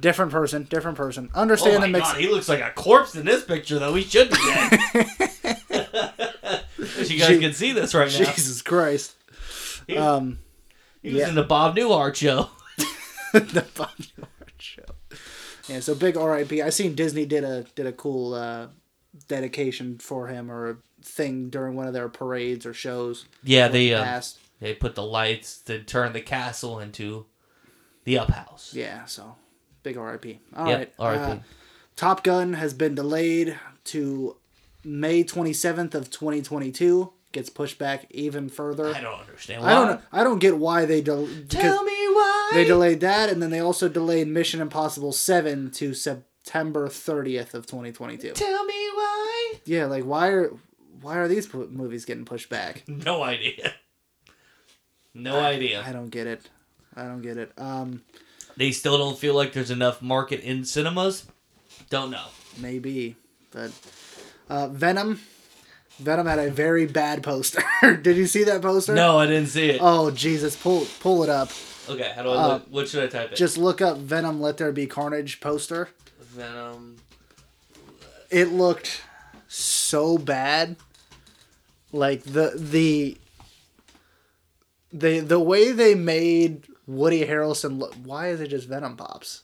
[0.00, 1.30] different person, different person.
[1.34, 2.12] Oh Understand my the mix.
[2.12, 3.94] god, he looks like a corpse in this picture, though.
[3.94, 4.80] He should be dead.
[7.08, 8.18] you guys Je- can see this right now.
[8.32, 9.14] Jesus Christ.
[9.86, 10.38] He, Um,
[11.02, 11.28] he was yeah.
[11.28, 12.50] in the Bob Newhart show.
[13.32, 14.82] the Bob Newhart show.
[15.68, 16.62] Yeah, so big R.I.P.
[16.62, 18.68] I seen Disney did a did a cool uh,
[19.28, 23.24] dedication for him or a thing during one of their parades or shows.
[23.42, 24.38] Yeah, they Past.
[24.60, 27.26] they put the lights to turn the castle into
[28.04, 28.74] the up house.
[28.74, 29.36] Yeah, so
[29.82, 30.40] big R.I.P.
[30.56, 31.32] All Yep, right, R.I.P..
[31.32, 31.36] uh,
[31.96, 34.36] Top Gun has been delayed to
[34.84, 37.12] May 27th of 2022.
[37.32, 38.92] Gets pushed back even further.
[38.94, 39.62] I don't understand.
[39.62, 39.70] Why.
[39.70, 40.00] I don't.
[40.12, 42.50] I don't get why they del- Tell me why.
[42.54, 47.66] they delayed that, and then they also delayed Mission Impossible Seven to September 30th of
[47.66, 48.32] 2022.
[48.32, 49.52] Tell me why.
[49.64, 50.50] Yeah, like why are
[51.02, 52.82] why are these movies getting pushed back?
[52.88, 53.74] No idea.
[55.14, 55.84] No idea.
[55.86, 56.48] I don't get it.
[56.96, 57.52] I don't get it.
[57.58, 58.02] Um,
[58.56, 61.24] They still don't feel like there's enough market in cinemas.
[61.88, 62.26] Don't know.
[62.58, 63.16] maybe,
[63.50, 63.70] but
[64.48, 65.20] uh, Venom.
[65.98, 67.62] Venom had a very bad poster.
[68.02, 68.94] Did you see that poster?
[68.94, 69.80] No, I didn't see it.
[69.82, 70.56] Oh Jesus!
[70.56, 71.50] Pull pull it up.
[71.88, 72.66] Okay, how do I Uh, look?
[72.70, 73.36] What should I type in?
[73.36, 74.40] Just look up Venom.
[74.40, 75.88] Let there be carnage poster.
[76.20, 76.96] Venom.
[78.30, 79.02] It looked
[79.48, 80.76] so bad.
[81.92, 83.18] Like the the
[84.92, 87.94] the the way they made Woody Harrelson look.
[88.04, 89.42] Why is it just Venom pops?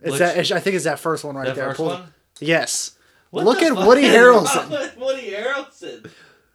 [0.00, 0.38] It's Which- that.
[0.52, 1.66] I think it's that first one right That there.
[1.68, 2.14] first Pull- one?
[2.40, 2.92] Yes.
[3.30, 4.70] What Look the at fuck Woody is wrong Harrelson.
[4.70, 6.10] with Woody Harrelson.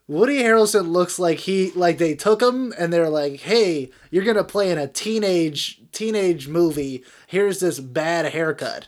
[0.07, 4.43] Woody Harrelson looks like he like they took him and they're like, "Hey, you're gonna
[4.43, 7.03] play in a teenage teenage movie.
[7.27, 8.87] Here's this bad haircut."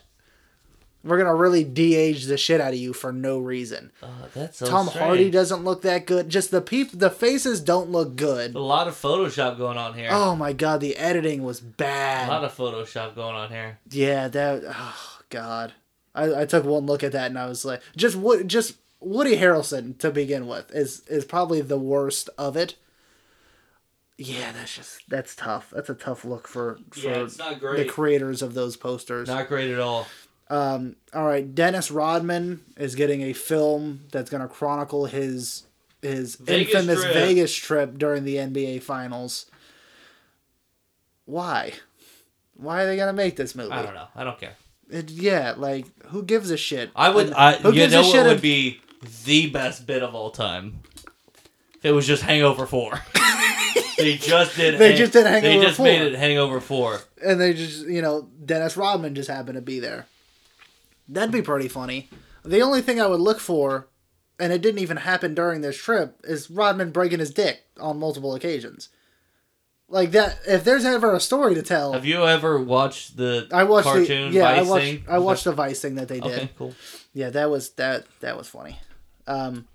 [1.04, 3.92] We're gonna really de-age the shit out of you for no reason.
[4.02, 5.04] Uh, that's so Tom strange.
[5.04, 6.30] Hardy doesn't look that good.
[6.30, 8.54] Just the peop the faces don't look good.
[8.54, 10.08] A lot of Photoshop going on here.
[10.10, 12.28] Oh my god, the editing was bad.
[12.28, 13.78] A lot of Photoshop going on here.
[13.90, 14.62] Yeah, that.
[14.66, 15.74] Oh God,
[16.14, 19.36] I, I took one look at that and I was like, just Wood, just Woody
[19.36, 22.76] Harrelson to begin with is is probably the worst of it.
[24.16, 25.70] Yeah, that's just that's tough.
[25.74, 29.28] That's a tough look for for Yeah, it's not the creators of those posters.
[29.28, 30.06] Not great at all.
[30.50, 35.64] Um, all right, Dennis Rodman is getting a film that's going to chronicle his
[36.02, 37.14] his Vegas infamous trip.
[37.14, 39.46] Vegas trip during the NBA Finals.
[41.24, 41.72] Why?
[42.56, 43.72] Why are they going to make this movie?
[43.72, 44.06] I don't know.
[44.14, 44.54] I don't care.
[44.90, 46.90] It, yeah, like who gives a shit?
[46.94, 47.26] I would.
[47.28, 48.80] And I, who you gives know a what shit would if- be
[49.24, 50.80] the best bit of all time?
[51.76, 53.00] If it was just Hangover Four.
[53.98, 54.78] they just did.
[54.78, 55.84] They Hang- just did Hangover They just 4.
[55.86, 57.00] made it Hangover Four.
[57.24, 60.06] and they just you know Dennis Rodman just happened to be there.
[61.08, 62.10] That'd be pretty funny.
[62.44, 63.88] The only thing I would look for,
[64.38, 68.34] and it didn't even happen during this trip, is Rodman breaking his dick on multiple
[68.34, 68.88] occasions.
[69.88, 70.38] Like that.
[70.46, 74.30] If there's ever a story to tell, Have you ever watched the I watched cartoon
[74.32, 75.04] the yeah Vice I watched thing?
[75.08, 76.32] I watched the Vice thing that they did.
[76.32, 76.74] Okay, cool.
[77.12, 78.78] Yeah, that was that that was funny.
[79.26, 79.68] Um,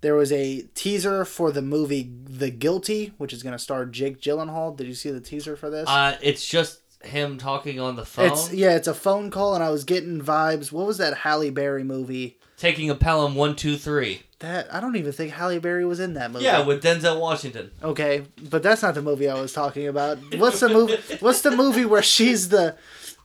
[0.00, 4.20] there was a teaser for the movie The Guilty, which is going to star Jake
[4.20, 4.76] Gyllenhaal.
[4.76, 5.88] Did you see the teaser for this?
[5.88, 9.62] Uh, it's just him talking on the phone, It's yeah, it's a phone call, and
[9.62, 10.70] I was getting vibes.
[10.72, 12.38] What was that Halle Berry movie?
[12.56, 14.22] taking a Pelham one two three.
[14.38, 16.44] That I don't even think Halle Berry was in that movie.
[16.44, 17.70] Yeah, with Denzel Washington.
[17.82, 20.18] okay, but that's not the movie I was talking about.
[20.36, 20.96] What's the movie?
[21.20, 22.76] What's the movie where she's the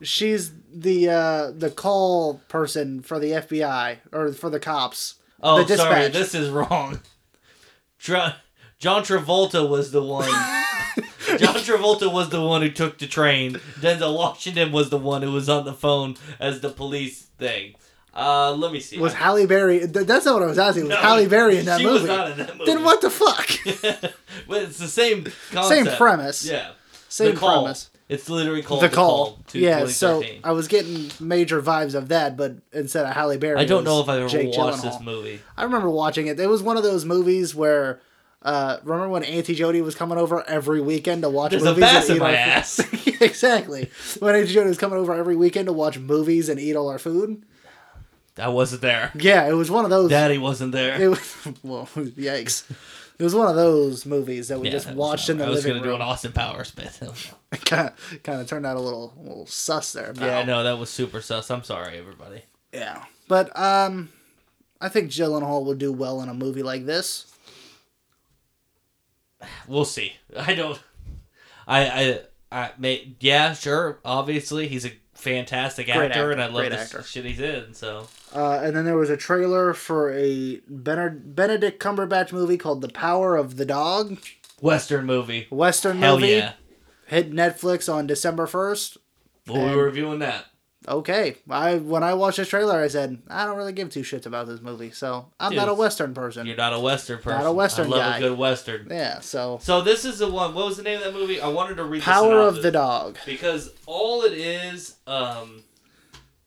[0.01, 5.15] she's the uh the call person for the FBI or for the cops?
[5.41, 7.01] Oh, the sorry, this is wrong.
[7.99, 8.33] John
[9.03, 10.29] Travolta was the one.
[11.37, 13.53] John Travolta was the one who took the train.
[13.79, 17.75] Denzel Washington was the one who was on the phone as the police thing.
[18.15, 18.97] Uh, let me see.
[18.97, 19.79] Was Halle Berry?
[19.79, 20.83] th- That's not what I was asking.
[20.83, 21.99] Was No, Halle Berry in that she movie?
[21.99, 22.65] was not in that movie.
[22.71, 23.47] Then what the fuck?
[24.47, 25.85] but it's the same concept.
[25.87, 26.45] Same premise.
[26.45, 26.71] Yeah.
[27.09, 27.61] Same the call.
[27.63, 27.89] premise.
[28.09, 29.37] It's literally called the call.
[29.47, 30.41] to yeah, so 2013.
[30.45, 33.99] I was getting major vibes of that, but instead of Halle Berry, I don't know
[33.99, 35.41] if I've ever watched this movie.
[35.57, 36.39] I remember watching it.
[36.39, 37.99] It was one of those movies where.
[38.41, 41.81] Uh, remember when Auntie Jody was coming over every weekend to watch There's a movies
[41.81, 42.79] bass and in my ass.
[43.21, 43.89] exactly.
[44.19, 46.99] When Auntie Jody was coming over every weekend to watch movies and eat all our
[46.99, 47.43] food.
[48.37, 49.11] I wasn't there.
[49.15, 50.11] Yeah, it was one of those.
[50.11, 51.01] Daddy wasn't there.
[51.01, 52.69] It was well, yikes.
[53.19, 55.49] It was one of those movies that we Yeah, just that watched in the I
[55.49, 56.99] was gonna do an Austin Powers bit.
[57.65, 60.13] kind of kind of turned out a little a little sus there.
[60.13, 61.49] But yeah, I know that was super sus.
[61.49, 62.43] I'm sorry, everybody.
[62.71, 64.09] Yeah, but um,
[64.79, 67.33] I think Gyllenhaal would do well in a movie like this.
[69.67, 70.13] We'll see.
[70.37, 70.79] I don't.
[71.67, 72.21] I I
[72.51, 73.99] I may yeah sure.
[74.05, 77.03] Obviously, he's a fantastic actor, actor, and I love great the actor.
[77.03, 77.73] shit he's in.
[77.73, 82.81] So Uh, and then there was a trailer for a Bener- Benedict Cumberbatch movie called
[82.81, 84.17] The Power of the Dog,
[84.61, 85.47] Western movie.
[85.49, 86.33] Western Hell movie.
[86.33, 86.53] yeah.
[87.07, 88.97] Hit Netflix on December first.
[89.47, 90.45] We'll be reviewing that.
[90.87, 94.25] Okay, I when I watched this trailer, I said I don't really give two shits
[94.25, 96.47] about this movie, so I'm Dude, not a Western person.
[96.47, 97.41] You're not a Western person.
[97.43, 98.17] Not a Western I love guy.
[98.17, 98.87] a good Western.
[98.89, 100.53] Yeah, so So this is the one.
[100.53, 101.41] What was the name of that movie?
[101.41, 102.03] I wanted to read.
[102.03, 103.17] Power the of the Dog.
[103.25, 105.63] because all it is um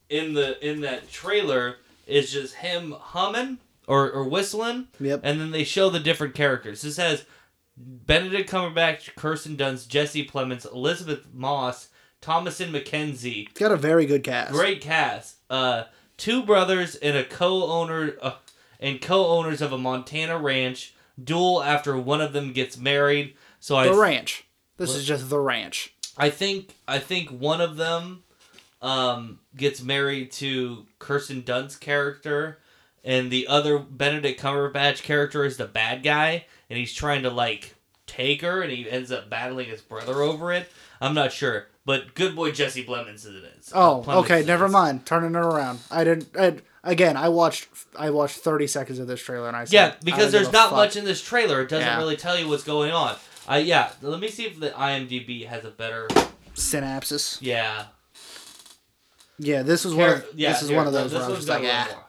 [0.09, 1.77] in the in that trailer
[2.07, 5.21] is just him humming or, or whistling Yep.
[5.23, 7.25] and then they show the different characters this has
[7.77, 11.90] benedict cumberbatch kirsten dunst jesse plemons elizabeth moss
[12.23, 14.53] thomasin mckenzie It's got a very good cast.
[14.53, 15.85] great cast uh
[16.17, 18.33] two brothers and a co-owner uh,
[18.79, 23.87] and co-owners of a montana ranch duel after one of them gets married so i
[23.89, 24.45] The Ranch.
[24.79, 25.95] This is just the Ranch.
[26.17, 28.23] I think I think one of them
[28.81, 32.59] um, gets married to Kirsten Dunst's character,
[33.05, 37.75] and the other Benedict Cumberbatch character is the bad guy, and he's trying to like
[38.07, 40.67] take her, and he ends up battling his brother over it.
[41.03, 43.65] I'm not sure, but good boy Jesse Plemons is in it.
[43.65, 44.45] So Oh, Plemons okay.
[44.45, 44.71] Never it.
[44.71, 45.05] mind.
[45.07, 45.81] Turning it around.
[45.91, 46.29] I didn't.
[46.39, 47.69] I, again, I watched.
[47.99, 50.77] I watched thirty seconds of this trailer, and I said, Yeah, because there's not fuck.
[50.77, 51.63] much in this trailer.
[51.63, 51.99] It doesn't Yeah.
[51.99, 53.17] really tell you what's going on.
[53.49, 53.91] I yeah.
[54.03, 56.07] Let me see if the IMDb has a better.
[56.55, 57.39] synopsis.
[57.41, 57.87] Yeah.
[59.43, 60.11] Yeah, this was one.
[60.11, 61.73] Of, yeah, this is here, one of those this where I was one's just like,
[61.73, 62.07] ah.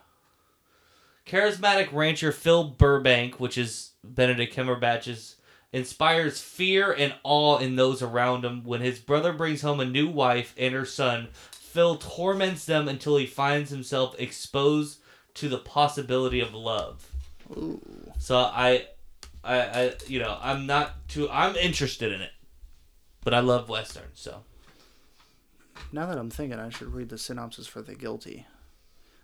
[1.25, 5.35] Charismatic rancher Phil Burbank, which is Benedict Cumberbatch's,
[5.73, 8.63] inspires fear and awe in those around him.
[8.63, 13.17] When his brother brings home a new wife and her son, Phil torments them until
[13.17, 14.99] he finds himself exposed
[15.35, 17.07] to the possibility of love.
[18.19, 18.87] So I,
[19.43, 21.29] I, I, you know, I'm not too.
[21.29, 22.31] I'm interested in it,
[23.23, 24.19] but I love westerns.
[24.19, 24.43] So
[25.93, 28.45] Now that I'm thinking, I should read the synopsis for The Guilty.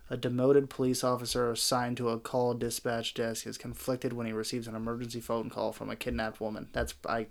[0.10, 4.68] A demoted police officer assigned to a call dispatch desk is conflicted when he receives
[4.68, 6.70] an emergency phone call from a kidnapped woman.
[6.72, 7.28] That's I.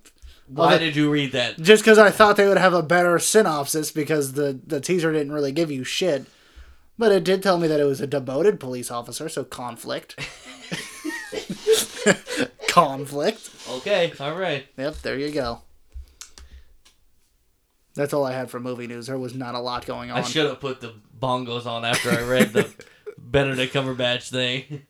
[0.46, 1.58] Why did you read that?
[1.58, 5.32] Just because I thought they would have a better synopsis because the the teaser didn't
[5.32, 6.26] really give you shit,
[6.98, 10.18] but it did tell me that it was a demoted police officer, so conflict.
[12.68, 13.50] conflict.
[13.68, 14.66] Okay, all right.
[14.76, 15.60] Yep, there you go.
[17.96, 19.06] That's all I had for movie news.
[19.08, 20.18] There was not a lot going on.
[20.18, 22.68] I should have put the bongos on after I read the
[23.18, 24.82] Benedict Cumberbatch thing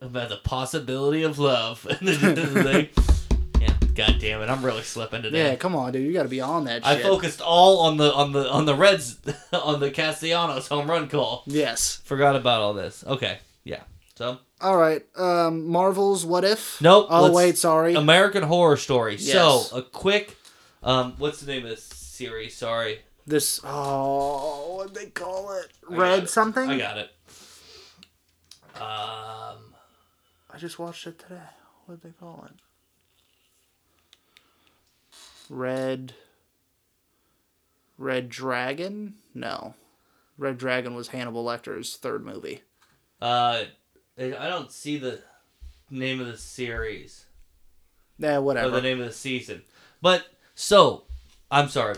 [0.00, 1.86] about the possibility of love.
[2.02, 5.50] yeah, god damn it, I'm really slipping today.
[5.50, 6.06] Yeah, come on, dude.
[6.06, 7.02] You got to be on that I shit.
[7.04, 9.18] focused all on the on the on the Reds
[9.52, 11.44] on the Castellanos home run call.
[11.46, 12.00] yes.
[12.04, 13.04] Forgot about all this.
[13.06, 13.82] Okay, yeah.
[14.16, 15.02] So All right.
[15.16, 16.80] Um, Marvel's What If?
[16.82, 17.94] Nope, Oh wait, sorry.
[17.94, 19.16] American Horror Story.
[19.18, 19.32] Yes.
[19.70, 20.36] So a quick,
[20.82, 22.56] um, what's the name of this series?
[22.56, 23.60] Sorry, this.
[23.64, 25.68] Oh, what they call it?
[25.90, 26.30] I Red it.
[26.30, 26.68] something.
[26.70, 27.10] I got it.
[28.76, 29.74] Um,
[30.52, 31.40] I just watched it today.
[31.86, 32.52] What they call it?
[35.48, 36.14] Red.
[37.98, 39.14] Red Dragon?
[39.34, 39.74] No.
[40.38, 42.62] Red Dragon was Hannibal Lecter's third movie.
[43.20, 43.64] uh,
[44.18, 45.20] I don't see the
[45.90, 47.26] name of the series
[48.18, 48.70] Yeah, or whatever.
[48.70, 49.62] the name of the season,
[50.02, 50.26] but
[50.60, 51.04] so
[51.50, 51.96] I'm sorry.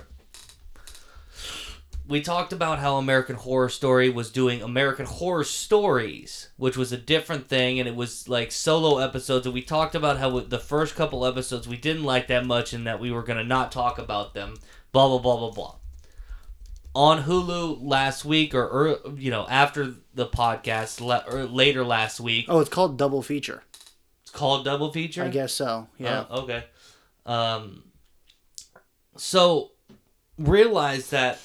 [2.07, 6.97] We talked about how American Horror Story was doing American Horror Stories, which was a
[6.97, 9.47] different thing, and it was like solo episodes.
[9.47, 12.87] And we talked about how the first couple episodes we didn't like that much, and
[12.87, 14.55] that we were gonna not talk about them.
[14.93, 15.75] Blah blah blah blah blah.
[16.95, 22.21] On Hulu last week, or, or you know after the podcast, le- or later last
[22.21, 23.63] week, oh, it's called Double Feature.
[24.23, 25.25] it's called Double Feature.
[25.25, 25.89] I guess so.
[25.99, 26.27] Yeah.
[26.31, 26.65] Oh, okay.
[27.27, 27.85] Um,
[29.23, 29.71] so
[30.37, 31.39] realize that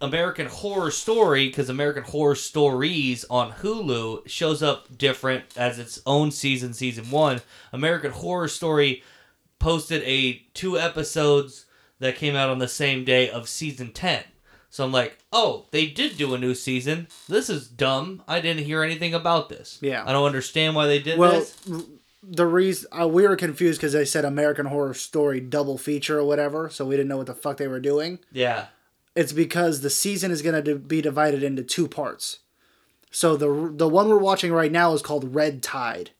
[0.00, 6.32] American Horror Story, because American Horror Stories on Hulu shows up different as its own
[6.32, 7.40] season, season one.
[7.72, 9.04] American Horror Story
[9.60, 11.66] posted a two episodes
[12.00, 14.24] that came out on the same day of season ten.
[14.68, 17.06] So I'm like, oh, they did do a new season.
[17.28, 18.22] This is dumb.
[18.26, 19.78] I didn't hear anything about this.
[19.80, 20.02] Yeah.
[20.04, 21.56] I don't understand why they did well, this.
[22.22, 26.24] The reason uh, we were confused because they said American Horror Story Double Feature or
[26.24, 28.18] whatever, so we didn't know what the fuck they were doing.
[28.32, 28.66] Yeah.
[29.14, 32.38] It's because the season is going to be divided into two parts.
[33.10, 36.10] So the the one we're watching right now is called Red Tide.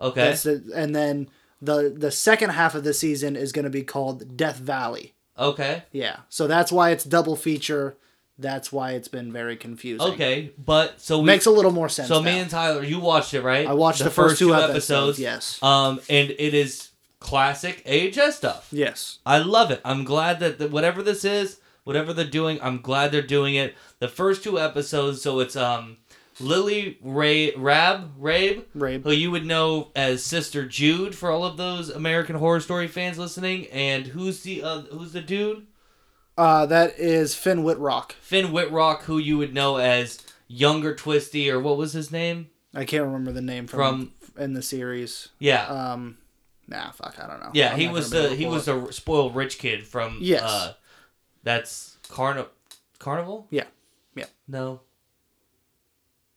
[0.00, 0.20] Okay.
[0.20, 1.28] That's the, and then
[1.62, 5.14] the the second half of the season is going to be called Death Valley.
[5.38, 5.84] okay.
[5.92, 6.20] Yeah.
[6.28, 7.96] So that's why it's double feature.
[8.38, 10.12] That's why it's been very confusing.
[10.14, 12.08] Okay, but so we, Makes a little more sense.
[12.08, 12.32] so now.
[12.32, 13.66] me and Tyler, you watched it, right?
[13.66, 15.18] I watched the, first, two episodes.
[15.18, 15.62] Yes.
[15.62, 16.90] Um, and it is
[17.20, 18.68] classic AHS stuff.
[18.72, 19.18] Yes.
[19.24, 19.80] I love it.
[19.84, 23.74] I'm glad that, that whatever this is, whatever they're doing, I'm glad they're doing it.
[24.00, 25.98] The first two episodes, so it's um
[26.40, 29.04] Lily Ray Rab Rabe, Rabe.
[29.04, 33.18] who you would know as Sister Jude for all of those American Horror Story fans
[33.18, 35.66] listening, and who's the uh, who's the dude?
[36.36, 38.12] Uh, that is Finn Wittrock.
[38.20, 42.48] Finn Wittrock, who you would know as younger Twisty, or what was his name?
[42.74, 45.28] I can't remember the name from, From in the series.
[45.38, 46.18] yeah, Um,
[46.66, 47.50] nah, fuck, I don't know.
[47.54, 48.36] yeah, I'm he was gonna be able the
[48.70, 50.42] he was a spoiled rich kid from Yes.
[50.42, 50.72] Uh,
[51.44, 52.50] that's Carnival.
[52.98, 53.46] Carnival?
[53.50, 53.64] Yeah.
[54.16, 54.24] Yeah.
[54.48, 54.80] No.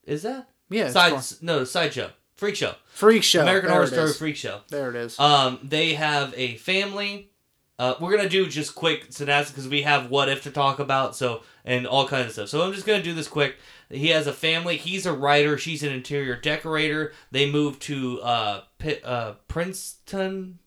[0.03, 0.85] Is that yeah.
[0.85, 1.11] it's side?
[1.13, 3.41] called- No, sideshow, freak show, Freak Show.
[3.41, 4.61] American there Horror Story freak show.
[4.69, 5.19] There it is.
[5.19, 7.29] Um, they have a family.
[7.79, 11.15] Uh, we're gonna do just quick synopsis because we have what if to talk about,
[11.15, 12.49] so and all kinds of stuff.
[12.49, 13.57] So I'm just gonna do this quick.
[13.89, 14.77] He has a family.
[14.77, 15.57] He's a writer.
[15.57, 17.13] She's an interior decorator.
[17.31, 20.59] They moved to uh, Pi- uh Princeton.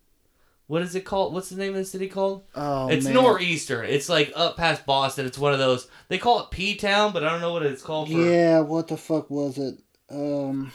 [0.68, 1.34] What is it called?
[1.34, 2.44] What's the name of the city called?
[2.54, 3.14] oh, it's man.
[3.14, 3.86] northeastern.
[3.86, 5.26] It's like up past Boston.
[5.26, 5.88] It's one of those.
[6.08, 8.08] They call it P Town, but I don't know what it's called.
[8.08, 8.14] For.
[8.14, 8.60] Yeah.
[8.60, 9.80] What the fuck was it?
[10.08, 10.70] Um.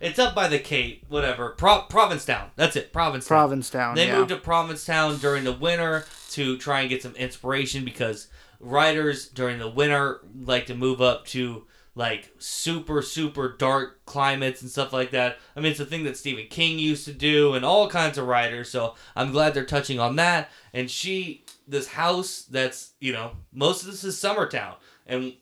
[0.00, 1.04] It's up by the Cape.
[1.08, 1.50] Whatever.
[1.50, 2.50] Pro- Provincetown.
[2.56, 2.92] That's it.
[2.92, 3.38] Provincetown.
[3.38, 3.94] Provincetown.
[3.96, 4.18] They yeah.
[4.18, 8.28] moved to Provincetown during the winter to try and get some inspiration because
[8.60, 11.64] writers during the winter like to move up to
[11.94, 15.38] like super super dark climates and stuff like that.
[15.56, 18.26] I mean, it's a thing that Stephen King used to do and all kinds of
[18.28, 18.70] writers.
[18.70, 20.48] So I'm glad they're touching on that.
[20.72, 24.76] And she, this house that's you know most of this is Summertown,
[25.08, 25.34] and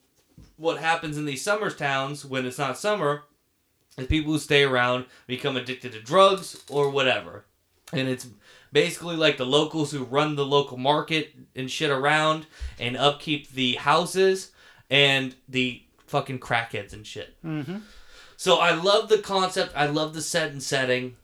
[0.56, 3.24] what happens in these summer towns when it's not summer
[3.96, 7.44] is people who stay around become addicted to drugs or whatever.
[7.92, 8.26] And it's
[8.72, 12.46] basically like the locals who run the local market and shit around
[12.78, 14.50] and upkeep the houses
[14.90, 17.36] and the fucking crackheads and shit.
[17.44, 17.82] Mhm.
[18.36, 19.72] So I love the concept.
[19.74, 21.16] I love the set and setting.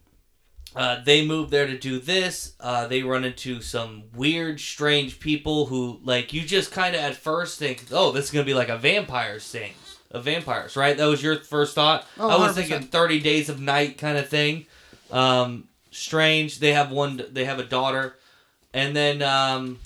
[0.75, 2.55] uh, they move there to do this.
[2.59, 7.15] Uh, they run into some weird, strange people who, like, you just kind of at
[7.15, 9.75] first think, oh, this is gonna be like a vampire thing,
[10.13, 10.97] of vampires, right?
[10.97, 12.07] That was your first thought.
[12.19, 12.55] Oh, I was 100%.
[12.55, 14.67] thinking Thirty Days of Night kind of thing.
[15.11, 16.59] Um, strange.
[16.61, 17.23] They have one.
[17.31, 18.17] They have a daughter,
[18.73, 19.79] and then um,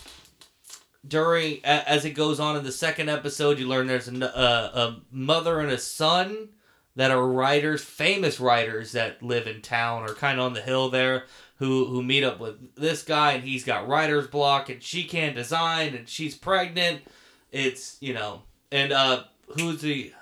[1.06, 5.60] during a- as it goes on in the second episode, you learn there's a mother
[5.60, 6.48] and a son
[6.96, 10.88] that are writers, famous writers that live in town or kind of on the hill
[10.88, 11.24] there,
[11.58, 15.34] who who meet up with this guy and he's got writer's block and she can't
[15.36, 17.02] design and she's pregnant.
[17.52, 18.42] It's you know
[18.72, 19.24] and uh
[19.58, 20.12] who's the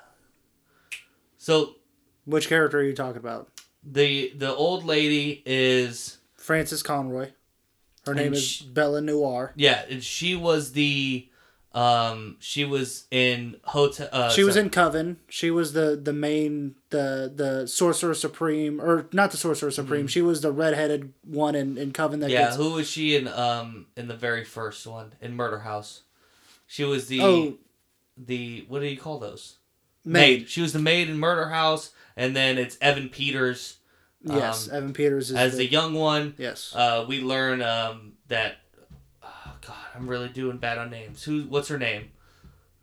[1.44, 1.74] so
[2.24, 3.48] Which character are you talking about?
[3.86, 7.30] the the old lady is Frances Conroy.
[8.06, 9.52] Her name is Bella Noir.
[9.56, 11.28] yeah and she was the
[11.72, 14.66] um she was in hotel uh, she was sorry.
[14.66, 15.16] in Coven.
[15.28, 20.06] She was the the main the the Sorcerer Supreme or not the Sorcerer Supreme.
[20.06, 22.32] She was the redheaded one in, in Coven that Mm-hmm.
[22.32, 26.02] yeah gets who was she in um in the very first one in Murder House
[26.66, 27.54] she was the Oh
[28.16, 29.56] the what do you call those
[30.04, 30.48] maid.
[30.48, 33.78] She was the maid in Murder House, and then it's Evan Peters
[34.26, 36.34] Yes, um, Evan Peters is as the, the young one.
[36.38, 36.72] yes.
[36.74, 38.56] Uh, we learn um, that.
[39.22, 41.22] Oh God, I'm really doing bad on names.
[41.24, 41.42] Who?
[41.42, 42.10] What's her name?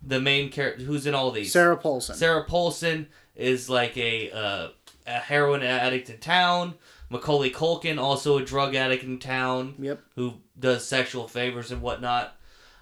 [0.04, 1.52] The main character who's in all these.
[1.52, 2.16] Sarah Paulson.
[2.16, 4.68] Sarah Paulson is like a uh,
[5.08, 6.76] a heroin addict in town.
[7.10, 10.00] Macaulay Culkin, also a drug addict in town Yep.
[10.16, 12.36] who does sexual favors and whatnot.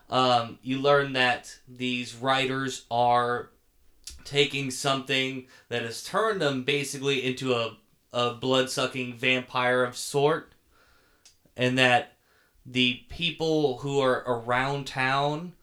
[0.09, 3.49] Um, you learn that these writers are
[4.23, 7.77] taking something that has turned them basically into a,
[8.13, 10.53] a blood sucking vampire of sort,
[11.55, 12.13] and that
[12.65, 15.53] the people who are around town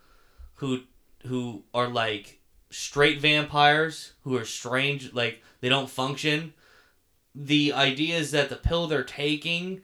[0.54, 0.80] who
[1.26, 6.52] who are like straight vampires who are strange like they don't function
[7.34, 9.80] the idea is that the pill they're taking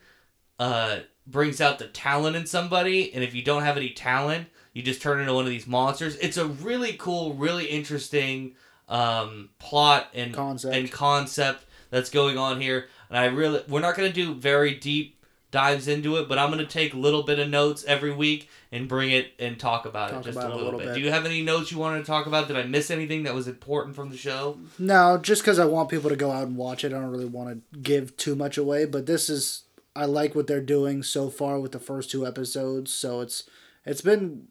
[0.59, 4.82] uh brings out the talent in somebody and if you don't have any talent you
[4.82, 8.55] just turn into one of these monsters it's a really cool really interesting
[8.89, 10.74] um plot and Concept.
[10.74, 14.74] and concept that's going on here and i really we're not going to do very
[14.74, 15.16] deep
[15.51, 18.49] dives into it but i'm going to take a little bit of notes every week
[18.73, 20.81] and bring it and talk about Talk it just about a it a little, little
[20.81, 20.86] bit.
[20.89, 20.94] bit.
[20.94, 23.35] do you have any notes you wanted to talk about did i miss anything that
[23.35, 26.57] was important from the show No, just because I want people to go out and
[26.57, 26.93] watch it.
[26.93, 30.47] I don't really want to give too much away, but this is I like what
[30.47, 32.93] they're doing so far with the first two episodes.
[32.94, 33.44] So it's
[33.85, 34.49] it's been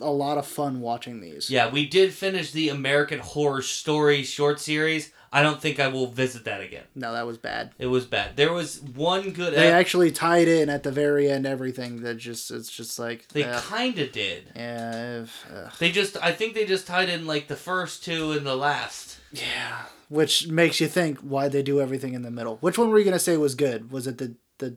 [0.00, 1.50] a lot of fun watching these.
[1.50, 5.10] Yeah, we did finish the American Horror Story short series.
[5.32, 6.84] I don't think I will visit that again.
[6.94, 7.72] No, that was bad.
[7.76, 8.36] It was bad.
[8.36, 9.52] There was one good.
[9.54, 13.26] They ep- actually tied in at the very end everything that just it's just like
[13.28, 14.52] they uh, kind of did.
[14.54, 16.16] yeah, uh, They just.
[16.22, 19.18] I think they just tied in like the first two and the last.
[19.32, 22.58] yeah, which makes you think why they do everything in the middle.
[22.60, 23.90] Which one were you gonna say was good?
[23.90, 24.76] Was it the the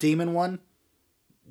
[0.00, 0.58] demon one?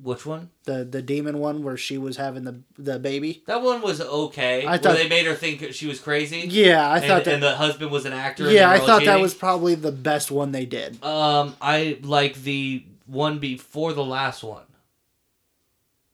[0.00, 0.50] Which one?
[0.64, 3.42] The the demon one where she was having the the baby?
[3.46, 4.64] That one was okay.
[4.64, 6.38] I where thought- they made her think she was crazy.
[6.48, 7.34] Yeah, I and, thought that.
[7.34, 8.50] and the husband was an actor.
[8.50, 11.02] yeah, I thought that was probably the best one they did.
[11.04, 14.64] Um, I like the one before the last one.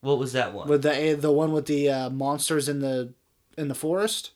[0.01, 0.69] What was that one?
[0.69, 3.13] With the eh, the one with the uh, monsters in the
[3.57, 4.33] in the forest.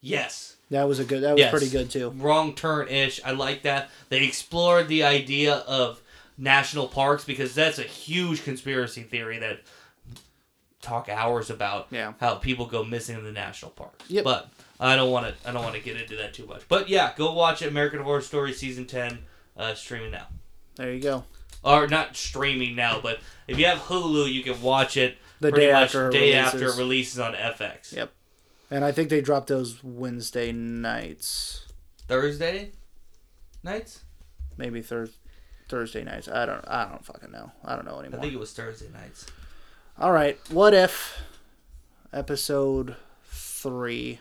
[0.00, 0.52] yes.
[0.68, 1.22] That was a good.
[1.22, 1.50] That was Yes.
[1.52, 2.10] pretty good too.
[2.16, 3.20] wrong turn ish.
[3.24, 3.88] I like that.
[4.08, 6.02] They explored the idea of
[6.38, 9.60] national parks because that's a huge conspiracy theory that
[10.82, 12.12] talk hours about Yeah.
[12.20, 14.08] how people go missing in the national parks.
[14.10, 14.24] Yep.
[14.24, 14.48] But
[14.78, 16.62] I don't want to I don't want to get into that too much.
[16.68, 19.18] But yeah, go watch it, American Horror Story season 10
[19.56, 20.26] uh, streaming now.
[20.76, 21.24] There you go.
[21.64, 23.18] Or not streaming now, but
[23.48, 26.54] if you have Hulu, you can watch it The day much after it day releases.
[26.54, 27.92] after it releases on FX.
[27.92, 28.12] Yep.
[28.70, 31.66] And I think they dropped those Wednesday nights,
[32.06, 32.72] Thursday
[33.62, 34.04] nights?
[34.56, 35.08] maybe thir-
[35.68, 36.28] Thursday nights.
[36.28, 36.64] I don't.
[36.66, 37.52] I don't fucking know.
[37.64, 38.20] I don't know anymore.
[38.20, 39.26] I think it was Thursday nights.
[39.98, 40.38] All right.
[40.50, 41.20] What if
[42.12, 44.20] episode three?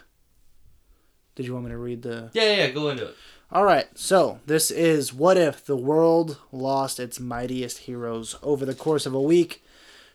[1.36, 2.30] Did you want me to read the?
[2.34, 3.16] Yeah, yeah, yeah, go into it.
[3.52, 8.36] All right, so this is What If the World Lost Its Mightiest Heroes.
[8.42, 9.64] Over the course of a week,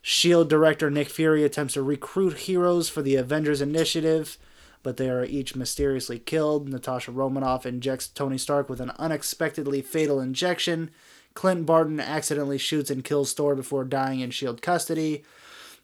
[0.03, 0.49] S.H.I.E.L.D.
[0.49, 4.37] director Nick Fury attempts to recruit heroes for the Avengers Initiative,
[4.83, 6.69] but they are each mysteriously killed.
[6.69, 10.91] Natasha Romanoff injects Tony Stark with an unexpectedly fatal injection.
[11.35, 14.61] Clint Barton accidentally shoots and kills Thor before dying in S.H.I.E.L.D.
[14.61, 15.25] custody.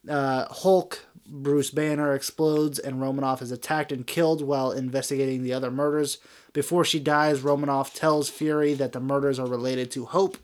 [0.08, 5.70] Uh, Hulk, Bruce Banner explodes, and Romanoff is attacked and killed while investigating the other
[5.70, 6.18] murders.
[6.52, 10.36] Before she dies, Romanoff tells Fury that the murders are related to Hope.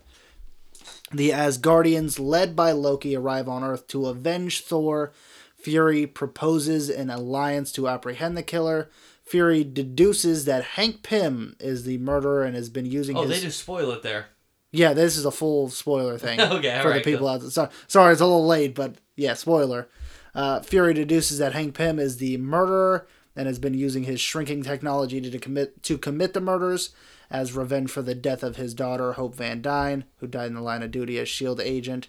[1.12, 5.12] The Asgardians, led by Loki, arrive on Earth to avenge Thor.
[5.56, 8.90] Fury proposes an alliance to apprehend the killer.
[9.24, 13.40] Fury deduces that Hank Pym is the murderer and has been using Oh, his they
[13.46, 14.26] just spoil it there.
[14.72, 17.28] Yeah, this is a full spoiler thing Okay, for alright, the people cool.
[17.28, 17.50] out there.
[17.50, 19.88] Sorry, sorry, it's a little late, but yeah, spoiler.
[20.34, 24.62] Uh, Fury deduces that Hank Pym is the murderer and has been using his shrinking
[24.62, 26.90] technology to commit to commit the murders
[27.30, 30.60] as revenge for the death of his daughter Hope Van Dyne, who died in the
[30.62, 32.08] line of duty as Shield agent.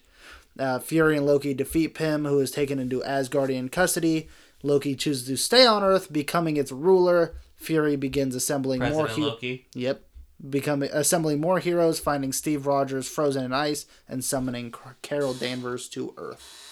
[0.57, 4.29] Uh, Fury and Loki defeat Pym, who is taken into Asgardian custody.
[4.61, 7.35] Loki chooses to stay on Earth, becoming its ruler.
[7.55, 9.05] Fury begins assembling more.
[9.05, 9.65] President hu- Loki.
[9.73, 10.03] Yep.
[10.47, 16.13] Becoming assembling more heroes, finding Steve Rogers frozen in ice, and summoning Carol Danvers to
[16.17, 16.69] Earth.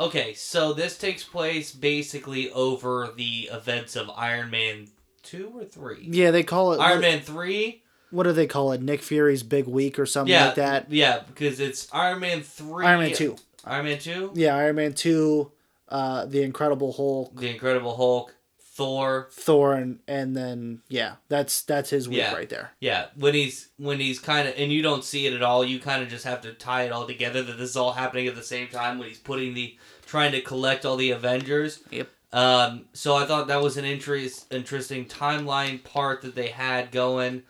[0.00, 4.88] Okay, so this takes place basically over the events of Iron Man
[5.22, 6.06] two or three.
[6.10, 7.82] Yeah, they call it Iron what, Man three.
[8.10, 8.80] what do they call it?
[8.80, 10.90] Nick Fury's Big Week or something Yeah, like that.
[10.90, 12.86] Yeah, because it's Iron Man three.
[12.86, 13.36] Iron Man two.
[13.64, 14.32] Iron Man two.
[14.34, 15.50] Yeah, Iron Man two,
[15.88, 18.34] uh, the Incredible Hulk, The Incredible Hulk.
[18.76, 19.28] Thor.
[19.30, 22.34] Thor, and, and then yeah, that's that's his week Yeah.
[22.34, 22.72] right there.
[22.78, 25.64] Yeah, when he's when he's kind of and you don't see it at all.
[25.64, 28.26] You kind of just have to tie it all together that this is all happening
[28.26, 31.80] at the same time when he's putting the trying to collect all the Avengers.
[31.90, 32.08] Yep.
[32.32, 37.44] Um, so I thought that was an interest, interesting timeline part that they had going.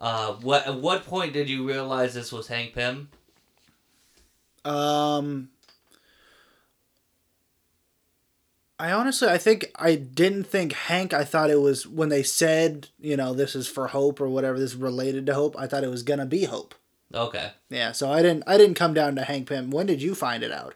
[0.00, 3.08] Uh, what at what point did you realize this was Hank Pym?
[4.64, 5.50] Um,
[8.82, 11.14] I honestly, I think I didn't think Hank.
[11.14, 14.58] I thought it was when they said, you know, this is for Hope or whatever.
[14.58, 15.54] This is related to Hope.
[15.56, 16.74] I thought it was gonna be Hope.
[17.14, 17.52] Okay.
[17.70, 18.42] Yeah, so I didn't.
[18.44, 19.70] I didn't come down to Hank Pym.
[19.70, 20.74] When did you find it out?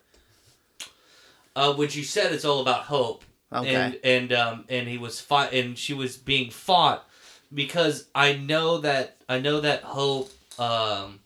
[1.56, 3.24] Uh, which you said it's all about hope.
[3.52, 3.74] Okay.
[3.74, 7.08] And and um and he was fought and she was being fought
[7.52, 10.30] because I know that I know that hope
[10.60, 11.18] um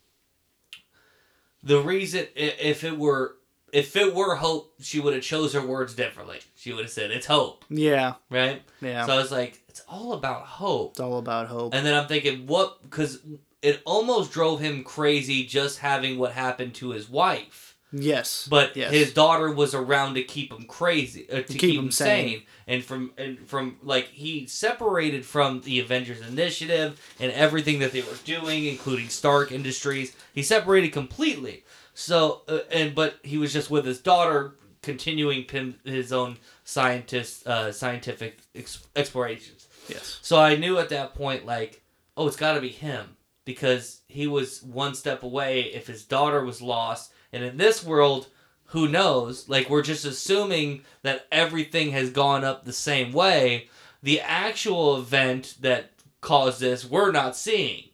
[1.63, 3.37] the reason if it were
[3.73, 6.41] if it were hope she would have chose her words differently.
[6.57, 8.63] She would have said it's hope, Yeah, right?
[8.81, 9.07] yeah.
[9.07, 10.93] So I was like it's all about hope.
[10.93, 11.75] it's all about Hope.
[11.75, 13.21] And then I'm thinking what cuz
[13.63, 17.77] it almost drove him crazy just having what happened to his wife.
[17.93, 18.91] yes, But Yes.
[18.93, 22.29] his daughter was around to keep him crazy, uh, to, keep keep, him him sane.
[22.29, 22.43] sane.
[22.69, 28.01] and from and from like he separated from the Avengers Initiative and everything that they
[28.03, 30.15] were doing, including Stark Industries.
[30.33, 31.65] He separated completely.
[32.01, 37.47] So uh, and but he was just with his daughter, continuing pim, his own scientist
[37.47, 39.69] uh, scientific ex- explorations.
[39.89, 41.83] yes, So I knew at that point, like,
[42.17, 46.43] oh, it's got to be him because he was one step away if his daughter
[46.45, 47.13] was lost.
[47.33, 48.29] And in this world,
[48.67, 49.49] who knows?
[49.49, 53.69] Like, we're just assuming that everything has gone up the same way.
[54.03, 55.91] The actual event that
[56.23, 57.90] caused this, we're not seeing.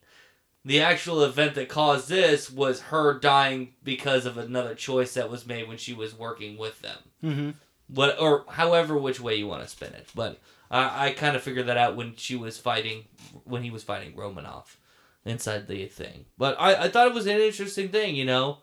[0.66, 5.46] The actual event that caused this was her dying because of another choice that was
[5.46, 7.50] made when she was working with them mm-hmm.
[7.88, 10.08] what or however which way you want to spin it.
[10.14, 10.40] But
[10.70, 13.04] I, I kind of figured that out when she was fighting
[13.44, 14.78] when he was fighting Romanoff
[15.24, 16.26] inside the thing.
[16.38, 18.58] But I, I thought it was an interesting thing, you know.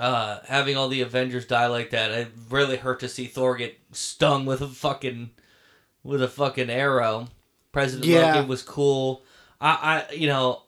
[0.00, 3.78] Uh, having all the Avengers die like that, it really hurt to see Thor get
[3.92, 5.30] stung with a fucking
[6.02, 7.28] with a fucking arrow.
[7.72, 8.34] President Yeah.
[8.34, 9.22] Logan was cool.
[9.60, 10.62] I, I you know,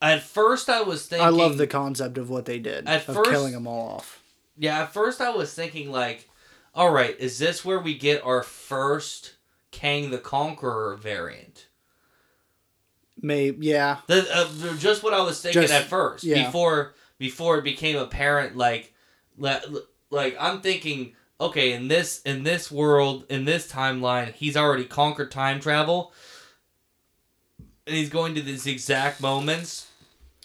[0.00, 3.16] at first I was thinking I love the concept of what they did At of
[3.16, 4.22] first- killing them all off.
[4.56, 6.28] Yeah, at first I was thinking like,
[6.74, 9.34] all right, is this where we get our first
[9.70, 11.66] Kang the Conqueror variant?
[13.20, 16.44] May yeah, The, uh, just what I was thinking Just- at first yeah.
[16.46, 18.56] before before it became apparent.
[18.56, 18.94] Like,
[19.36, 19.62] like,
[20.10, 25.32] like I'm thinking, okay, in this in this world in this timeline, he's already conquered
[25.32, 26.12] time travel,
[27.88, 29.87] and he's going to these exact moments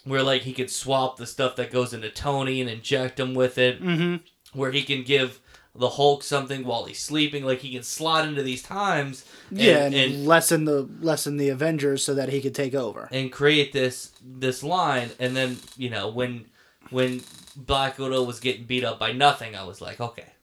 [0.05, 3.57] where like he could swap the stuff that goes into Tony and inject him with
[3.57, 4.17] it mm-hmm.
[4.57, 5.39] where he can give
[5.75, 7.43] the Hulk something while he's sleeping.
[7.43, 11.49] Like he can slot into these times, and, yeah, and, and, lessen the lessen the
[11.49, 13.09] Avengers so that he could take over.
[13.11, 15.09] and create this this line.
[15.19, 16.45] And then you know when
[16.89, 17.21] when
[17.55, 20.33] Black Widow was getting beat up by nothing, I was like, okay,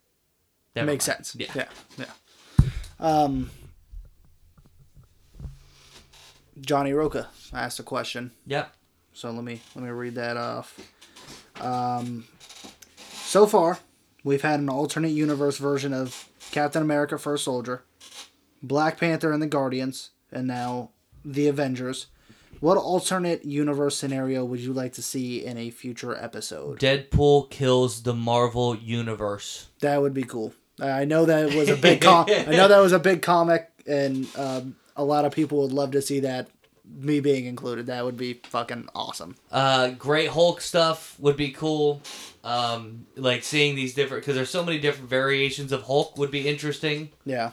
[0.75, 1.27] that Makes mind.
[1.27, 1.37] sense.
[1.39, 1.53] Yeah.
[1.55, 1.69] yeah,
[1.99, 2.67] yeah.
[2.99, 3.51] Um,
[6.61, 8.33] Johnny Roca asked a question.
[8.47, 8.75] Yep.
[9.21, 10.81] So let me let me read that off.
[11.61, 12.25] Um,
[13.13, 13.79] so far,
[14.25, 17.83] we've had an alternate universe version of Captain America: First Soldier,
[18.63, 20.93] Black Panther and the Guardians, and now
[21.23, 22.07] the Avengers.
[22.61, 26.81] What alternate universe scenario would you like to see in a future episode?
[26.81, 29.69] Deadpool kills the Marvel universe.
[29.81, 30.55] That would be cool.
[30.81, 34.27] I know that was a big com- I know that was a big comic, and
[34.35, 36.49] um, a lot of people would love to see that.
[36.93, 39.37] Me being included, that would be fucking awesome.
[39.51, 42.03] Uh, Great Hulk stuff would be cool.
[42.45, 46.49] Um, like seeing these different because there's so many different variations of Hulk would be
[46.49, 47.11] interesting.
[47.25, 47.53] Yeah.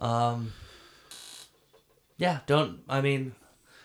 [0.00, 0.52] Um,
[2.18, 3.34] yeah, don't I mean,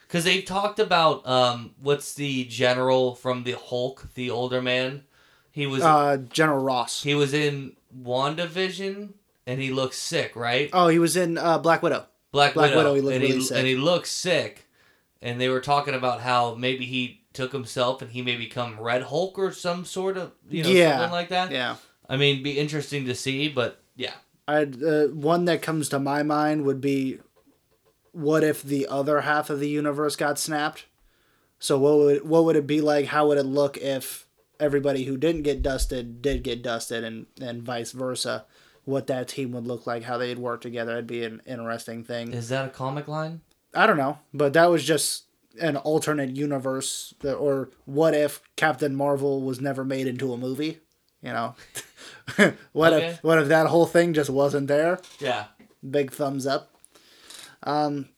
[0.08, 5.04] Because they've talked about um, what's the general from the Hulk, the older man.
[5.52, 7.04] He was Uh, General Ross.
[7.04, 9.10] he was in WandaVision
[9.46, 10.70] and he looks sick, right?
[10.74, 12.06] Oh, he was in uh, Black Widow.
[12.32, 13.58] Black, Black Widow, Widow, he looked and really he sick.
[13.58, 14.68] and he looks sick.
[15.22, 19.04] And they were talking about how maybe he took himself and he may become Red
[19.04, 20.98] Hulk or some sort of you know Yeah.
[20.98, 21.52] something like that.
[21.52, 21.76] Yeah.
[22.10, 24.14] I mean, be interesting to see, but yeah,
[24.48, 27.20] I uh, one that comes to my mind would be,
[28.12, 30.86] what if the other half of the universe got snapped?
[31.60, 33.06] So what would what would it be like?
[33.06, 34.28] How would it look if
[34.60, 38.46] everybody who didn't get dusted did get dusted, and and vice versa?
[38.84, 42.34] What that team would look like, how they'd work together, it'd be an interesting thing.
[42.34, 43.42] is that a comic line?
[43.74, 45.24] I don't know, but that was just
[45.60, 47.14] an alternate universe.
[47.22, 50.80] That, or what if Captain Marvel was never made into a movie?
[51.22, 51.56] You know,
[52.72, 53.08] what Okay.
[53.10, 55.00] if what if that whole thing just wasn't there?
[55.20, 55.46] Yeah.
[55.90, 56.76] Big thumbs up.
[57.64, 58.10] Um,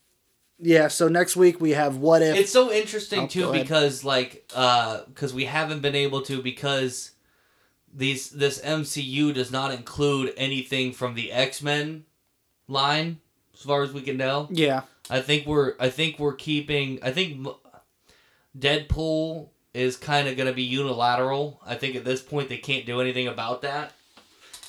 [0.60, 0.88] yeah.
[0.88, 2.36] So next week we have what if.
[2.36, 7.12] It's so interesting Oh, too because like uh because we haven't been able to because
[7.94, 12.06] these this MCU does not include anything from the X-Men
[12.68, 13.20] line
[13.54, 14.48] as far as we can tell.
[14.52, 14.82] yeah.
[15.10, 17.46] I think we're I think we're keeping I think
[18.58, 21.60] Deadpool is kind of going to be unilateral.
[21.66, 23.94] I think at this point they can't do anything about that.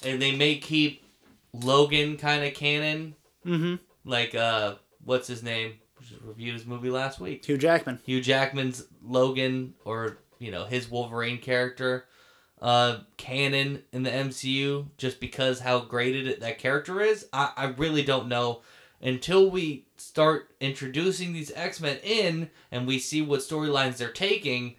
[0.02, 1.04] And they may keep
[1.52, 3.14] Logan kind of canon
[3.46, 3.74] Mm-hmm.
[4.10, 5.74] like uh what's his name?
[6.22, 7.44] Reviewed his movie last week.
[7.44, 7.98] Hugh Jackman.
[8.06, 12.06] Hugh Jackman's Logan or you know his Wolverine character
[12.62, 17.26] uh canon in the MCU just because how great it that character is.
[17.34, 18.62] I I really don't know
[19.02, 19.84] until we
[20.14, 24.76] start introducing these X-Men in and we see what storylines they're taking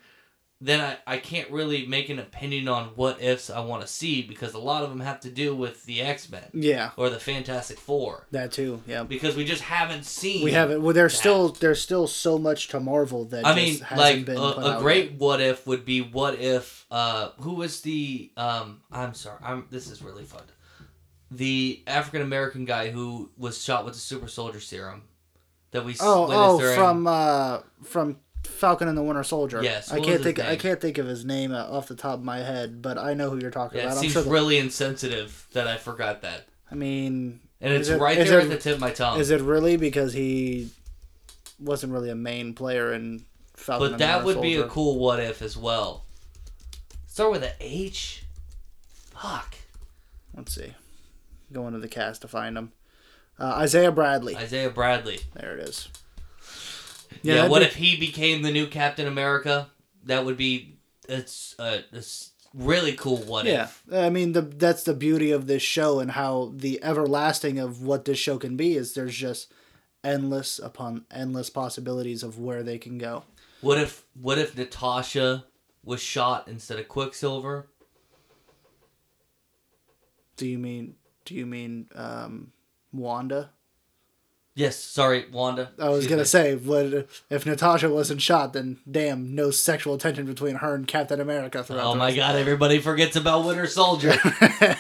[0.62, 4.22] then I, I can't really make an opinion on what ifs I want to see
[4.22, 6.92] because a lot of them have to do with the X-Men Yeah.
[6.96, 8.82] or the Fantastic Four That too.
[8.88, 9.04] Yeah.
[9.04, 10.82] because we just haven't seen We haven't.
[10.82, 11.20] Well, there's that.
[11.20, 14.78] still there's still so much to Marvel that I just mean, hasn't like been a,
[14.78, 15.20] a great yet.
[15.20, 19.90] what if would be what if uh who was the um I'm sorry I'm this
[19.92, 20.44] is really fun
[21.30, 25.04] the African American guy who was shot with the super soldier serum
[25.76, 29.62] that we Oh, oh, during from uh, from Falcon and the Winter Soldier.
[29.64, 30.40] Yes, I can't think.
[30.40, 33.14] I can't think of his name uh, off the top of my head, but I
[33.14, 33.98] know who you're talking yeah it about.
[33.98, 34.24] I'm seems sure.
[34.24, 38.50] really insensitive that I forgot that I mean, and it's it- right there it- at
[38.50, 40.70] the tip of my tongue is it really because he
[41.60, 43.26] wasn't really a main player in
[43.56, 43.88] Falcon?
[43.88, 46.06] but and that Winter would be a cool what if as well
[47.08, 48.24] start with an H.
[49.14, 49.56] fuck
[50.36, 50.74] Let's see.
[51.54, 52.74] Go into the cast to find him.
[53.40, 54.36] Uh, Isaiah Bradley.
[54.38, 55.90] Isaiah Bradley There it is.
[57.22, 59.70] Yeah, that'd what be- if he became the new Captain America?
[60.06, 60.78] That would be
[61.10, 63.84] it's a, it's really cool what Yeah, if.
[63.92, 68.06] I mean the that's the beauty of this show and how the everlasting of what
[68.06, 69.52] this show can be is there's just
[70.04, 73.24] endless upon endless possibilities of where they can go.
[73.62, 75.46] What if what if Natasha
[75.84, 77.68] was shot instead of Quicksilver?
[80.38, 80.96] Do you mean
[81.26, 82.52] do you mean um,
[82.98, 83.50] Wanda?
[84.58, 85.72] Yes, sorry, Wanda.
[85.78, 86.26] I was Excuse gonna me.
[86.26, 88.54] say, what if Natasha wasn't shot?
[88.54, 91.62] Then damn, no sexual tension between her and Captain America.
[91.62, 94.12] Throughout Oh my rest- god, everybody forgets about Winter Soldier.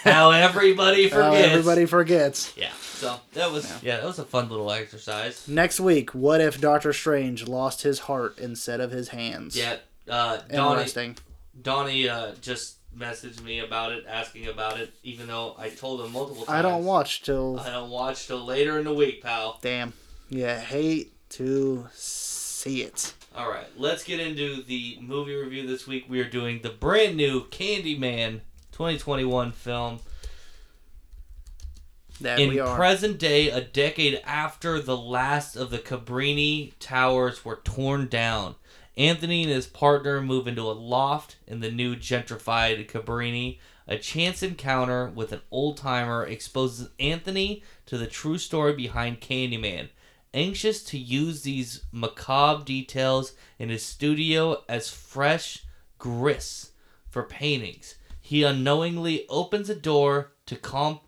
[0.06, 1.48] How everybody How forgets.
[1.52, 2.54] everybody forgets.
[2.56, 2.72] Yeah.
[2.78, 3.98] So that was yeah.
[3.98, 5.46] that was a fun little exercise.
[5.46, 9.58] Next week, what if Doctor Strange lost his heart instead of his hands?
[9.58, 9.76] Yeah.
[10.10, 11.18] Uh Donnie interesting.
[11.62, 16.12] Donnie uh just messaged me about it, asking about it, even though I told him
[16.12, 16.60] multiple times.
[16.60, 19.60] I don't watch till I don't watch till later in the week, pal.
[19.62, 19.94] Damn.
[20.30, 23.14] Yeah, hate to see it.
[23.36, 26.06] All right, let's get into the movie review this week.
[26.08, 28.42] We are doing the brand new Candyman
[28.72, 30.00] 2021 film.
[32.22, 32.78] That in we are.
[32.78, 38.56] present day, a decade after the last of the Cabrini towers were torn down,
[38.98, 43.60] Anthony and his partner move into a loft in the new gentrified Cabrini.
[43.88, 49.90] A chance encounter with an old timer exposes Anthony to the true story behind Candyman.
[50.34, 55.64] Anxious to use these macabre details in his studio as fresh
[55.98, 56.72] grist
[57.10, 60.56] for paintings, he unknowingly opens a door to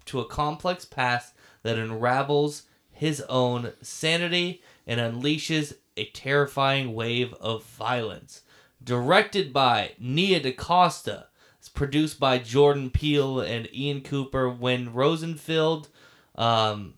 [0.05, 1.33] to a complex past
[1.63, 8.41] that unravels his own sanity and unleashes a terrifying wave of violence.
[8.83, 14.49] Directed by Nia DaCosta, it's produced by Jordan Peele and Ian Cooper.
[14.49, 15.89] Win Rosenfeld,
[16.35, 16.93] um,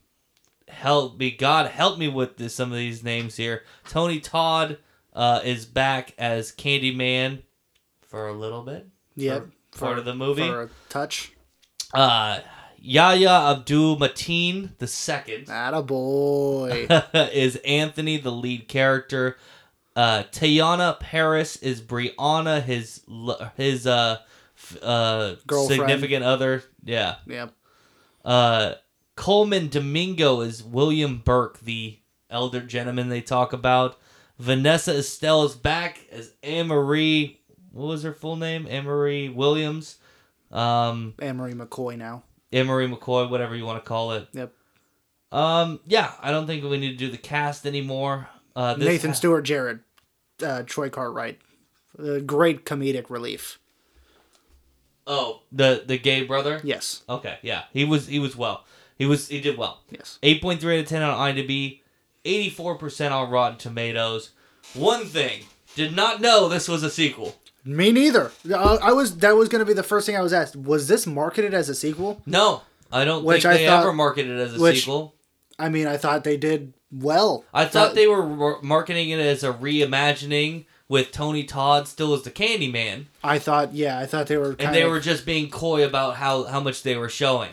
[0.67, 3.63] help me, God help me with this, some of these names here.
[3.87, 4.77] Tony Todd
[5.13, 7.43] uh, is back as Candyman
[8.01, 8.87] for a little bit.
[9.71, 10.47] For- part of the movie.
[10.47, 11.33] For a touch.
[11.93, 12.39] Uh,
[12.81, 16.87] Yahya Abdul Mateen the second That a boy.
[17.13, 19.37] is Anthony, the lead character.
[19.95, 23.01] Uh, Teyonah Parris is Brianna, his
[23.57, 24.19] his uh,
[24.55, 25.79] f- uh, Girlfriend.
[25.81, 26.63] significant other.
[26.83, 27.15] Yeah.
[27.27, 27.53] yep.
[28.23, 28.75] Uh,
[29.15, 31.97] Colman Domingo is William Burke, the
[32.29, 33.97] elder gentleman they talk about.
[34.37, 37.41] Vanessa Estelle is back as Anne Marie.
[37.71, 38.67] What was her full name?
[38.69, 39.97] Anne Marie Williams.
[40.51, 42.23] Um, Anne Marie McCoy now.
[42.51, 44.27] Marie McCoy, whatever you want to call it.
[44.33, 44.53] Yep.
[45.31, 48.27] Um, yeah, I don't think we need to do the cast anymore.
[48.55, 49.79] Uh, this Nathan ha- Stewart, Jarrett,
[50.43, 51.39] uh, Troy Cartwright.
[51.97, 53.59] Uh, great comedic relief.
[55.05, 56.61] Oh, the the gay brother.
[56.63, 57.03] Yes.
[57.09, 58.65] Okay, yeah, he was he was well.
[58.97, 59.81] He was he did well.
[59.89, 60.19] Yes.
[60.23, 61.81] Eight point three out of ten on IMDb,
[62.25, 64.31] eighty four percent on Rotten Tomatoes.
[64.73, 65.45] One thing,
[65.75, 67.35] did not know this was a sequel.
[67.69, 68.31] Me neither.
[68.53, 70.55] I, I was that was going to be the first thing I was asked.
[70.55, 72.21] Was this marketed as a sequel?
[72.25, 75.13] No, I don't Which think I they thought- ever marketed it as a which- sequel.
[75.57, 77.43] I mean, I thought they did well.
[77.53, 82.31] I thought they were marketing it as a reimagining with Tony Todd still as the
[82.31, 84.55] Candyman, I thought, yeah, I thought they were.
[84.57, 87.51] And they of, were just being coy about how how much they were showing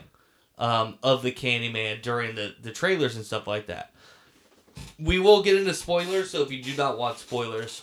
[0.56, 3.92] um, of the Candyman during the the trailers and stuff like that.
[4.98, 7.82] We will get into spoilers, so if you do not want spoilers,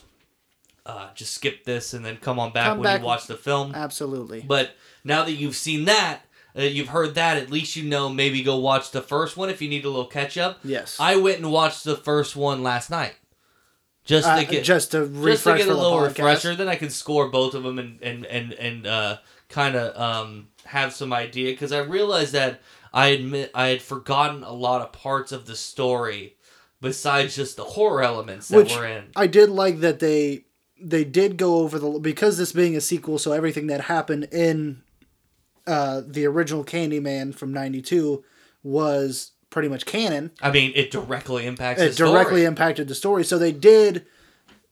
[0.85, 2.99] uh, just skip this and then come on back Come when back.
[3.01, 3.73] you watch the film.
[3.75, 4.41] absolutely.
[4.47, 4.71] But
[5.03, 6.21] now that you've seen that,
[6.57, 9.61] uh, you've heard that, at least you know maybe go watch the first one if
[9.61, 10.59] you need a little catch up.
[10.63, 10.97] Yes.
[10.99, 13.15] I went and watched the first one last night.
[14.05, 16.89] Just Uh, to get just to just to get a little refresher, then I can
[16.89, 21.51] score both of them and and and and uh, kind of um, have some idea
[21.53, 22.59] because I realized that
[22.93, 26.35] I admit I had forgotten a lot of parts of the story
[26.81, 29.05] besides just the horror elements that Which were in.
[29.15, 30.43] I did like that they
[30.79, 34.81] they did go over the because this being a sequel, so everything that happened in
[35.67, 38.23] uh, the original Candyman from '92
[38.63, 40.31] was pretty much canon.
[40.41, 41.81] I mean, it directly impacts.
[41.81, 42.11] It the story.
[42.11, 44.05] directly impacted the story, so they did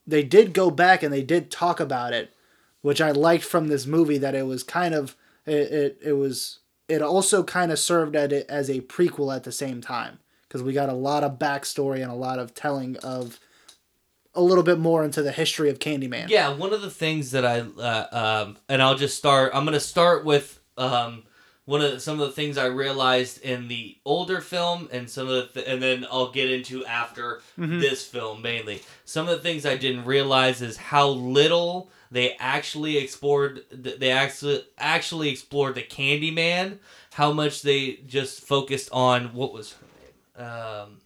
[0.06, 2.32] they did go back and they did talk about it,
[2.80, 5.16] which I liked from this movie that it was kind of
[5.46, 6.58] it it, it was
[6.88, 10.62] it also kind of served at it as a prequel at the same time because
[10.62, 13.40] we got a lot of backstory and a lot of telling of
[14.34, 16.28] a little bit more into the history of Candyman.
[16.28, 19.52] Yeah, one of the things that I uh, um, and I'll just start.
[19.54, 21.24] I'm gonna start with um,
[21.64, 25.28] one of the, some of the things I realized in the older film, and some
[25.28, 28.82] of the th- and then I'll get into after this film mainly.
[29.04, 33.64] Some of the things I didn't realize is how little they actually explored.
[33.70, 36.78] They actually actually explored the Candyman.
[37.12, 39.86] How much they just focused on what was her
[40.40, 40.48] name.
[40.48, 41.01] Um,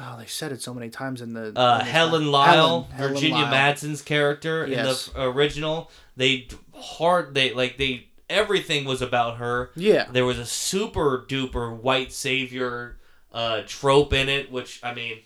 [0.00, 2.30] Oh, they said it so many times in the uh, in this Helen.
[2.30, 3.50] Lyle, Helen- Helen Virginia Lyle.
[3.50, 5.08] Madsen's character Yes.
[5.08, 5.90] in the original.
[6.16, 9.70] They hard they like they everything was about her.
[9.74, 10.06] Yeah.
[10.12, 12.96] There was a super duper white savior
[13.32, 15.18] uh, trope in it, which I mean,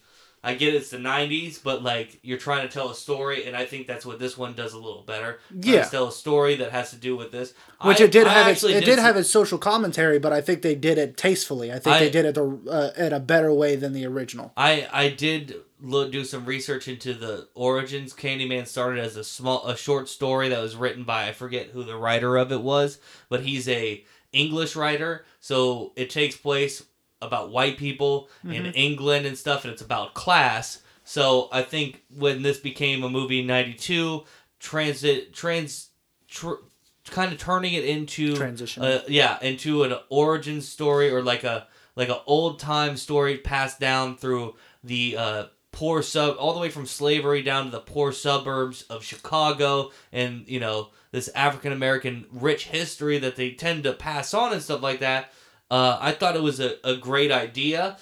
[0.44, 3.64] I get it's the '90s, but like you're trying to tell a story, and I
[3.64, 5.38] think that's what this one does a little better.
[5.54, 5.84] Yeah.
[5.84, 7.54] tell a story that has to do with this.
[7.82, 10.32] Which I- it did I have its, actually it did have its social commentary, but
[10.32, 11.70] I think they did it tastefully.
[11.70, 14.52] I think I- they did it the, uh, in a better way than the original.
[14.56, 18.12] I I did look, do some research into the origins.
[18.12, 21.84] Candyman started as a small a short story that was written by I forget who
[21.84, 22.98] the writer of it was,
[23.28, 26.82] but he's a English writer, so it takes place
[27.22, 30.82] about white people in England and stuff, and it's about class.
[31.04, 34.24] So I think when this became a movie in '92,
[34.60, 35.88] transit trans
[36.28, 36.62] tr-
[37.06, 38.82] kind of turning it into Transition.
[38.82, 41.66] uh, yeah, into an origin story or like a
[41.96, 44.54] like an old time story passed down through
[44.84, 49.04] the uh, poor sub all the way from slavery down to the poor suburbs of
[49.04, 54.52] Chicago and you know this African American rich history that they tend to pass on
[54.52, 55.32] and stuff like that.
[55.72, 57.96] Uh, I thought it was a, a great idea,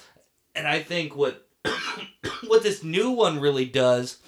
[0.56, 1.46] and I think what
[2.48, 4.18] what this new one really does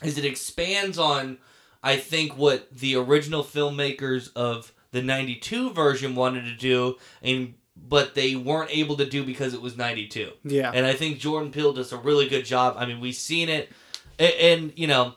[0.00, 1.38] is it expands on
[1.82, 8.14] I think what the original filmmakers of the 92 version wanted to do and but
[8.14, 10.30] they weren't able to do because it was 92.
[10.44, 10.70] Yeah.
[10.72, 12.76] And I think Jordan Peele does a really good job.
[12.78, 13.72] I mean, we've seen it
[14.20, 15.14] and, and you know,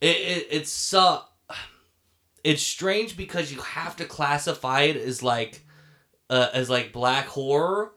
[0.00, 1.22] it, it it's uh,
[2.44, 5.63] it's strange because you have to classify it as like
[6.30, 7.92] uh, as like black horror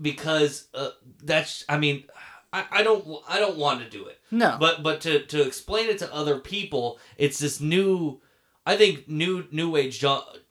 [0.00, 0.90] because uh,
[1.22, 2.04] that's I mean
[2.52, 4.56] I, I don't I don't want to do it no.
[4.58, 8.20] but but to to explain it to other people it's this new
[8.66, 10.04] I think new new age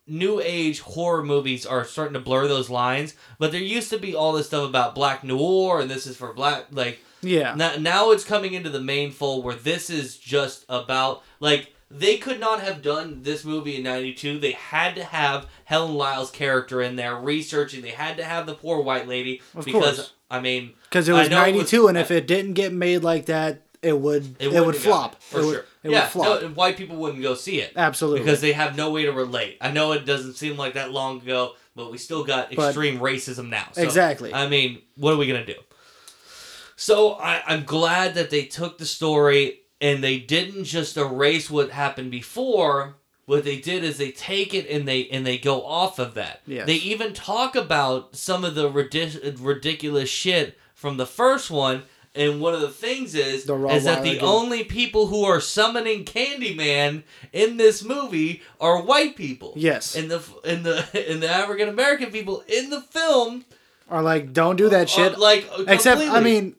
[0.08, 4.16] new age horror movies are starting to blur those lines but there used to be
[4.16, 7.54] all this stuff about black noir and this is for black like yeah.
[7.56, 12.18] now, now it's coming into the main fold where this is just about like they
[12.18, 16.82] could not have done this movie in 92 they had to have helen lyle's character
[16.82, 20.14] in there researching they had to have the poor white lady Of because course.
[20.30, 23.04] i mean Because it was know it was- 92, and if it didn't get made
[23.04, 25.14] like that, it would it, wouldn't would flop.
[25.14, 26.42] it, for it would, sure It yeah would flop.
[26.44, 28.20] no, white people wouldn't go see it Absolutely.
[28.20, 31.22] because they have no way to relate i know it doesn't seem like that long
[31.22, 34.34] ago but we still got But- extreme racism now so, Exactly.
[34.34, 35.56] i mean what are we gonna do
[36.76, 41.72] so I, i'm glad that they took the story and they didn't just erase what
[41.72, 42.96] happened before
[43.26, 46.42] what they did is they take it and they and they go off of that
[46.48, 46.66] Yes.
[46.68, 51.84] they even talk about some of the ridic- ridiculous shit from the first one
[52.16, 54.24] and one of the things is The is that the game.
[54.24, 59.54] only people who are summoning Candyman in this movie are white people.
[59.56, 59.96] Yes.
[59.96, 63.46] And the in the in the African American people in the film
[63.92, 65.20] are like, don't do that shit.
[65.20, 66.56] like Except, I mean,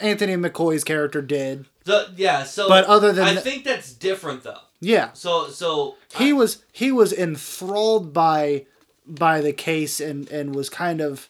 [0.00, 1.66] Anthony McCoy's character did.
[1.84, 2.44] The- yeah.
[2.44, 4.58] So, But other than I th- think that's different though.
[4.82, 8.64] Yeah, So so he was he was enthralled by
[9.06, 11.28] by the case and and was kind of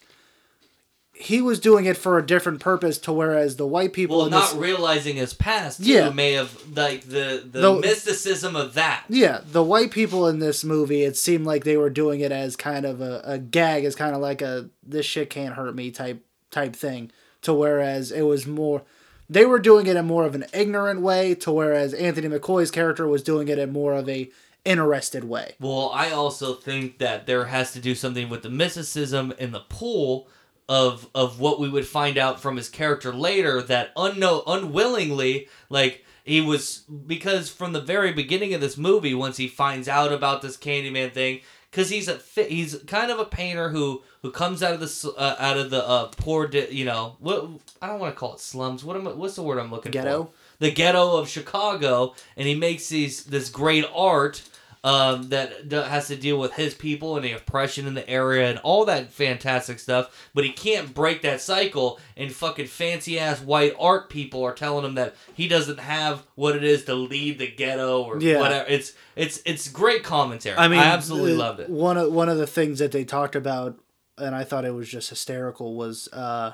[1.13, 4.51] he was doing it for a different purpose to whereas the white people well, not
[4.53, 6.11] this, realizing his past too Yeah.
[6.11, 9.05] may have like the the Though- mysticism of that.
[9.09, 12.57] yeah the white people in this movie it seemed like they were doing it as
[12.57, 15.91] kind of a, a gag as kind of like a this shit can't hurt me
[15.91, 17.11] type type thing
[17.43, 18.83] to whereas it was more
[19.31, 23.07] they were doing it in more of an ignorant way to whereas Anthony McCoy's character
[23.07, 24.31] was doing it in more of a
[24.65, 25.55] interested way.
[25.61, 29.61] Well, I also think that there has to do something with the mysticism in the
[29.61, 30.29] pool
[30.69, 36.05] of of what we would find out from his character later that unknown unwillingly like
[36.23, 40.43] he was because from the very beginning of this movie once he finds out about
[40.43, 41.41] this Candyman thing
[41.71, 45.37] because he's a he's kind of a painter who who comes out of the uh,
[45.39, 47.49] out of the uh, poor di- you know what
[47.81, 49.93] I don't want to call it slums what am I, what's the word I'm looking
[49.93, 50.25] Ghetto?
[50.25, 50.33] for Ghetto.
[50.59, 54.43] the ghetto of Chicago, and he makes these this great art
[54.83, 58.49] um, that d- has to deal with his people and the oppression in the area
[58.49, 60.29] and all that fantastic stuff.
[60.35, 64.85] But he can't break that cycle, and fucking fancy ass white art people are telling
[64.87, 68.41] him that he doesn't have what it is to lead the ghetto or Yeah.
[68.41, 68.69] whatever.
[68.69, 70.57] It's it's it's great commentary.
[70.57, 71.69] I mean, I absolutely the- loved it.
[71.69, 73.79] One of one of the things that they talked about,
[74.17, 76.53] and I thought it was just hysterical, was uh,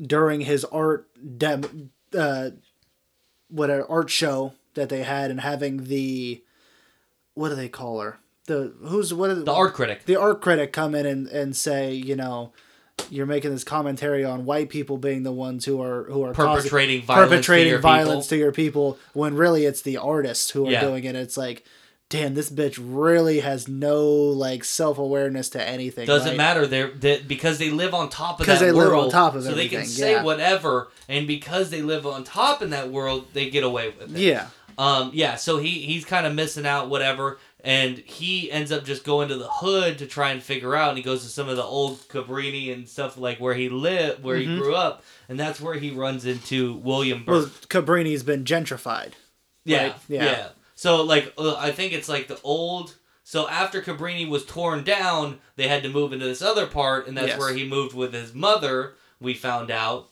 [0.00, 1.08] during his art
[1.38, 2.50] dem, uh,
[3.48, 6.42] what an art show that they had, and having the,
[7.40, 8.18] what do they call her?
[8.46, 9.30] The who's what?
[9.30, 10.04] Are The art critic.
[10.04, 12.52] the art critic come in and, and say, you know,
[13.10, 16.62] you're making this commentary on white people being the ones who are who are causing-
[16.62, 18.36] Perpetrating violence to perpetrating your violence people.
[18.36, 20.80] to your people when really it's the artists who are Yeah.
[20.82, 21.16] doing it.
[21.16, 21.64] It's like,
[22.08, 26.06] damn, this bitch really has no like self awareness to anything.
[26.06, 26.36] Doesn't right?
[26.36, 26.66] matter.
[26.66, 28.92] They're they, because they live on top of that they world.
[28.92, 30.22] live on top of so they can say yeah.
[30.22, 34.18] whatever, and because they live on top in that world, they get away with it.
[34.20, 34.48] Yeah,
[34.80, 35.10] Um.
[35.14, 35.36] Yeah.
[35.36, 36.88] So he he's kind of missing out.
[36.88, 37.38] Whatever.
[37.62, 40.88] And he ends up just going to the hood to try and figure out.
[40.88, 44.22] And he goes to some of the old Cabrini and stuff like where he lived,
[44.24, 47.26] where he grew up, and that's where he runs into William Burke.
[47.26, 49.12] well, Cabrini's been gentrified.
[49.66, 50.24] Yeah, Right, yeah.
[50.24, 50.48] yeah.
[50.74, 52.94] So like uh, I think it's like the old.
[53.24, 57.14] So after Cabrini was torn down, they had to move into this other part, and
[57.14, 57.38] that's Yes.
[57.38, 58.94] where he moved with his mother.
[59.20, 60.08] We found out,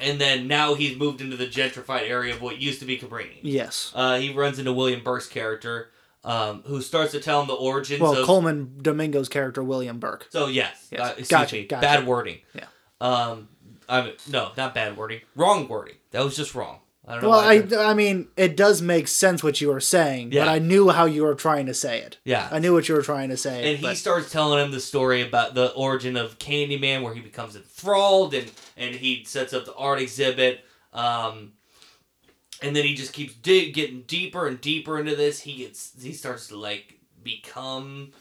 [0.00, 3.38] and then now he's moved into the gentrified area of what used to be Cabrini.
[3.42, 3.92] Yes.
[3.94, 5.90] Uh, he runs into William Burke's character,
[6.24, 8.26] um, who starts to tell him the origins Well, of.
[8.26, 10.26] Colman Domingo's character William Burke.
[10.30, 11.00] so yes, Yes.
[11.00, 11.80] uh, Gotcha, me, gotcha.
[11.80, 12.38] bad wording.
[12.54, 12.66] Yeah.
[13.00, 13.48] Um,
[13.88, 15.20] I mean, no, not bad wording.
[15.34, 15.96] Wrong wording.
[16.12, 16.80] That was just wrong.
[17.10, 17.30] I don't know.
[17.30, 20.44] Well, why I, I, mean, it does make sense what you were saying, Yeah.
[20.44, 22.18] but I knew how you were trying to say it.
[22.24, 22.48] Yeah.
[22.52, 23.72] I knew what you were trying to say.
[23.74, 27.56] and he starts telling him the story about the origin of Candyman, where he becomes
[27.56, 30.64] enthralled, and and he sets up the art exhibit.
[30.92, 31.52] Um,
[32.62, 35.40] and then he just keeps dig- getting deeper and deeper into this.
[35.40, 38.12] He gets he starts to like become.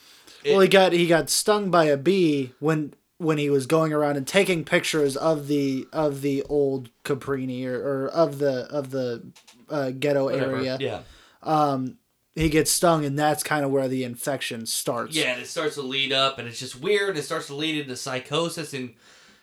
[0.45, 4.15] Well, he got he got stung by a bee when when he was going around
[4.17, 9.31] and taking pictures of the of the old Cabrini or, or of the of the
[9.69, 10.55] uh, ghetto whatever.
[10.55, 10.77] area.
[10.79, 11.01] Yeah,
[11.43, 11.97] Um,
[12.35, 15.15] He gets stung, and that's kind of where the infection starts.
[15.15, 17.17] yeah, and it starts to lead up, and it's just weird.
[17.17, 18.93] It starts to lead into psychosis, and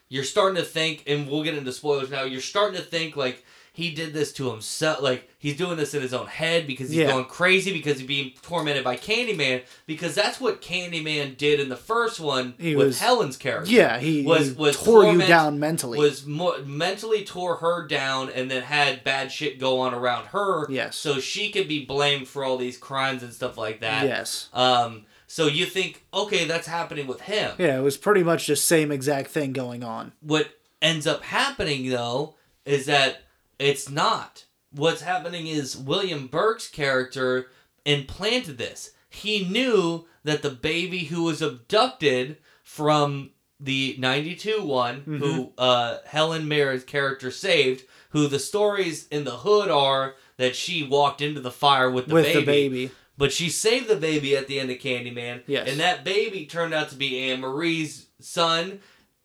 [0.08, 2.22] you're starting to think, and we'll get into spoilers now.
[2.24, 3.44] You're starting to think like
[3.76, 7.00] he did this to himself, like he's doing this in his own head because he's
[7.00, 7.08] Yeah.
[7.12, 9.64] going crazy because he's being tormented by Candyman.
[9.86, 13.70] Because that's what Candyman did in the first one He with was- Helen's character.
[13.70, 15.98] Yeah, he, Was- he was tore you down mentally.
[15.98, 20.66] was more mentally tore her down and then had bad shit go on around her.
[20.72, 20.96] Yes.
[20.96, 24.04] So she could be blamed for all these crimes and stuff like that.
[24.06, 24.48] yes.
[24.54, 25.04] Um.
[25.28, 27.50] So you think, okay, that's happening with him.
[27.58, 30.12] Yeah, it was pretty much the same exact thing going on.
[30.20, 30.48] What
[30.80, 33.18] ends up happening though is that
[33.58, 34.44] it's not.
[34.72, 37.46] what's happening is William Burke's character
[37.84, 38.90] implanted this.
[39.08, 45.16] He knew that the baby who was abducted from the 92 one Mm-hmm.
[45.18, 50.82] who uh, Helen Mirren's character saved who the stories in the hood are that she
[50.86, 52.90] walked into the fire with the with baby the baby.
[53.16, 55.42] but she saved the baby at the end of Candyman.
[55.46, 55.68] Yes.
[55.70, 58.80] And that baby turned out to be Anne Marie's son.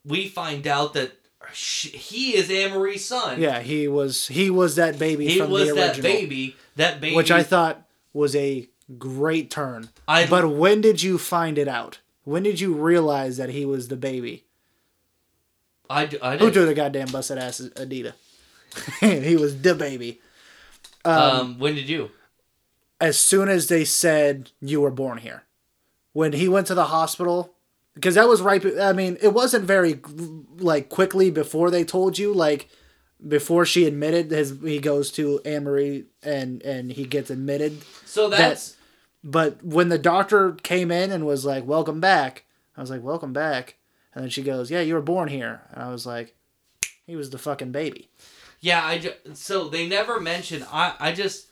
[0.06, 1.12] We find out that
[1.54, 3.40] he is Anne Marie's son.
[3.42, 6.56] Yeah, he was he was that baby He from was that baby.
[6.76, 7.16] That baby.
[7.16, 7.82] which I thought
[8.14, 9.90] was a great turn.
[10.08, 12.00] I- but when did you find it out?
[12.24, 14.46] When did you realize that he was the baby?
[15.90, 16.68] I, I Who did.
[16.68, 18.14] the goddamn busted ass Adita?
[19.02, 20.22] he was the baby.
[21.04, 22.12] Um, when did you?
[23.02, 25.44] As soon as they said you were born here,
[26.14, 27.54] when he went to the hospital,
[27.94, 28.64] because that was right.
[28.80, 30.00] I mean, it wasn't very
[30.58, 32.34] like quickly before they told you.
[32.34, 32.70] Like
[33.28, 37.82] before she admitted his, he goes to Marie and and he gets admitted.
[38.06, 38.76] So that's
[39.24, 42.46] But when the doctor came in and was like, "Welcome back,"
[42.76, 43.76] I was like, "Welcome back,"
[44.16, 46.36] and then she goes, "Yeah, you were born here," and I was like,
[47.06, 48.10] "He was the fucking baby."
[48.62, 48.86] yeah.
[48.86, 50.66] I ju- so they never mentioned.
[50.72, 51.48] I I just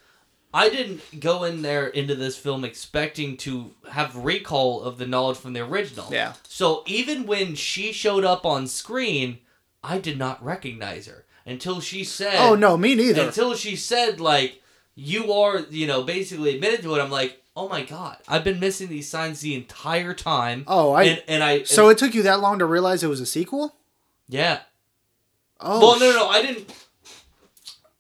[0.54, 5.38] I didn't go in there into this film expecting to have recall of the knowledge
[5.38, 6.08] from the original.
[6.12, 6.34] Yeah.
[6.48, 9.40] So even when she showed up on screen,
[9.84, 12.36] I did not recognize her until she said.
[12.38, 13.28] Oh no, me neither.
[13.28, 14.62] Until she said like,
[14.96, 17.00] "You are," you know, basically admitted to it.
[17.02, 20.64] I'm like, oh my god, I've been missing these signs the entire time.
[20.68, 23.22] Oh, I- and, and I so it took you that long to realize it was
[23.22, 23.76] a sequel?
[24.28, 24.62] yeah.
[25.62, 26.74] Oh, well, no, no, no, I didn't.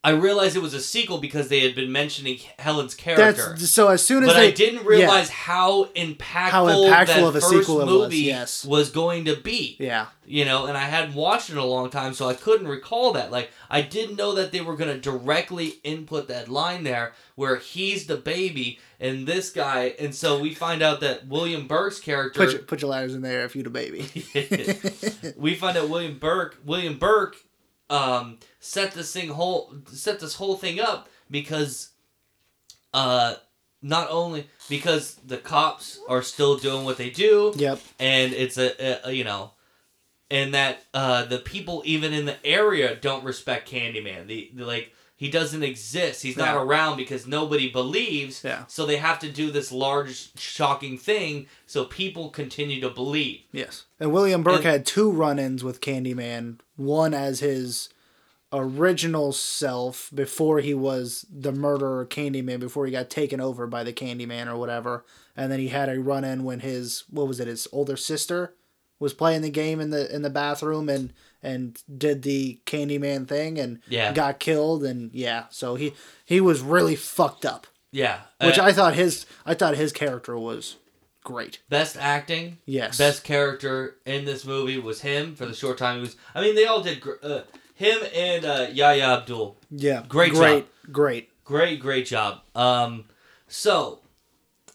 [0.01, 3.55] I realized it was a sequel because they had been mentioning Helen's character.
[3.57, 3.89] That's so.
[3.89, 7.41] As soon as but they, I didn't realize how impactful, How impactful that of a
[7.41, 8.63] first sequel it was, movie yes.
[8.63, 9.75] was going to be.
[9.77, 12.69] Yeah, You know, and I hadn't watched it in a long time, so I couldn't
[12.69, 13.29] recall that.
[13.29, 17.57] Like, I didn't know that they were going to directly input that line there where
[17.57, 19.95] he's the baby and this guy.
[19.99, 22.39] And so we find out that William Burke's character.
[22.39, 24.09] put your, put your ladders in there if you're the baby.
[25.37, 27.35] we find out William Burke William Burke
[27.89, 31.89] um, set this thing whole set this whole thing up because
[32.93, 33.35] uh
[33.81, 37.79] not only because the cops are still doing what they do yep.
[37.99, 39.51] and it's a, a, a- you know
[40.29, 44.93] and that uh the people even in the area don't respect Candyman the, the like
[45.19, 46.61] he doesn't exist he's not Yeah.
[46.63, 48.63] around because nobody believes Yeah.
[48.67, 53.83] so they have to do this large shocking thing so people continue to believe Yes.
[53.99, 56.59] And William Burke And- had two run-ins with Candyman.
[56.77, 57.89] One as his
[58.51, 63.93] original self before he was the murderer Candyman, before he got taken over by the
[63.93, 65.05] Candyman or whatever.
[65.37, 67.47] And then he had a run-in when his what was it?
[67.47, 68.55] His older sister
[68.99, 71.13] was playing the game in the in the bathroom and
[71.43, 74.11] and did the Candyman thing and Yeah.
[74.13, 75.45] got killed and yeah.
[75.49, 75.93] So he
[76.25, 77.67] he was really fucked up.
[77.91, 80.75] yeah Which Uh, I thought his I thought his character was
[81.23, 81.59] great.
[81.69, 82.97] best acting Yes.
[82.97, 86.55] best character in this movie was him for the short time he was i mean
[86.55, 87.41] they all did gr- uh,
[87.75, 90.03] him and uh, yahya abdul Yeah.
[90.07, 91.29] Great great, Great.
[91.45, 93.05] great great job um
[93.47, 93.99] so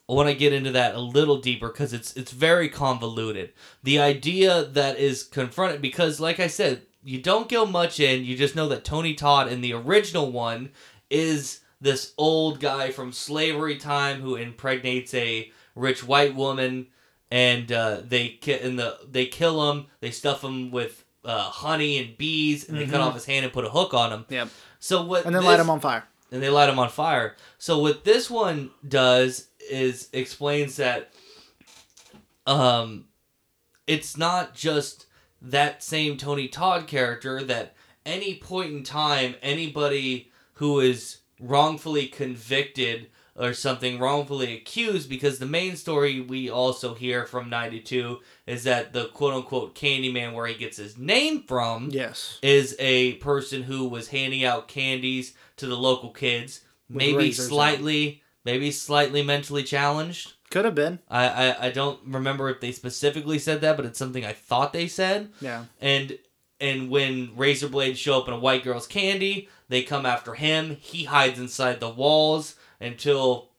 [0.08, 3.52] i want to get into that a little deeper because it's it's very convoluted
[3.82, 8.36] the idea that is confronted because like i said you don't go much in you
[8.36, 10.70] just know that tony todd in the original one
[11.10, 16.86] is this old guy from slavery time who impregnates a rich white woman
[17.30, 21.98] and uh, they ki- in the they kill him they stuff him with uh, honey
[21.98, 24.48] and bees and they cut off his hand and put a hook on him Yep.
[24.78, 25.28] so what Mm-hmm.
[25.28, 26.04] And then this- light him on fire.
[26.30, 27.36] and they light him on fire.
[27.58, 31.10] So what this one does is explains that
[32.46, 33.06] um
[33.86, 35.06] it's not just
[35.40, 37.74] that same Tony Todd character that
[38.06, 45.46] any point in time anybody who is wrongfully convicted or something wrongfully accused because the
[45.46, 50.54] main story we also hear from 92 is that the quote unquote Candyman where he
[50.54, 52.38] gets his name from Yes.
[52.42, 58.22] is a person who was handing out candies to the local kids, maybe razors slightly,
[58.44, 60.34] maybe slightly mentally challenged.
[60.50, 61.00] Could have been.
[61.10, 64.72] I, I I don't remember if they specifically said that, but it's something I thought
[64.72, 65.30] they said.
[65.40, 65.64] Yeah.
[65.80, 66.18] And
[66.60, 70.76] and when razor blades show up in a white girl's candy, they come after him.
[70.80, 73.50] He hides inside the walls until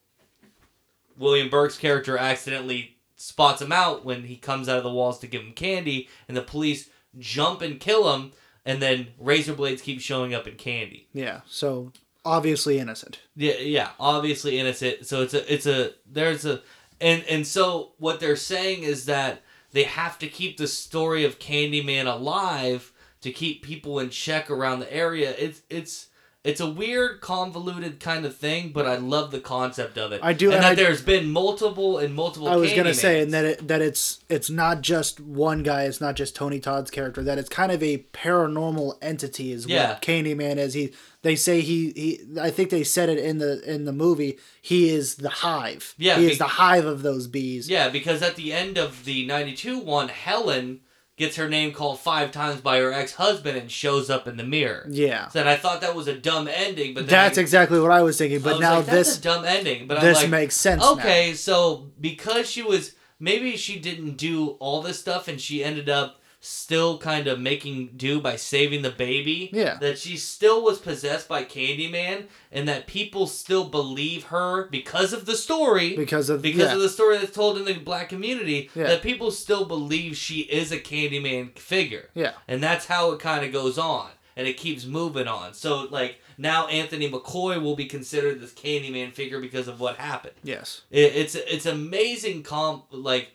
[1.18, 5.28] William Burke's character accidentally spots him out when he comes out of the walls to
[5.28, 8.32] give him candy, and the police jump and kill him.
[8.68, 11.08] And then razor blades keep showing up in candy.
[11.14, 11.42] Yeah.
[11.46, 11.92] So
[12.26, 13.20] obviously innocent.
[13.36, 15.06] Yeah, yeah, obviously innocent.
[15.06, 16.62] So it's a, it's a, there's a,
[17.00, 19.42] and and so what they're saying is that
[19.72, 22.92] they have to keep the story of Candyman alive
[23.22, 25.36] to keep people in check around the area.
[25.38, 26.08] It's it's
[26.46, 30.22] it's a weird, convoluted kind of thing, but I love the concept of it.
[30.24, 32.48] I do, and, and that I- there's been multiple and multiple.
[32.48, 35.84] I was gonna say, and that it, that it's it's not just one guy.
[35.84, 37.24] It's not just Tony Todd's character.
[37.24, 39.52] That it's kind of a paranormal entity.
[39.52, 39.90] Is Yeah.
[39.90, 40.74] what Candyman is.
[40.74, 40.94] He
[41.24, 42.40] they say he he.
[42.40, 44.38] I think they said it in the in the movie.
[44.62, 45.96] He is the hive.
[45.98, 47.70] Yeah, he be- is the hive of those bees.
[47.70, 50.82] Yeah, because at the end of the 92 one, Helen
[51.18, 54.44] gets her name called five times by her ex husband and shows up in the
[54.44, 54.86] mirror.
[54.90, 55.30] Yeah.
[55.30, 57.92] So, and I thought that was a dumb ending, but then That's I, exactly what
[57.92, 58.42] I was thinking.
[58.42, 59.88] But was now like, That's this a dumb ending.
[59.88, 60.82] But this like, makes sense.
[60.82, 60.94] now.
[60.94, 65.90] okay, so because she was maybe she didn't do all this stuff and she ended
[65.90, 69.50] up still kind of making do by saving the baby.
[69.52, 69.78] Yeah.
[69.80, 75.26] That she still was possessed by Candyman and that people still believe her because of
[75.26, 75.96] the story.
[75.96, 76.76] because of because yeah.
[76.76, 78.84] of the story that's told in the black community, Yeah.
[78.88, 82.10] that people still believe she is a Candyman figure.
[82.14, 82.34] yeah.
[82.48, 84.10] And that's how it kind of goes on.
[84.38, 85.54] And it keeps moving on.
[85.54, 90.36] So, like, now Anthony McCoy will be considered this Candyman figure because of what happened.
[90.44, 90.82] Yes.
[90.92, 93.30] It, it's it's amazing comp like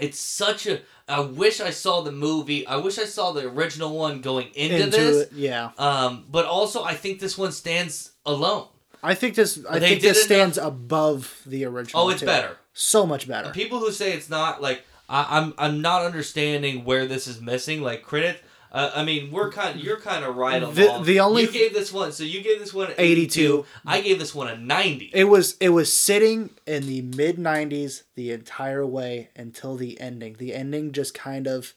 [0.00, 0.80] it's such a
[1.12, 2.66] I wish I saw the movie.
[2.66, 5.16] I wish I saw the original one going into, Into this.
[5.26, 5.70] it, yeah.
[5.78, 8.66] Um, but also I think this one stands alone.
[9.02, 9.58] I think this.
[9.68, 12.04] I They think this did enough- stands above the original.
[12.04, 12.26] Oh, it's too.
[12.26, 12.56] better.
[12.72, 13.50] So much better.
[13.50, 17.82] People who say it's not like I, I'm I'm not understanding where this is missing.
[17.82, 18.42] Like critic,
[18.72, 21.72] uh, I mean we're kind you're kind of right on The- the only- you gave
[21.74, 23.40] this one so you gave this one an 82.
[23.40, 23.66] 82.
[23.86, 25.10] I gave this one a 90.
[25.12, 30.36] It was it was sitting in the mid '90s the entire way until the ending.
[30.38, 31.74] The ending just kind of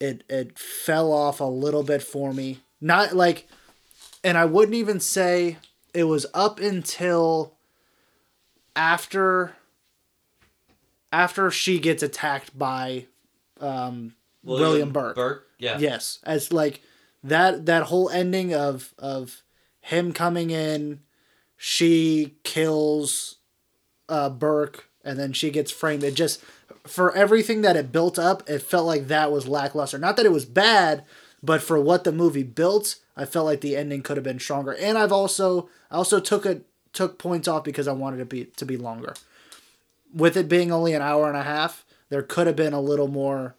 [0.00, 2.58] it it fell off a little bit for me.
[2.80, 3.46] Not like,
[4.24, 5.56] and I wouldn't even say
[5.94, 7.54] it was up until
[8.76, 9.54] after
[11.12, 13.06] after she gets attacked by
[13.60, 15.14] um, William, Burke.
[15.14, 15.78] Burke, yeah.
[15.78, 16.82] Yes, as like
[17.22, 19.42] that that whole ending of of
[19.80, 21.00] him coming in,
[21.56, 23.36] she kills
[24.08, 26.02] uh Burke and then she gets framed.
[26.02, 26.42] It just
[26.86, 29.98] for everything that it built up, it felt like that was lackluster.
[29.98, 31.04] Not that it was bad,
[31.42, 34.74] but for what the movie built, I felt like the ending could have been stronger.
[34.74, 38.44] And I've also I also took it took points off because I wanted it be
[38.44, 39.14] to be longer.
[40.12, 43.08] With it being only an hour and a half, there could have been a little
[43.08, 43.56] more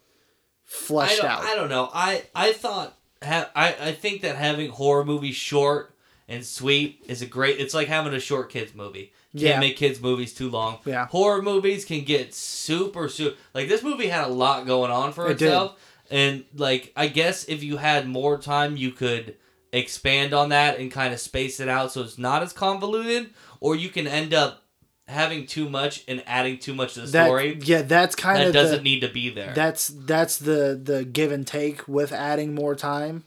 [0.66, 1.42] fleshed don't, out.
[1.44, 1.88] I don't know.
[1.94, 2.94] I I thought
[3.24, 5.94] ha- I I think that having horror movies short
[6.28, 7.58] and sweet is a great.
[7.60, 9.12] It's like having a short kids movie.
[9.32, 9.60] Can't Yeah.
[9.60, 10.78] make kids movies too long.
[10.84, 11.06] Yeah.
[11.06, 13.36] Horror movies can get super super.
[13.54, 15.46] Like this movie had a lot going on for It did.
[15.46, 15.78] itself,
[16.10, 19.36] and like I guess if you had more time, you could
[19.72, 23.30] expand on that and kind of space it out so it's not as convoluted,
[23.60, 24.62] or you can end up
[25.08, 28.52] having too much and adding too much to the that, story yeah, that's kind of.
[28.52, 29.52] that of doesn't the, need to be there.
[29.54, 33.24] that's that's the the give and take with adding more time.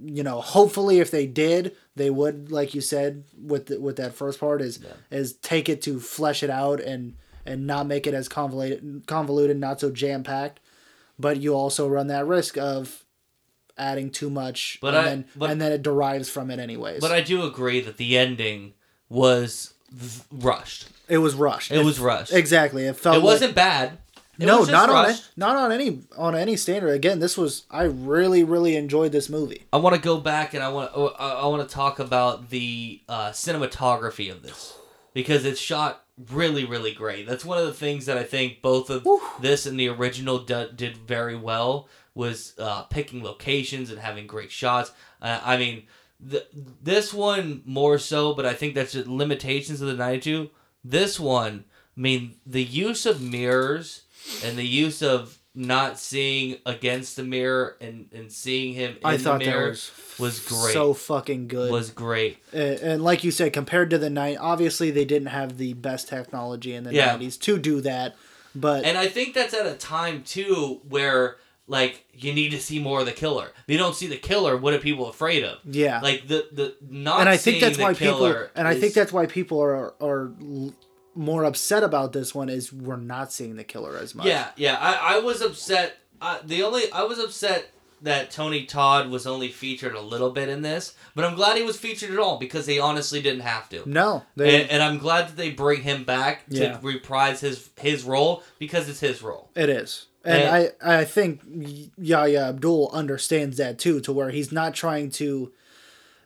[0.00, 4.14] You know, hopefully, if they did, they would, like you said, with the, with that
[4.14, 4.78] first part, is
[5.10, 7.14] is take it to flesh it out and
[7.44, 10.60] and not make it as convoluted, convoluted, not so jam packed.
[11.18, 13.04] But you also run that risk of
[13.76, 17.00] adding too much, But and I- then but- and then it derives from it anyways.
[17.00, 18.74] But I do agree that the ending
[19.08, 19.74] was
[20.30, 20.88] rushed.
[21.08, 21.70] It was rushed.
[21.72, 22.32] It was rushed.
[22.32, 22.84] exactly.
[22.86, 23.98] It felt It like- wasn't bad.
[24.40, 25.24] It no, was not on rushed.
[25.24, 26.90] it, not on any on any standard.
[26.90, 29.66] Again, this was I really really enjoyed this movie.
[29.72, 33.30] I want to go back and I want I want to talk about the uh,
[33.30, 34.74] cinematography of this
[35.12, 37.26] because it's shot really really great.
[37.26, 39.04] That's one of the things that I think both of
[39.40, 44.52] this and the original d- did very well was uh, picking locations and having great
[44.52, 44.92] shots.
[45.20, 45.84] Uh, I mean,
[46.30, 46.46] th-
[46.82, 50.50] this one more so, but I think that's just limitations of the 92.
[50.90, 51.64] This one,
[51.96, 54.02] I mean, the use of mirrors
[54.44, 59.16] and the use of not seeing against the mirror and, and seeing him in I
[59.16, 60.72] the thought that mirror was was great.
[60.72, 61.70] so fucking good.
[61.72, 62.38] was great.
[62.52, 66.08] and, and like you said, compared to the night, obviously they didn't have the best
[66.08, 67.06] technology in the Yeah.
[67.06, 68.14] nineties to do that.
[68.54, 71.36] But And I think that's at a time too where
[71.68, 73.46] like you need to see more of the killer.
[73.66, 75.58] If you don't see the killer, what are people afraid of?
[75.64, 78.80] yeah, Like the the not and I think that's why people killer and I is-
[78.80, 80.32] think that's why people are are
[81.14, 84.26] more upset about this one is we're not seeing the killer as much.
[84.26, 84.76] Yeah, yeah.
[84.80, 85.96] I, I was upset.
[86.20, 87.70] Uh, the only I was upset
[88.02, 91.64] that Tony Todd was only featured a little bit in this, but I'm glad he
[91.64, 93.82] was featured at all because they honestly didn't have to.
[93.90, 96.78] No, they, And, and I'm glad that they bring him back to Yeah.
[96.82, 99.50] reprise his his role because it's his role.
[99.56, 100.06] It is.
[100.28, 101.40] And And- I, I think
[101.96, 105.52] Yahya Abdul understands that too, to where he's not trying to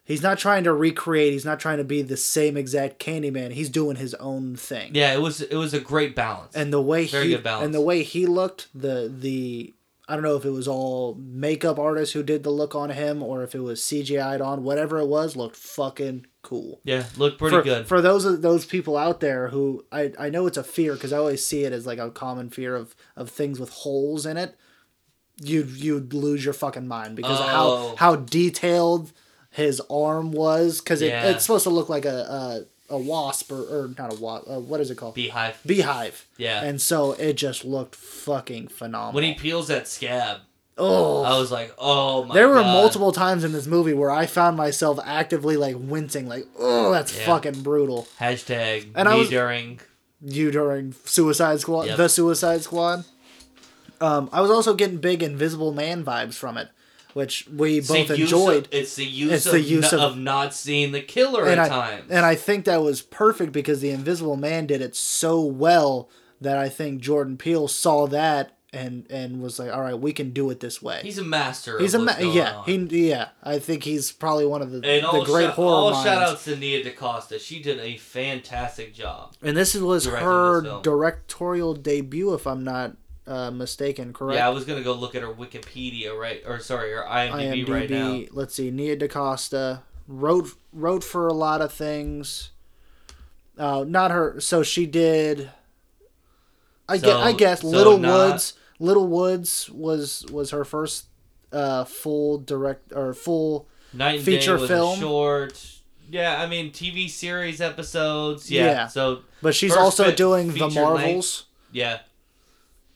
[0.05, 3.53] he's not trying to recreate, he's not trying to be the same exact Candyman.
[3.53, 4.91] He's doing his own thing.
[4.95, 6.55] Yeah, it was it was a great balance.
[6.57, 7.65] And the way Very he good balance.
[7.67, 9.73] and the way he looked, the the
[10.13, 13.23] I don't know if it was all makeup artists who did the look on him
[13.23, 14.63] or if it was CGI'd on.
[14.63, 16.81] Whatever it was, looked fucking cool.
[16.85, 17.87] Yeah, looked pretty for, good.
[17.87, 21.17] for those those people out there who I, I know it's a fear because I
[21.17, 24.55] always see it as like a common fear of, of things with holes in it.
[25.43, 27.49] You'd you'd lose your fucking mind because of Oh.
[27.49, 29.13] how how detailed
[29.51, 31.31] his arm was because it, Yeah.
[31.31, 34.49] it's supposed to look like a a, a wasp or, or not a wasp.
[34.49, 35.15] Uh, what is it called?
[35.15, 35.59] Beehive.
[35.67, 36.27] Beehive.
[36.37, 36.63] Yeah.
[36.63, 39.15] And so it just looked fucking phenomenal.
[39.15, 40.39] when he peels that scab,
[40.79, 42.73] oh, I was like, oh my there were God.
[42.73, 47.17] multiple times in this movie where I found myself actively like wincing, like, oh, that's
[47.17, 47.27] Yeah.
[47.27, 48.07] fucking brutal.
[48.21, 49.81] Hashtag And I was- during.
[50.25, 51.97] You during Suicide Squad, Yep.
[51.97, 53.05] the Suicide Squad.
[54.01, 56.69] Um, I was also getting big Invisible Man vibes from it,
[57.15, 58.67] which we It's both enjoyed.
[58.67, 61.47] Of, it's the use, It's of, the use n- of- of not seeing the killer
[61.47, 62.05] at I times.
[62.11, 66.09] and I think that was perfect because the Invisible Man did it so well
[66.41, 70.31] that I think Jordan Peele saw that and and was like, all right, we can
[70.31, 71.01] do it this way.
[71.03, 71.79] He's a master.
[71.79, 72.65] He's of a ma- yeah on.
[72.89, 75.91] he yeah I think he's probably one of the And the great shout, horror all
[75.91, 76.09] minds.
[76.09, 77.39] shout outs to Nia DaCosta.
[77.39, 79.35] She did a fantastic job.
[79.43, 82.97] And this was her this directorial debut, if I'm not
[83.27, 84.13] uh, mistaken.
[84.13, 84.37] Correct.
[84.37, 87.69] Yeah, I was gonna go look at her Wikipedia right, or sorry, her IMDb, IMDb.
[87.69, 88.23] right now.
[88.33, 88.71] Let's see.
[88.71, 92.51] Nia DaCosta wrote wrote for a lot of things.
[93.59, 94.41] Uh, not her.
[94.41, 95.51] So she did.
[96.89, 97.17] I So- guess.
[97.27, 98.55] I guess so Little not- Woods.
[98.79, 101.07] Little Woods was was her first
[101.53, 103.69] uh, full direct or full.
[103.95, 104.99] Night Feature film.
[104.99, 105.63] short.
[106.11, 108.51] Yeah, I mean TV series episodes.
[108.51, 108.65] Yeah.
[108.65, 108.87] Yeah.
[108.89, 111.45] So But she's also doing the Marvels.
[111.71, 112.01] yeah,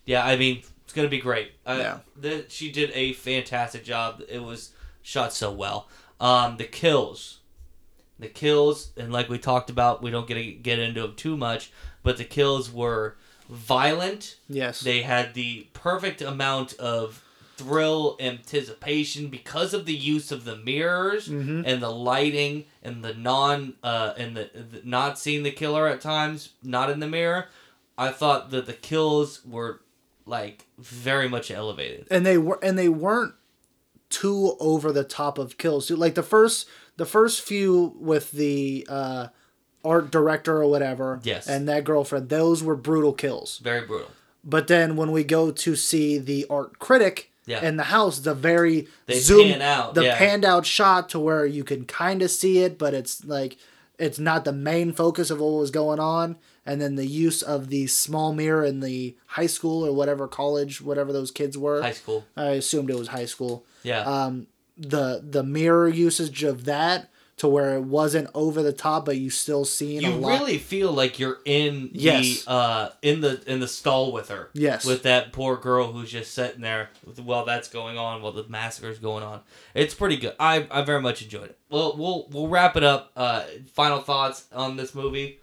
[0.07, 0.24] yeah.
[0.24, 1.53] I mean, it's gonna be great.
[1.66, 1.99] Uh, Yeah.
[2.19, 4.23] The, she did a fantastic job.
[4.28, 4.70] It was
[5.03, 5.89] shot so well.
[6.20, 7.41] Um, the kills,
[8.19, 11.37] the kills, and like we talked about, we don't get to get into them too
[11.37, 11.70] much,
[12.03, 13.16] but the kills were
[13.51, 14.37] violent.
[14.49, 14.81] Yes.
[14.81, 17.23] They had the perfect amount of
[17.57, 21.62] thrill, anticipation because of the use of the mirrors Mhm.
[21.66, 26.01] and the lighting and the non uh and the, the not seeing the killer at
[26.03, 27.49] times, not in the mirror.
[27.97, 29.81] I thought that the kills were
[30.27, 32.07] like very much elevated.
[32.11, 33.35] and they were and they weren't
[34.11, 35.90] too over the top of kills.
[35.90, 39.28] Like the first the first few with the uh,
[39.85, 41.47] art director or whatever, Yes.
[41.47, 43.59] and that girlfriend, those were brutal kills.
[43.59, 44.11] Very brutal.
[44.44, 47.62] But then when we go to see the art critic Yeah.
[47.65, 50.16] in the house, the very They zoom pan out, the yeah.
[50.19, 53.57] panned out shot to where you can kind of see it, but it's like
[53.98, 56.36] it's not the main focus of what was going on.
[56.66, 60.80] And then the use of the small mirror in the high school or whatever college,
[60.82, 61.80] whatever those kids were.
[61.80, 62.24] High school.
[62.36, 63.64] I assumed it was high school.
[63.82, 64.01] Yeah.
[64.01, 69.16] Um, the the mirror usage of that to where it wasn't over the top, but
[69.18, 70.40] you still seen you a lot.
[70.40, 72.44] really feel like you're in Yes.
[72.44, 74.51] the uh in the in the stall with her.
[74.55, 74.84] Yes.
[74.86, 76.90] With that poor girl who's just sitting there
[77.22, 79.40] while that's going on, while the massacre's going on.
[79.74, 80.34] It's pretty good.
[80.40, 81.59] I I very much enjoyed it.
[81.70, 83.12] Well, we'll we'll wrap it up.
[83.16, 85.40] Uh, final thoughts on this movie.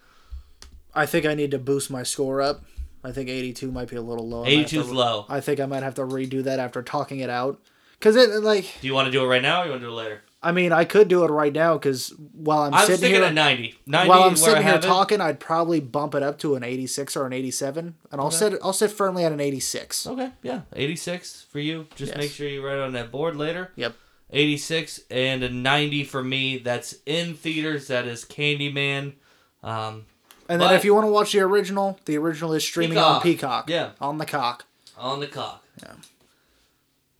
[0.95, 2.63] I think I need to boost my score up.
[3.03, 4.41] I think 82 might be a little low.
[4.41, 5.25] I might have 82 is to- low.
[5.27, 7.59] I think I might have to redo that after talking it out.
[7.99, 9.87] Cause it like Do you want to do it right now or you want to
[9.87, 10.21] do it later?
[10.41, 13.23] I mean I could do it right now because while I'm, I'm sitting sticking here
[13.23, 13.75] at 90.
[13.87, 14.87] 90 while I'm is where I sitting here have it.
[14.87, 18.59] talking, I'd probably bump it up to an 86 or an 87, and I'll sit
[18.61, 20.05] I'll sit firmly at an 86.
[20.07, 20.61] Okay, yeah.
[20.75, 21.87] 86 for you.
[21.95, 22.17] Just Yes.
[22.17, 23.71] make sure you write it on that board later.
[23.77, 23.93] Yep.
[24.31, 26.57] 86 and a 90 for me.
[26.57, 27.87] That's in theaters.
[27.87, 29.13] That is Candyman.
[29.63, 30.07] Um,
[30.49, 33.21] And then But- if you want to watch the original, the original is streaming on
[33.21, 33.67] Peacock.
[33.67, 33.69] Peacock.
[33.69, 33.91] Yeah.
[34.05, 34.65] On the cock.
[34.97, 35.63] on the cock.
[35.81, 35.93] Yeah.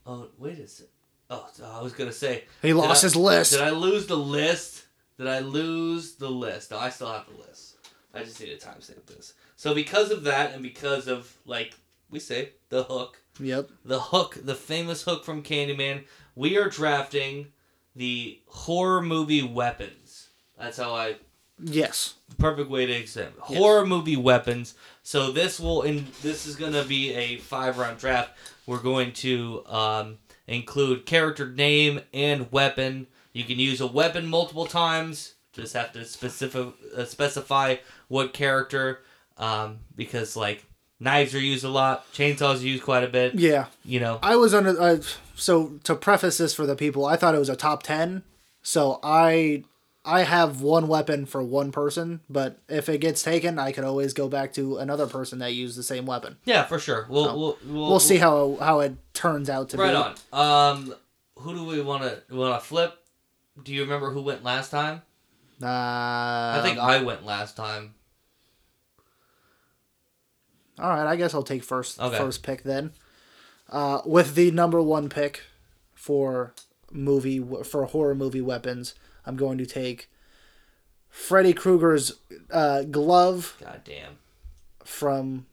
[0.06, 0.86] Oh, wait a sec.
[1.30, 2.44] Oh, I was going to say.
[2.62, 3.52] He lost I- his list.
[3.52, 4.84] Did I lose the list?
[5.18, 6.70] Did I lose the list?
[6.70, 7.76] No, I still have the list.
[8.12, 9.34] I just need to timestamp this.
[9.56, 11.74] So because of that and because of, like
[12.10, 13.70] we say, the hook, Yep.
[13.84, 16.04] the hook, the famous hook from Candyman,
[16.36, 17.48] we are drafting
[17.96, 20.28] the horror movie weapons.
[20.58, 21.16] That's how I
[21.62, 22.14] Yes.
[22.38, 23.42] perfect way to examine it.
[23.50, 23.58] Yes.
[23.58, 24.74] horror movie weapons.
[25.02, 28.32] So this will in this is gonna be a five round draft.
[28.66, 33.06] We're going to um, include character name and weapon.
[33.32, 35.34] You can use a weapon multiple times.
[35.52, 37.76] Just have to specific uh, specify
[38.08, 39.00] what character,
[39.38, 40.64] um, because like
[40.98, 43.34] knives are used a lot, chainsaws are used quite a bit.
[43.34, 43.66] Yeah.
[43.84, 44.80] You know, I was under.
[44.80, 44.96] Uh,
[45.36, 48.24] so to preface this for the people, I thought it was a top ten.
[48.62, 49.64] So I
[50.06, 54.12] I have one weapon for one person, but if it gets taken, I could always
[54.12, 56.36] go back to another person that used the same weapon.
[56.44, 57.06] yeah, for sure.
[57.08, 59.96] We'll we'll, we'll, We'll see how how it turns out to Right be.
[59.96, 60.76] on.
[60.78, 60.94] Um,
[61.36, 62.98] who do we want to want to flip?
[63.62, 65.02] Do you remember who went last time?
[65.62, 67.94] Uh, I think I went last time.
[70.78, 72.18] All right, I guess I'll take first Okay.
[72.18, 72.92] first pick then.
[73.70, 75.42] Uh, with the number one pick
[75.94, 76.52] for
[76.92, 78.94] movie for horror movie weapons,
[79.26, 80.10] I'm going to take
[81.08, 82.12] Freddy Krueger's
[82.50, 84.18] uh, glove God damn.
[84.84, 85.46] from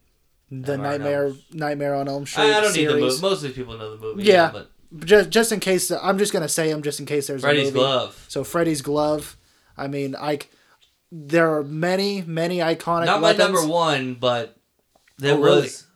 [0.50, 3.20] the Nightmare on Nightmare Elm- Nightmare on Elm Street I, I don't need the movie.
[3.20, 4.24] Most of the people know the movie.
[4.24, 4.50] Yeah.
[4.52, 4.70] but
[5.06, 7.72] just just in case I'm just gonna say them just in case there's Freddy's a
[7.72, 7.78] movie.
[7.78, 8.24] glove.
[8.28, 9.36] So Freddy's glove.
[9.76, 10.40] I mean, I
[11.10, 13.06] there are many many iconic.
[13.06, 14.56] Not my number one, but
[15.18, 15.60] there Oh, really?
[15.62, 15.86] was.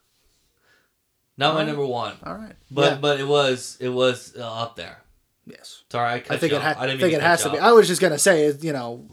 [1.37, 2.99] Not my number one, All right, but yeah.
[2.99, 5.03] but it was it was uh, up there.
[5.47, 7.59] Yes, Sorry, I, I think it ha- I didn't think it has to be.
[7.59, 9.07] I was just gonna say, you know,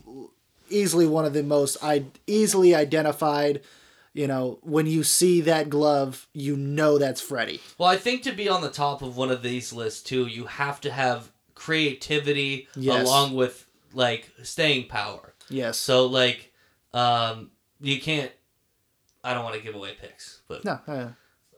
[0.70, 3.62] easily one of the most I easily identified.
[4.16, 7.62] You know, when you see that glove, you know that's Freddy.
[7.80, 10.46] Well, I think to be on the top of one of these lists too, you
[10.46, 13.08] have to have creativity Yes.
[13.08, 15.34] along with like staying power.
[15.50, 15.78] Yes.
[15.80, 16.54] So like,
[16.94, 17.50] um,
[17.82, 18.32] you can't.
[19.24, 21.08] I don't want to give away picks, but no, uh,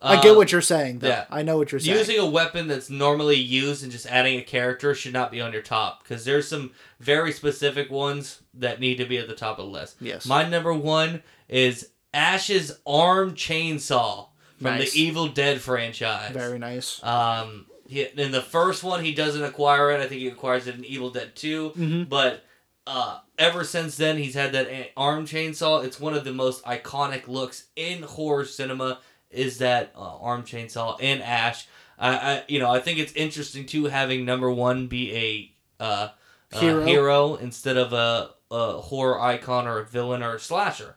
[0.09, 0.99] I get what you're saying.
[0.99, 1.07] Though.
[1.09, 1.25] yeah.
[1.29, 1.97] I know what you're saying.
[1.97, 5.51] Using a weapon that's normally used and just adding a character should not be on
[5.53, 9.59] your top because there's some very specific ones that need to be at the top
[9.59, 9.97] of the list.
[9.99, 10.25] Yes.
[10.25, 14.27] My number one is Ash's arm chainsaw
[14.57, 14.93] from Nice.
[14.93, 16.31] the Evil Dead franchise.
[16.31, 17.03] Very nice.
[17.03, 19.99] Um, he, in the first one, he doesn't acquire it.
[19.99, 21.71] I think he acquires it in Evil Dead 2.
[21.77, 22.09] Mhm.
[22.09, 22.43] But
[22.87, 25.83] uh, ever since then, he's had that a- arm chainsaw.
[25.83, 28.99] It's one of the most iconic looks in horror cinema.
[29.35, 31.67] Is that uh, arm chainsaw and Ash?
[31.97, 36.09] I, I, you know, I think it's interesting too having number one be a uh,
[36.53, 36.85] Hero.
[36.85, 37.35] hero.
[37.35, 40.95] instead of a, a horror icon or a villain or a slasher.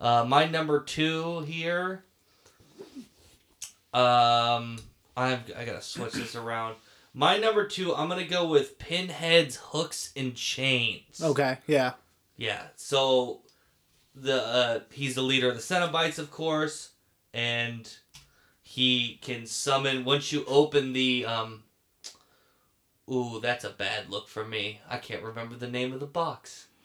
[0.00, 2.04] Uh, my number two here.
[3.92, 4.78] Um,
[5.16, 6.76] I've I gotta switch this around.
[7.14, 11.22] My number two, I'm gonna go with Pinhead's hooks and chains.
[11.22, 11.58] Okay.
[11.66, 11.92] Yeah.
[12.36, 12.62] Yeah.
[12.76, 13.40] So
[14.14, 16.90] the uh, he's the leader of the Cenobites, of course,
[17.34, 17.90] and
[18.62, 21.62] he can summon once you open the um.
[23.10, 24.80] Ooh, that's a bad look for me.
[24.88, 26.66] I can't remember the name of the box.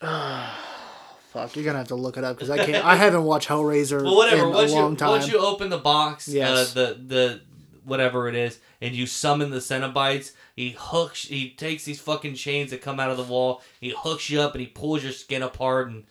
[0.00, 2.84] Fuck, you're gonna have to look it up because I can't.
[2.84, 4.36] I haven't watched Hellraiser Well, whatever.
[4.48, 5.08] in a long you time.
[5.10, 6.74] once you open the box, Yes.
[6.76, 7.40] uh, the the
[7.84, 11.24] whatever it is, and you summon the Cenobites, he hooks.
[11.26, 13.62] He takes these fucking chains that come out of the wall.
[13.80, 15.88] He hooks you up and he pulls your skin apart.
[15.88, 16.04] And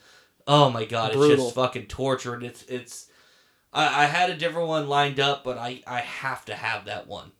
[0.51, 2.33] oh my god, it's just fucking torture.
[2.33, 3.07] And it's it's.
[3.73, 7.07] I, I had a different one lined up, but I I have to have that
[7.07, 7.31] one.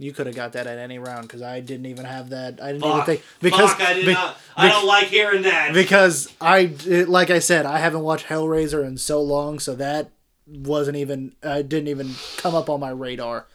[0.00, 2.60] You could have got that at any round because I didn't even have that.
[2.62, 4.38] I didn't even think because Fuck, I did be- not.
[4.56, 5.74] I don't like hearing that.
[5.74, 6.74] because I
[7.06, 10.10] like I said I haven't watched Hellraiser in so long, so that
[10.46, 13.46] wasn't even uh, didn't even come up on my radar.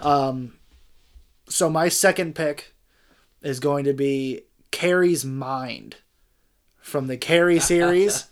[0.00, 0.54] um,
[1.48, 2.72] so my second pick
[3.42, 5.96] is going to be Carrie's Mind
[6.84, 8.26] from the Carrie series.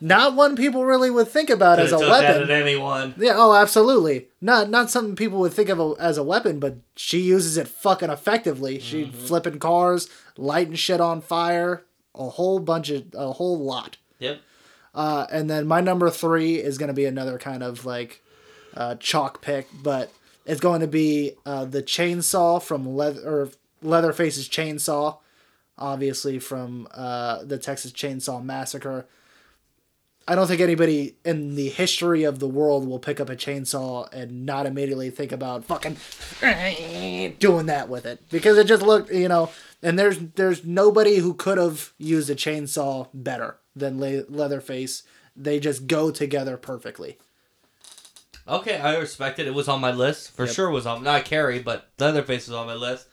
[0.00, 2.42] Not one people really would think about as a weapon.
[2.42, 3.14] at anyone.
[3.18, 4.28] Yeah, oh, absolutely.
[4.40, 7.66] Not not something people would think of a, as a weapon, but she uses it
[7.66, 8.78] fucking effectively.
[8.78, 11.84] She flipping cars, lighting shit on fire,
[12.14, 13.96] a whole bunch of a whole lot.
[14.20, 14.40] Yep.
[14.94, 18.22] Uh, and then my number three is going to be another kind of like
[18.76, 20.12] uh, chalk pick, but
[20.46, 23.50] it's going to be uh, the chainsaw from Leather or
[23.82, 25.18] Leatherface's chainsaw,
[25.78, 29.06] obviously from uh, the Texas Chainsaw Massacre.
[30.28, 34.12] I don't think anybody in the history of the world will pick up a chainsaw
[34.12, 35.96] and not immediately think about fucking
[37.38, 39.50] doing that with it because it just looked, you know.
[39.82, 45.04] And there's there's nobody who could have used a chainsaw better than Le- Leatherface.
[45.36, 47.18] They just go together perfectly.
[48.48, 49.46] Okay, I respect it.
[49.46, 50.54] It was on my list for Yep.
[50.54, 50.70] sure.
[50.70, 53.06] Was on not Carrie, but Leatherface was on my list.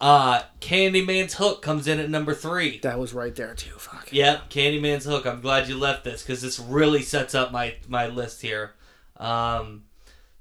[0.00, 2.78] Uh, Candyman's hook comes in at number three.
[2.80, 3.76] That was right there too.
[3.78, 4.12] Fuck.
[4.12, 5.26] Yep, Candyman's hook.
[5.26, 8.74] I'm glad you left this because this really sets up my my list here.
[9.16, 9.84] Um,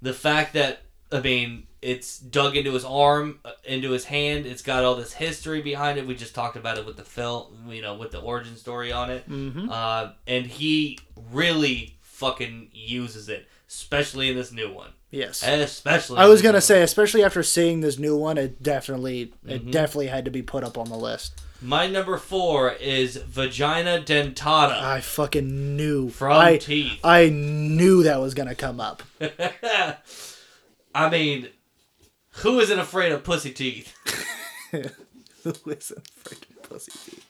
[0.02, 4.48] the fact that I mean it's dug into his arm, uh, into his hand.
[4.48, 6.08] It's got all this history behind it.
[6.08, 9.12] We just talked about it with the film, you know, with the origin story on
[9.12, 9.30] it.
[9.30, 9.70] Mm-hmm.
[9.70, 10.98] Uh, and he
[11.32, 14.90] really fucking uses it, especially in this new one.
[15.12, 15.44] Yes.
[15.46, 16.18] Especially.
[16.18, 19.50] I was gonna say, especially after seeing this new one, it definitely Mm-hmm.
[19.50, 21.42] it definitely had to be put up on the list.
[21.62, 27.00] My number four is Vagina Dentata I fucking knew from I Teeth.
[27.04, 29.04] I knew that was gonna come up.
[30.94, 31.50] I mean,
[32.38, 33.94] who isn't afraid of pussy teeth?
[35.44, 37.26] Who isn't freaking pussy teeth?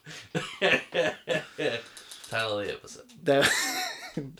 [2.29, 3.03] Title of the episode.
[3.23, 3.51] That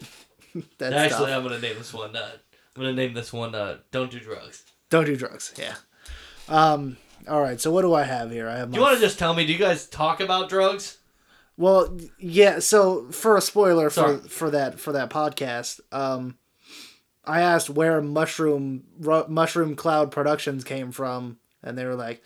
[0.78, 1.38] that's Actually, tough.
[1.38, 2.16] I'm gonna name this one.
[2.16, 2.32] Uh,
[2.76, 3.56] I'm gonna name this one.
[3.56, 4.64] Uh, Don't do drugs.
[4.89, 5.53] Don't do drugs.
[5.57, 5.76] Yeah.
[6.49, 6.97] Um.
[7.27, 7.60] All right.
[7.60, 8.47] So what do I have here?
[8.49, 8.72] I have.
[8.72, 9.45] Do you want to just tell me?
[9.45, 10.97] Do you guys talk about drugs?
[11.57, 12.60] well, yeah.
[12.60, 14.18] So for a spoiler Sorry.
[14.18, 16.38] for for that for that podcast, um,
[17.23, 22.22] I asked where Mushroom Ru- Mushroom Cloud Productions came from, and they were like,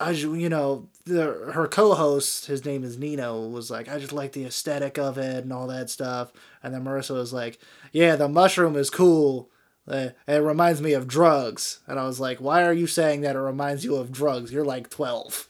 [0.00, 4.32] I you know, the, her co-host, his name is Nino, was like, I just like
[4.32, 6.32] the aesthetic of it and all that stuff.
[6.62, 7.58] And then Marissa was like,
[7.92, 9.50] Yeah, the mushroom is cool.
[9.88, 11.80] Uh, It reminds me of drugs.
[11.86, 14.52] And I was like, Why are you saying that it reminds you of drugs?
[14.52, 15.48] You're like twelve.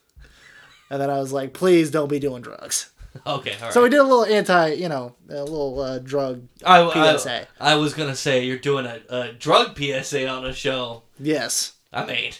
[0.90, 2.90] And then I was like, Please don't be doing drugs.
[3.26, 3.72] Okay, all right.
[3.72, 7.48] So we did a little anti, you know, a little uh, drug I, I, PSA.
[7.60, 11.02] I was gonna say you're doing a, a drug PSA on a show.
[11.18, 11.72] Yes.
[11.92, 12.32] I mean,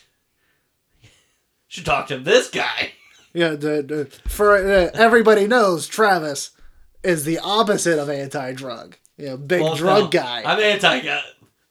[1.67, 2.93] should talk to this guy.
[3.33, 6.51] Yeah, the, the, for uh, everybody knows Travis
[7.03, 8.97] is the opposite of anti-drug.
[9.17, 10.43] You know, big Well, drug no, guy.
[10.45, 11.23] I'm anti guy.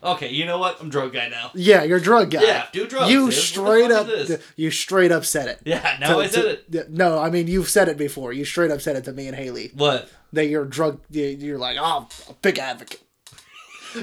[0.02, 0.80] Okay, you know what?
[0.80, 1.52] I'm drug guy now.
[1.54, 2.42] yeah, you're drug guy.
[2.42, 3.24] Yeah, do drugs, You dude.
[3.26, 4.44] What the straight fuck up, is this?
[4.56, 5.60] you straight up said it.
[5.66, 6.90] Yeah, now I said to- it.
[6.92, 8.32] No, I mean you've said it before.
[8.32, 10.08] You straight up said it to me and Haley What?
[10.32, 11.02] that you're drug.
[11.10, 13.02] you- You're like, oh, I'm a big advocate.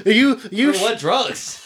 [0.05, 1.63] You you For what drugs?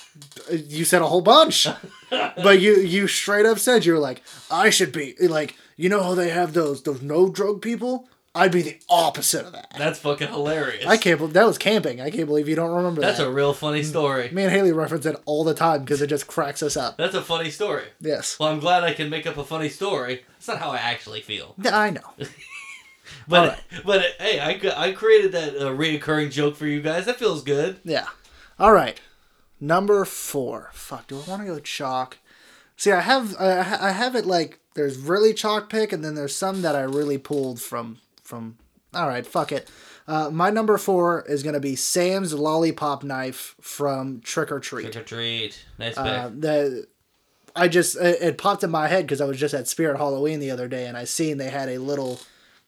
[0.50, 1.68] you said a whole bunch,
[2.10, 6.04] but you you straight up said you were like, I should be like, you know
[6.04, 8.08] how they have those those no drug people.
[8.34, 9.74] I'd be the opposite of that.
[9.78, 10.86] That's fucking hilarious.
[10.86, 12.00] I can't believe that was camping.
[12.00, 13.28] I can't believe you don't remember That's that.
[13.28, 14.30] a real funny story.
[14.32, 16.96] Me and Haley reference it all the time because it just cracks us up.
[16.96, 17.84] That's a funny story.
[18.00, 18.40] Yes.
[18.40, 20.24] Well, I'm glad I can make up a funny story.
[20.36, 21.56] That's not how I actually feel.
[21.62, 22.02] Yeah, I know.
[23.28, 23.60] But Alright.
[23.86, 27.06] but hey, I, I created that uh, reoccurring joke for you guys.
[27.06, 27.80] That feels good.
[27.84, 28.08] Yeah.
[28.58, 29.00] All right.
[29.60, 30.70] Number four.
[30.74, 31.08] Fuck.
[31.08, 32.18] Do I want to go chalk?
[32.78, 36.36] See, I have I, I have it like there's really chalk pick, and then there's
[36.36, 38.58] some that I really pulled from from.
[38.94, 39.26] All right.
[39.26, 39.70] Fuck it.
[40.08, 44.92] Uh, my number four is gonna be Sam's lollipop knife from Trick or Treat.
[44.92, 45.66] Trick or treat.
[45.78, 46.06] Nice pick.
[46.06, 46.88] Uh, the
[47.56, 50.40] I just it, it popped in my head because I was just at Spirit Halloween
[50.40, 52.20] the other day and I seen they had a little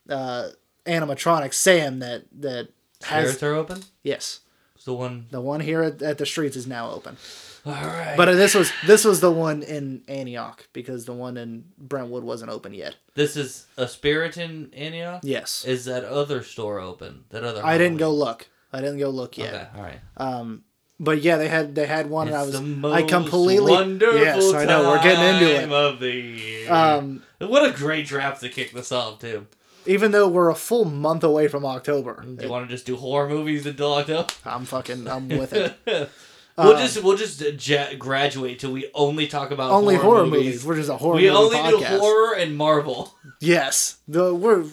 [0.08, 0.48] uh,
[0.86, 2.68] animatronic Sam that that
[3.02, 3.82] has Spirits are open.
[4.02, 4.40] yes
[4.76, 5.26] It's the one.
[5.30, 7.16] the one here at, at the streets is now open
[7.66, 8.14] All right.
[8.16, 12.50] but this was this was the one in Antioch because the one in Brentwood wasn't
[12.50, 15.20] open yet this is a spirit in Antioch.
[15.22, 17.24] yes Is that other store open?
[17.30, 17.64] That other.
[17.64, 19.66] I didn't go look I didn't go look yet Okay.
[19.76, 20.00] All right.
[20.16, 20.64] um
[21.00, 24.18] but yeah they had they had one and I was the most I completely wonderful
[24.20, 26.72] yes I know we're getting into it Of the year.
[26.72, 29.46] um what a great draft to kick this off too.
[29.86, 32.96] even though we're a full month away from October Do you want to just do
[32.96, 34.28] horror movies until October?
[34.44, 35.78] I'm fucking I'm with it.
[36.56, 40.44] we'll just we'll just uh, graduate till we only talk about Only horror, horror movies.
[40.46, 40.64] movies.
[40.66, 41.88] We're just a horror we only podcast.
[41.90, 44.64] do horror and Marvel, Yes, the we're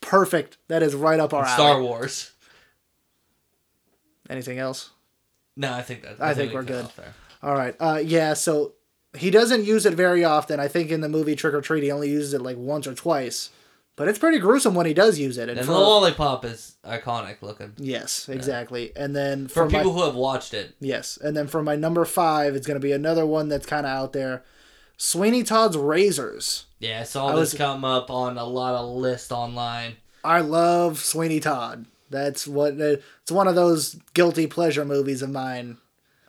[0.00, 0.58] perfect.
[0.68, 1.52] That is right up our alley.
[1.54, 2.32] Star Wars.
[4.28, 4.90] Anything else?
[5.56, 6.20] No, I think that.
[6.20, 6.86] I think we we're good.
[7.42, 7.74] All right.
[7.80, 8.34] Uh, yeah.
[8.34, 8.74] So
[9.16, 10.60] he doesn't use it very often.
[10.60, 12.94] I think in the movie Trick or Treat, he only uses it like once or
[12.94, 13.50] twice.
[13.96, 15.48] But it's pretty gruesome when he does use it.
[15.50, 18.92] And, And for, the lollipop is iconic looking yes, exactly.
[18.96, 20.74] And then for for, people my, who have watched it.
[20.80, 23.90] yes, and then for my number five, it's gonna be another one that's kind of
[23.92, 24.42] out there.
[24.96, 26.66] Sweeney Todd's Razors.
[26.78, 29.96] Yeah, I saw I this was- come up on a lot of lists online.
[30.24, 31.86] I love Sweeney Todd.
[32.10, 35.76] That's what uh, it's one of those guilty pleasure movies of mine.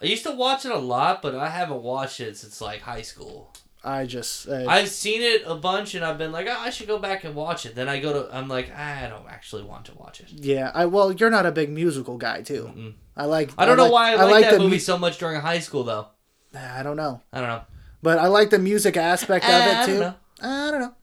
[0.01, 3.01] I used to watch it a lot, but I haven't watched it since like high
[3.01, 3.53] school.
[3.83, 6.87] I just uh, I've seen it a bunch, and I've been like, oh, I should
[6.87, 7.73] go back and watch it.
[7.73, 10.27] Then I go to, I'm like, I don't actually want to watch it.
[10.31, 10.71] yeah.
[10.73, 12.71] I well, you're not a big musical guy too.
[12.75, 12.93] Mm-mm.
[13.17, 13.49] I like.
[13.57, 15.59] I don't know like- why I, like that the movie mu- so much during high
[15.59, 16.07] school, though.
[16.55, 17.61] I don't know, I don't know.
[18.03, 19.99] but I like the music aspect of Uh, I it don't too.
[19.99, 20.13] know.
[20.41, 20.93] I don't know.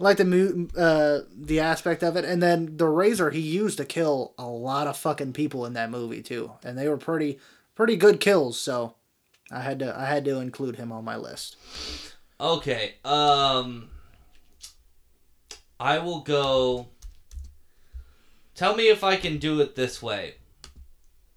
[0.00, 3.78] I like the mu- uh the aspect of it, and then the razor he used
[3.78, 7.38] to kill a lot of fucking people in that movie too, and they were pretty
[7.74, 8.58] pretty good kills.
[8.58, 8.94] So
[9.50, 11.56] I had to I had to include him on my list.
[12.40, 12.94] Okay.
[13.04, 13.90] Um,
[15.80, 16.88] I will go.
[18.54, 20.34] Tell me if I can do it this way.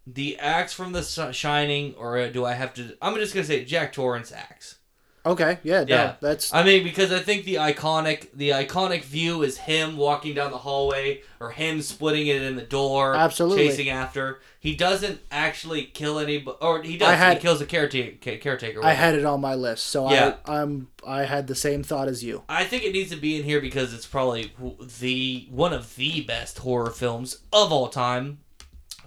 [0.08, 2.98] The axe from the Shining, or do I have to?
[3.02, 4.78] I'm just gonna say Jack Torrance axe.
[5.26, 6.06] Okay, yeah, Yeah.
[6.06, 10.34] no, that's I mean, because I think the iconic, the iconic view is him walking
[10.34, 13.68] down the hallway, or him splitting it in the door, Absolutely.
[13.68, 14.40] chasing after.
[14.62, 17.08] He doesn't actually kill anybody, or he does.
[17.10, 18.38] I had- he kills a caretaker.
[18.38, 18.84] Caretaker.
[18.84, 20.36] I had it on my list, so Yeah.
[20.46, 22.44] I I'm I had the same thought as you.
[22.50, 24.52] I think it needs to be in here because it's probably
[25.00, 28.40] the one of the best horror films of all time.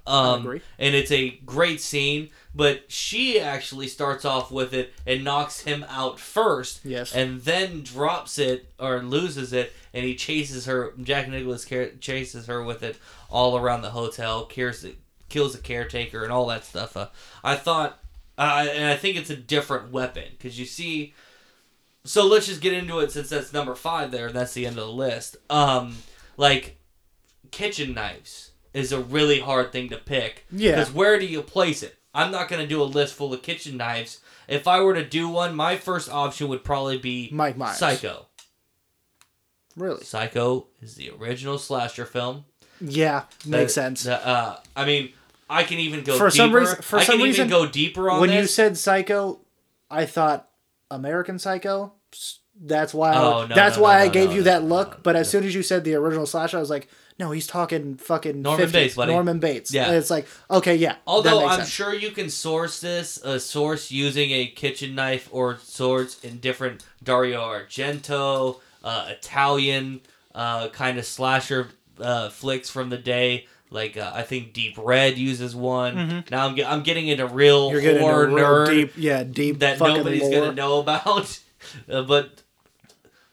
[0.06, 0.60] Um.
[0.78, 5.84] And it's a great scene, but she actually starts off with it and knocks him
[5.88, 6.84] out first.
[6.84, 7.14] Yes.
[7.14, 10.92] And then drops it or loses it, and he chases her.
[11.02, 11.64] Jack Nicholas
[12.00, 12.96] chases her with it
[13.30, 14.96] all around the hotel, kills the,
[15.28, 16.96] kills the caretaker, and all that stuff.
[16.96, 17.08] Uh,
[17.44, 17.98] I thought,
[18.36, 21.14] uh, and I think it's a different weapon because you see
[22.04, 24.78] so let's just get into it since that's number five there and that's the end
[24.78, 25.96] of the list um
[26.36, 26.78] like
[27.50, 30.72] kitchen knives is a really hard thing to pick Yeah.
[30.76, 33.78] because where do you place it I'm not gonna do a list full of kitchen
[33.78, 34.20] knives.
[34.46, 37.78] If I were to do one, my first option would probably be Mike Myers.
[37.78, 38.26] Psycho.
[39.76, 40.04] Really?
[40.04, 42.44] Psycho is the original slasher film.
[42.80, 44.02] Yeah, makes The- sense.
[44.02, 45.12] the, uh, I mean,
[45.48, 46.18] I can even go deeper.
[46.18, 46.36] For deeper.
[46.36, 49.40] some reason- for I some can reason, even go deeper on when you said Psycho,
[49.90, 50.48] I thought
[50.90, 51.92] American Psycho.
[52.60, 53.14] That's why.
[53.16, 55.02] Oh, I, no, that's no, why no, I gave you that look.
[55.02, 56.88] but as soon as you said the original slasher, I was like,
[57.18, 58.72] no, he's talking fucking Norman 50s.
[58.72, 59.12] Bates, buddy.
[59.12, 59.72] Norman Bates.
[59.72, 59.86] Yeah.
[59.86, 60.96] And it's like okay, yeah.
[61.06, 61.68] Although I'm sense.
[61.68, 66.84] sure you can source this, a source using a kitchen knife or swords in different
[67.02, 70.00] Dario Argento, uh, Italian
[70.34, 71.68] uh, kind of slasher
[72.00, 73.46] uh, flicks from the day.
[73.70, 76.24] Like uh, I think Deep Red uses one.
[76.30, 77.84] Now I'm, get, I'm getting into real Mm-hmm.
[77.84, 80.30] You're horror a real nerd deep, yeah, deep that nobody's lore.
[80.32, 81.38] gonna know about.
[81.88, 82.41] Uh, but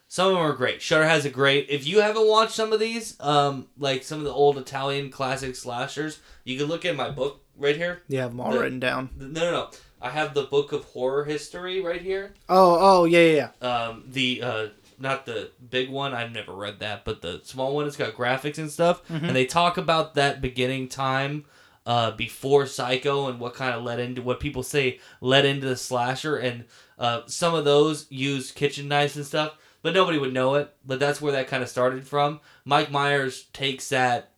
[0.10, 0.82] some of them are great.
[0.82, 1.68] Shutter has a great.
[1.70, 5.56] If you haven't watched some of these, um, like some of the old Italian classic
[5.56, 8.02] slashers, you can look at my book right here.
[8.10, 9.10] You have them all The- written down.
[9.18, 9.70] No, no, no.
[10.02, 12.34] I have the book of horror history right here.
[12.50, 13.68] Oh, oh, yeah, yeah, yeah.
[13.68, 14.68] Um, the uh,
[14.98, 16.14] not the big one.
[16.14, 17.86] I've never read that, but the small one.
[17.86, 21.46] It's got graphics and stuff, and they talk about that beginning time.
[21.86, 25.76] Uh, before Psycho and what kind of led into what people say led into the
[25.78, 26.66] slasher, and
[27.00, 30.74] uh, some of those use kitchen knives and stuff, but nobody would know it.
[30.86, 32.40] But that's where that kind of started from.
[32.66, 34.32] Mike Myers takes that,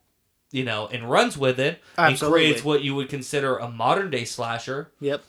[0.52, 2.46] you know, and runs with it Absolutely.
[2.46, 4.92] and creates what you would consider a modern day slasher.
[5.00, 5.24] Yep.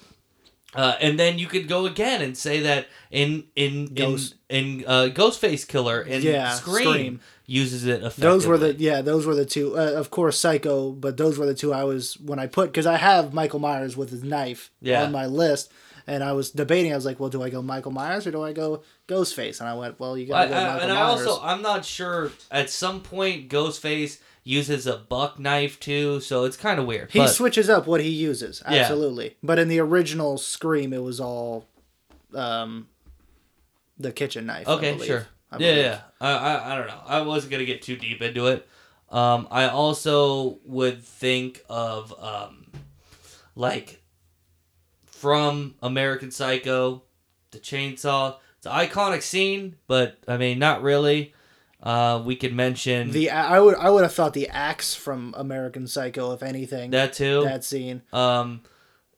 [0.75, 4.37] Uh, and then you could go again and say that in in Ghost.
[4.49, 7.21] in, in uh, Ghostface Killer and Yeah, Scream, Scream.
[7.45, 8.23] uses it effectively.
[8.23, 9.77] Those were the yeah, those were the two.
[9.77, 12.87] Uh, of course, Psycho, but those were the two I was when I put because
[12.87, 15.05] I have Michael Myers with his knife Yeah.
[15.05, 15.71] on my list,
[16.07, 16.93] and I was debating.
[16.93, 19.61] I was like, well, do I go Michael Myers or do I go Ghostface?
[19.61, 21.27] And I went, well, you gotta go I- Michael and I Myers.
[21.27, 22.31] also I'm not sure.
[22.51, 27.11] At some point, Ghostface uses a buck knife too, so it's kind of weird.
[27.13, 28.79] he but, switches up what he uses, Yeah.
[28.79, 29.37] absolutely.
[29.43, 31.67] But in the original Scream, it was all,
[32.35, 32.89] um,
[33.99, 34.67] the kitchen knife.
[34.69, 35.29] I Okay, sure.
[35.53, 36.01] I Yeah, yeah.
[36.21, 37.01] I, I I don't know.
[37.07, 38.67] I wasn't gonna get too deep into it.
[39.11, 42.67] Um, I also would think of um,
[43.55, 44.02] like
[45.23, 47.05] from American Psycho,
[47.53, 48.35] the chainsaw.
[48.57, 51.33] It's an iconic scene, but I mean, not really.
[51.81, 55.87] Uh, we could mention The I would I would have thought the axe from American
[55.87, 57.43] Psycho, if anything, that too.
[57.45, 58.03] that scene.
[58.13, 58.63] Um,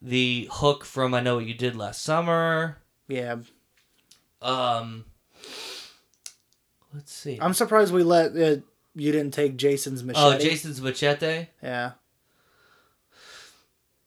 [0.03, 2.77] the hook from I Know What You Did Last Summer.
[3.09, 3.37] Yeah,
[4.43, 5.07] Um,
[6.93, 7.39] let's see.
[7.41, 8.61] I'm surprised we let uh,
[8.95, 10.37] you didn't take Jason's machete.
[10.37, 11.47] oh, Jason's Machete.
[11.63, 11.93] Yeah,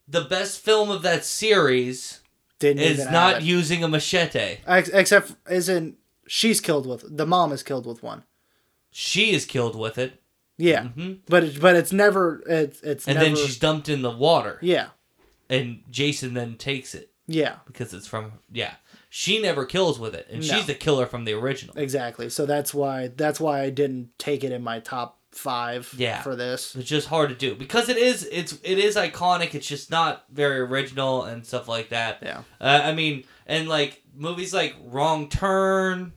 [0.08, 2.22] the best film of that series
[2.60, 4.58] didn't is not using a machete.
[4.68, 5.98] Except isn't
[6.28, 8.24] she's killed with the mom is killed with one.
[8.92, 10.22] She is killed with it,
[10.58, 14.02] Yeah, hmm but it, but it's never it's it's and never, then she's dumped in
[14.02, 14.88] the water, yeah
[15.50, 18.76] and Jason then takes it yeah because it's from yeah.
[19.10, 20.56] She never kills with it, and No.
[20.56, 21.78] she's the killer from the original.
[21.78, 22.30] exactly.
[22.30, 25.94] So that's why that's why I didn't take it in my top five.
[25.98, 26.22] Yeah.
[26.22, 26.76] for this.
[26.76, 29.56] It's just hard to do because it is it's it is iconic.
[29.56, 32.20] It's just not very original and stuff like that.
[32.22, 32.44] Yeah.
[32.60, 36.14] Uh, I mean, and like movies like Wrong Turn,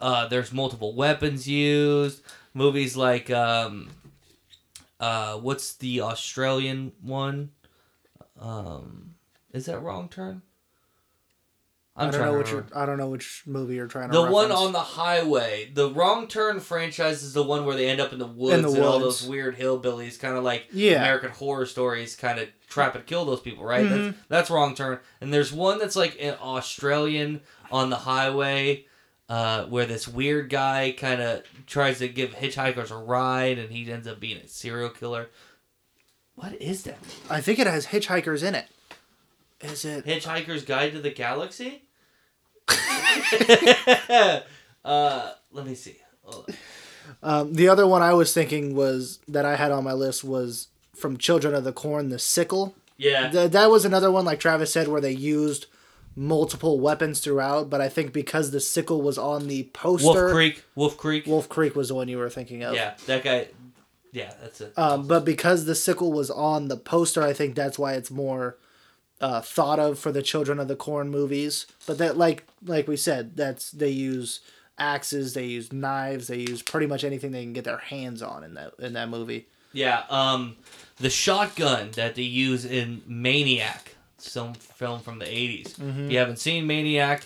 [0.00, 2.22] uh, there's multiple weapons used.
[2.54, 3.90] Movies like um,
[5.00, 7.50] uh, what's the Australian one?
[8.40, 9.14] Um,
[9.52, 10.42] is that Wrong Turn?
[11.98, 14.14] I'm I don't know which you're, I don't know which movie you're trying to.
[14.16, 18.00] The one on the highway, the Wrong Turn franchise is the one where they end
[18.00, 21.02] up in the woods the and all those weird hillbillies, kind of like Yeah.
[21.02, 23.84] American Horror Stories, kind of trap and kill those people, right?
[23.84, 23.90] Mhm.
[24.06, 25.00] That's, that's Wrong Turn.
[25.20, 28.86] And there's one that's like an Australian on the highway,
[29.28, 33.90] uh, where this weird guy kind of tries to give hitchhikers a ride, and he
[33.90, 35.28] ends up being a serial killer.
[36.36, 36.98] What is that?
[37.28, 38.66] I think it has hitchhikers in it.
[39.60, 40.06] Is it?
[40.06, 41.87] Hitchhiker's Guide to the Galaxy?
[44.84, 45.96] uh, let me see.
[47.22, 50.68] Um, the other one I was thinking was that I had on my list was
[50.94, 52.74] from Children of the Corn, the sickle.
[52.96, 53.30] Yeah.
[53.30, 55.66] Th- that was another one, like Travis said, where they used
[56.14, 57.70] multiple weapons throughout.
[57.70, 60.64] But I think because the sickle was on the poster, Wolf Creek.
[60.74, 61.26] Wolf Creek.
[61.26, 62.74] Wolf Creek was the one you were thinking of.
[62.74, 63.48] Yeah, that guy.
[64.12, 64.76] Yeah, that's it.
[64.76, 68.56] Um, but because the sickle was on the poster, I think that's why it's more
[69.20, 71.66] uh, thought of for the Children of the Corn movies.
[71.86, 74.40] But that, like, like we said, that's they use
[74.78, 78.44] axes, they use knives, they use pretty much anything they can get their hands on
[78.44, 79.46] in that in that movie.
[79.72, 80.04] Yeah.
[80.08, 80.56] Um,
[80.96, 86.38] the shotgun that they use in Maniac, some film from the 80s If you haven't
[86.38, 87.24] seen Maniac,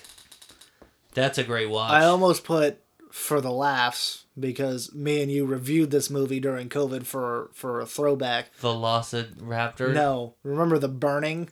[1.15, 1.93] that's a great watch.
[1.93, 2.81] I almost put
[3.11, 7.87] for the laughs because me and you reviewed this movie during COVID for for a
[7.87, 8.55] throwback.
[8.61, 9.93] Velociraptor.
[9.93, 11.51] No, remember the burning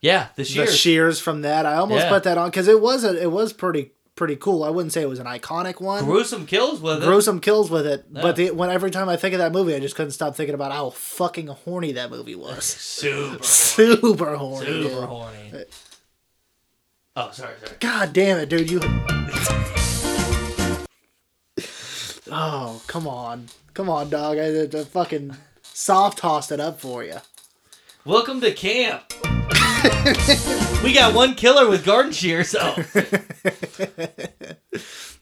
[0.00, 0.76] Yeah, the the shears.
[0.76, 1.66] shears from that.
[1.66, 2.08] I almost Yeah.
[2.10, 4.64] put that on because it was a, it was pretty pretty cool.
[4.64, 6.04] I wouldn't say it was an iconic one.
[6.04, 7.06] Gruesome kills with it.
[7.06, 8.22] Gruesome kills with it, Yeah.
[8.22, 10.54] but the, when every time I think of that movie, I just couldn't stop thinking
[10.54, 12.64] about how fucking horny that movie was.
[12.64, 13.42] Super horny.
[13.44, 14.66] Super horny.
[14.66, 14.92] Super dude.
[15.04, 15.64] horny.
[17.16, 17.76] Oh, sorry, sorry.
[17.80, 18.70] God damn it, dude!
[18.70, 18.80] You.
[22.30, 24.38] oh come on, come on, dog!
[24.38, 27.16] I, I, I fucking soft tossed it up for you.
[28.04, 29.12] Welcome to camp.
[30.82, 32.54] we got one killer with garden shears.
[32.58, 32.74] Oh,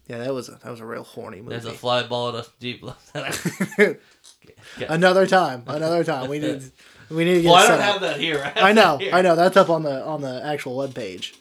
[0.09, 1.51] Yeah, that was a, that was a real horny movie.
[1.51, 3.11] there's a fly ball in a deep left.
[4.89, 6.31] another time, another time.
[6.31, 6.63] We need
[7.11, 7.93] we need to get well, I don't up.
[7.93, 8.41] have that here.
[8.41, 9.13] have I know, here.
[9.13, 9.35] I know.
[9.35, 11.35] That's up on the on the actual webpage.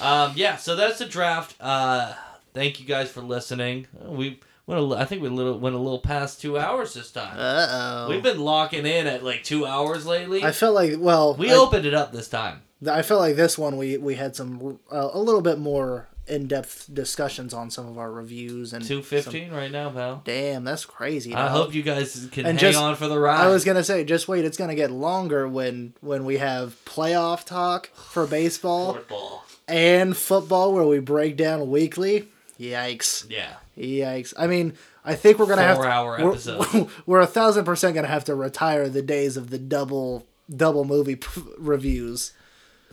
[0.00, 1.54] Um, yeah, so that's the draft.
[1.60, 2.14] Uh,
[2.54, 3.86] thank you guys for listening.
[4.06, 4.80] We went.
[4.80, 7.34] A, li- I think we little, went a little past two hours this time.
[7.38, 8.08] Uh oh.
[8.10, 10.44] We've been locking in at like two hours lately.
[10.44, 12.62] I felt like well, we I, opened it up this time.
[12.90, 16.48] I felt like this one we we had some uh, a little bit more in
[16.48, 20.22] depth discussions on some of our reviews and two fifteen right now, pal.
[20.24, 21.32] Damn, that's crazy.
[21.34, 23.40] I hope you guys can And hang just- on for the ride.
[23.40, 24.44] I was gonna say, just wait.
[24.44, 29.44] It's gonna get longer when when we have playoff talk for baseball football.
[29.68, 32.28] and football, where we break down weekly.
[32.58, 33.26] Yikes!
[33.30, 33.54] Yeah.
[33.76, 34.32] Yikes!
[34.38, 34.74] I mean,
[35.04, 36.88] I think we're gonna have to, Four-hour we're- episode.
[37.06, 41.16] We're, a thousand percent gonna have to retire the days of the double double movie
[41.16, 42.32] p- reviews.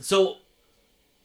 [0.00, 0.36] So,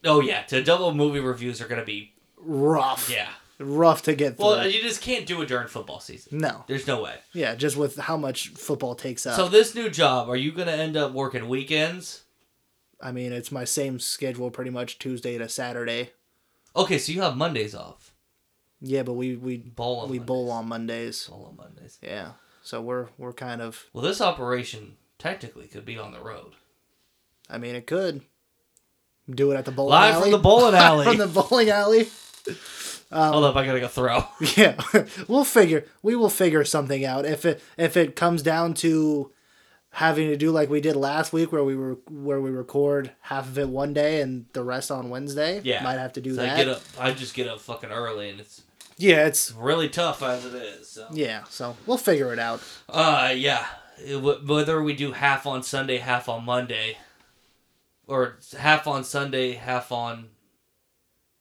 [0.06, 3.28] oh yeah, to double movie reviews are gonna be Rough, yeah.
[3.60, 4.46] rough to get through.
[4.46, 6.38] Well, you just can't do it during football season.
[6.38, 7.16] no, There's no way.
[7.34, 9.36] yeah, just with how much football takes up.
[9.36, 12.24] So this new job, are you gonna end up working weekends?
[13.02, 16.12] I mean, it's my same schedule, pretty much Tuesday to Saturday.
[16.76, 18.09] Okay, so you have Mondays off.
[18.82, 20.28] Yeah, but we we Bowl on we Mondays.
[20.28, 21.28] bowl on Mondays.
[21.28, 21.98] Bowl on Mondays.
[22.02, 22.32] Yeah,
[22.64, 23.86] so we're we're kind of.
[23.94, 26.54] Well, this operation technically could be on the road.
[27.50, 28.22] I mean, it could
[29.30, 30.12] do it at the bowling alley.
[30.12, 30.22] Live alley.
[30.24, 31.06] from the bowling alley.
[31.06, 32.08] from the bowling alley.
[33.12, 34.24] Hold up, I gotta go throw.
[34.56, 34.80] Yeah,
[35.28, 35.86] we'll figure.
[36.02, 39.32] We will figure something out if it if it comes down to
[39.92, 43.48] having to do like we did last week, where we were where we record half
[43.48, 45.60] of it one day and the rest on Wednesday.
[45.64, 46.54] Yeah, might have to do So that.
[46.54, 46.82] I get up.
[47.00, 48.62] I just get up fucking early, and it's
[49.00, 50.90] Yeah, it's really tough as it is.
[50.90, 51.08] So.
[51.14, 51.46] yeah.
[51.50, 52.62] So we'll figure it out.
[52.90, 53.66] Uh, yeah.
[53.98, 56.98] It w- whether we do half on Sunday, half on Monday,
[58.08, 60.30] or half on Sunday, half on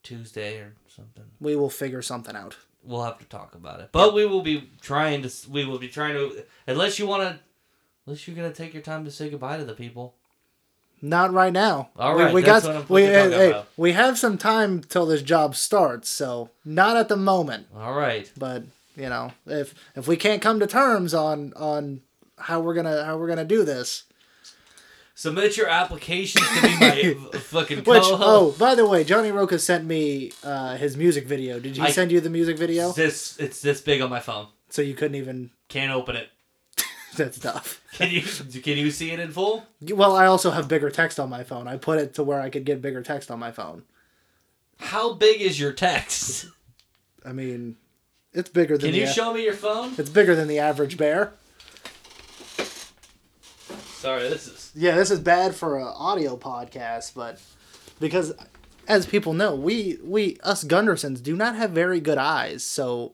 [0.05, 1.25] Tuesday, or something.
[1.41, 2.57] We will figure something out.
[2.85, 3.89] We'll have to talk about it.
[3.91, 5.31] But we will be trying to.
[5.51, 6.45] We will be trying to.
[6.69, 7.41] Unless you want to.
[8.07, 10.15] Unless you're gonna take your time to say goodbye to the people.
[11.01, 11.91] Not right now.
[11.97, 15.55] All we, we that's got we hey, hey, we have some time till this job
[15.55, 17.67] starts, so not at the moment.
[17.77, 18.31] All right.
[18.37, 18.65] But
[18.97, 22.01] you know, if if we can't come to terms on on
[22.39, 24.05] how we're gonna how we're gonna do this,
[25.15, 28.23] Submit your applications to be my fucking co-host.
[28.25, 31.59] oh by the way, Johnny Roca sent me uh, his music video.
[31.59, 32.93] Did he I- send you the music video?
[32.93, 34.47] This it's this big on my phone.
[34.71, 35.51] So you couldn't even.
[35.69, 36.29] Can't open it.
[37.17, 37.81] That's tough.
[37.95, 39.67] Can you can you see it in full?
[39.81, 41.67] Well, I also have bigger text on my phone.
[41.67, 43.83] I put it to where I could get bigger text on my phone.
[44.79, 46.47] How big is your text?
[47.25, 47.77] I mean,
[48.33, 49.95] it's bigger than Can you the, show me your phone?
[49.99, 51.33] It's bigger than the average bear.
[53.97, 57.41] Sorry, this is Yeah, this is bad for an audio podcast, but
[57.99, 58.33] because
[58.87, 63.13] as people know, we we us Gundersons do not have very good eyes, so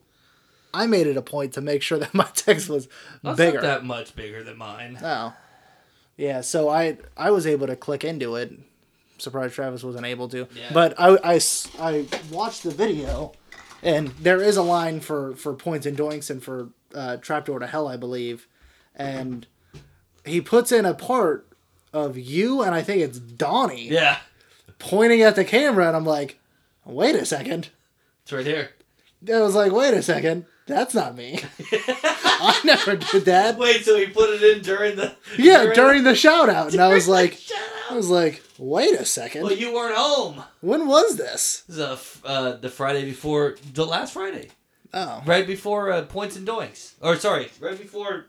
[0.74, 2.88] I made it a point to make sure that my text was
[3.22, 3.54] that's bigger.
[3.56, 4.98] not that much bigger than mine.
[5.02, 5.32] Oh,
[6.16, 6.40] yeah.
[6.42, 8.52] So I I was able to click into it.
[9.18, 10.48] Surprised Travis wasn't able to.
[10.54, 10.70] Yeah.
[10.72, 11.40] But I, I
[11.78, 13.32] I watched the video,
[13.82, 17.66] and there is a line for for points and doinks and for uh, trapdoor to
[17.66, 18.46] hell, I believe,
[18.94, 19.46] and
[20.24, 21.46] he puts in a part
[21.92, 24.18] of you and I think it's Donnie Yeah,
[24.80, 26.40] pointing at the camera, and I'm like,
[26.84, 27.68] wait a second.
[28.22, 28.70] it's right here.
[29.32, 30.44] I was like, wait a second.
[30.66, 31.40] That's not me.
[31.72, 33.58] I never did that.
[33.58, 36.72] Wait, so he put it in during the Yeah, during the shout out.
[36.72, 37.38] And I was like,
[37.90, 39.42] I was like, wait a second.
[39.42, 40.42] Well, you weren't home.
[40.60, 41.64] When was this?
[41.68, 41.80] This is
[42.24, 44.48] uh, uh, the Friday before the last Friday,
[44.94, 45.22] Oh.
[45.26, 48.26] right before uh, Points and Doinks, or sorry, right before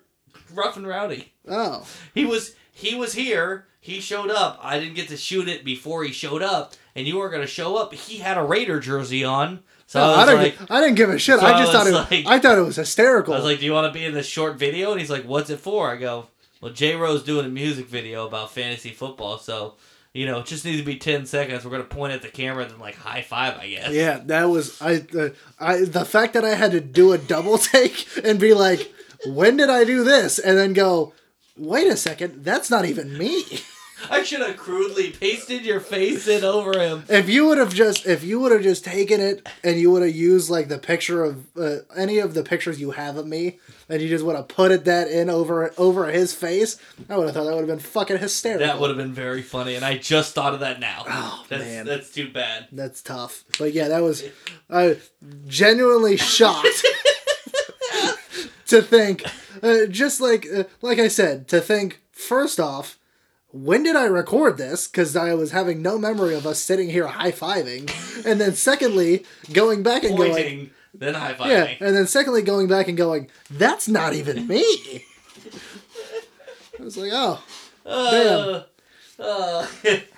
[0.54, 1.32] Rough and Rowdy.
[1.48, 1.88] Oh.
[2.14, 3.68] He was he was here.
[3.80, 4.60] He showed up.
[4.62, 7.78] I didn't get to shoot it before he showed up, and you were gonna show
[7.78, 7.94] up.
[7.94, 11.10] He had a Raider jersey on, so No, I I, didn't, like, I didn't give
[11.10, 11.40] a shit.
[11.40, 13.34] So I I just thought it was like- I thought it was hysterical.
[13.34, 15.24] I was like, "Do you want to be in this short video?" And he's like,
[15.26, 16.28] "What's it for?" I go,
[16.62, 19.76] "Well, J Rose doing a music video about fantasy football, so
[20.14, 21.66] you know, it just needs to be ten seconds.
[21.66, 24.46] We're gonna point at the camera and then like high five, I guess." yeah, that
[24.46, 28.40] was I uh, I the fact that I had to do a double take and
[28.40, 28.92] be like,
[29.26, 30.40] when did I do this?
[30.40, 31.14] And then go,
[31.58, 33.44] wait a second, that's not even me.
[34.10, 37.04] I should have crudely pasted your face in over him.
[37.10, 40.02] If you would have just if you would have just taken it and you would
[40.02, 43.60] have used like the picture of uh, any of the pictures you have of me
[43.90, 46.78] and you just would have put it that in over over his face,
[47.10, 48.66] I would have thought that would have been fucking hysterical.
[48.68, 51.04] That would have been very funny, and I just thought of that now.
[51.08, 51.86] Oh, that's, man.
[51.86, 52.68] that's too bad.
[52.72, 53.44] That's tough.
[53.58, 54.24] But yeah, that was
[54.70, 54.98] I
[55.48, 56.68] genuinely shocked
[58.68, 59.24] to think
[59.62, 62.98] uh, just like uh, like I said, to think first off
[63.56, 64.86] when did I record this?
[64.86, 67.90] Because I was having no memory of us sitting here high fiving,
[68.26, 71.48] and then secondly, going back and going, then high fiving.
[71.48, 75.06] yeah, and then secondly going back and going, that's not even me.
[76.78, 77.42] I was like, oh,
[77.86, 78.64] Uh,
[79.18, 79.66] uh,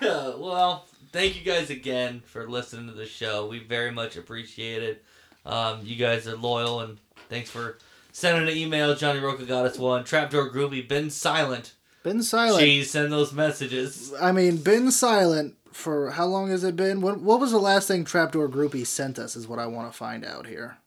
[0.02, 3.46] well, thank you guys again for listening to the show.
[3.46, 5.04] We very much appreciate it.
[5.46, 7.78] Um, you guys are loyal, and thanks for
[8.10, 8.96] sending an email.
[8.96, 10.02] Johnny Roca got us one.
[10.02, 11.74] Trapdoor Groovy, been silent.
[12.02, 12.86] Been silent.
[12.86, 14.12] Send those messages.
[14.20, 17.00] I mean, been silent for how long has it been?
[17.00, 19.36] What What was the last thing Trapdoor Groupie sent us?
[19.36, 20.78] Is what I want to find out here.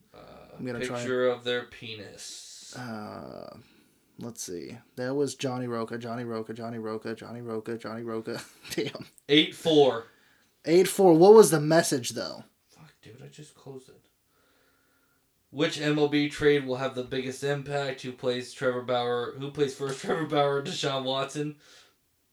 [0.58, 0.98] I'm gonna try.
[0.98, 2.74] Picture of their penis.
[2.76, 3.56] Uh,
[4.18, 4.78] let's see.
[4.96, 8.40] That was Johnny Roca, Johnny Roca, Johnny Roca, Johnny Roca, Johnny Roca.
[8.70, 9.06] Damn.
[9.28, 10.04] Eight four.
[10.64, 11.14] Eight four.
[11.14, 12.44] What was the message though?
[12.70, 14.00] Fuck, dude, I just closed it.
[15.52, 18.00] Which MLB trade will have the biggest impact?
[18.00, 19.34] Who plays Trevor Bauer?
[19.38, 20.00] Who plays first?
[20.02, 21.56] Trevor Bauer, or Deshaun Watson.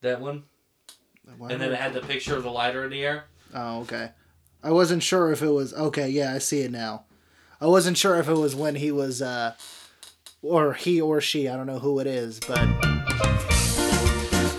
[0.01, 0.43] That one.
[1.27, 3.25] And then it had the picture of the lighter in the air.
[3.53, 4.11] Oh, okay.
[4.63, 6.09] I wasn't sure if it was okay.
[6.09, 7.03] Yeah, I see it now.
[7.59, 9.53] I wasn't sure if it was when he was, uh,
[10.41, 11.49] or he or she.
[11.49, 12.67] I don't know who it is, but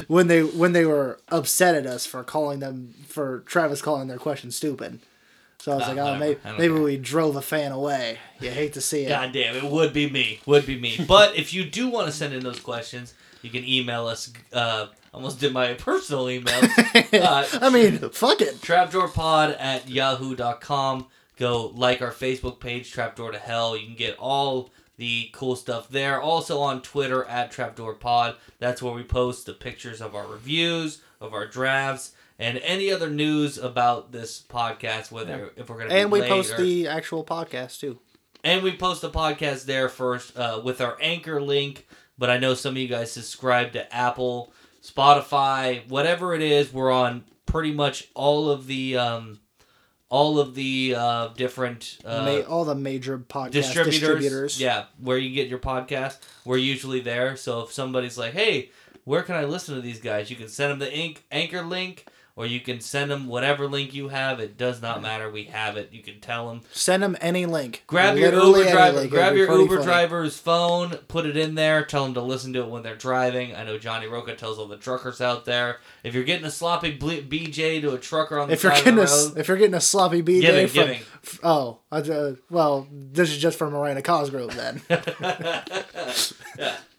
[0.06, 4.18] when they when they were upset at us for calling them for Travis calling their
[4.18, 5.00] question stupid.
[5.60, 6.18] So I was Ah, like, oh, whatever.
[6.18, 6.82] maybe maybe care.
[6.82, 8.18] we drove a fan away.
[8.40, 9.08] You hate to see it.
[9.10, 10.40] God damn, it would be me.
[10.46, 11.04] Would be me.
[11.06, 14.32] But if you do want to send in those questions, you can email us.
[14.52, 16.60] Uh, almost did my personal email.
[17.12, 18.60] Uh, I mean, fuck it.
[18.62, 21.06] trapdoorpod at yahoo.com.
[21.36, 23.76] Go like our Facebook page, Trapdoor to Hell.
[23.76, 26.20] You can get all the cool stuff there.
[26.20, 28.36] Also on Twitter at TrapdoorPod.
[28.58, 33.08] That's where we post the pictures of our reviews, of our drafts, and any other
[33.10, 36.88] news about this podcast, whether if we're going to be And we post or- the
[36.88, 38.00] actual podcast too.
[38.42, 41.86] and we post the podcast there first uh, with our anchor link.
[42.18, 44.52] But I know some of you guys subscribe to Apple,
[44.82, 46.72] Spotify, whatever it is.
[46.72, 49.40] We're on pretty much all of the um,
[50.08, 54.00] all of the uh, different uh, Ma- all the major podcast distributors.
[54.00, 54.60] distributors.
[54.60, 56.18] Yeah, where you get your podcast.
[56.44, 57.36] We're usually there.
[57.36, 58.70] So if somebody's like, "Hey,
[59.04, 62.06] where can I listen to these guys?" You can send them the ink- anchor link.
[62.36, 64.40] Or you can send them whatever link you have.
[64.40, 65.30] It does not matter.
[65.30, 65.90] We have it.
[65.92, 66.62] You can tell them.
[66.72, 67.84] Send them any link.
[67.86, 68.96] Grab your Uber driver.
[68.98, 69.10] link.
[69.10, 69.84] Grab your Uber funny.
[69.86, 70.90] driver's phone.
[71.08, 71.84] Put it in there.
[71.84, 73.54] Tell them to listen to it when they're driving.
[73.54, 75.78] I know Johnny Roca tells all the truckers out there.
[76.02, 79.04] If you're getting a sloppy BJ to a trucker on the If you're getting of
[79.04, 81.00] a road, if you're getting a sloppy BJ Giving, from giving.
[81.22, 84.80] f- oh uh, well this is just for Miranda Cosgrove then.
[84.88, 86.76] yeah.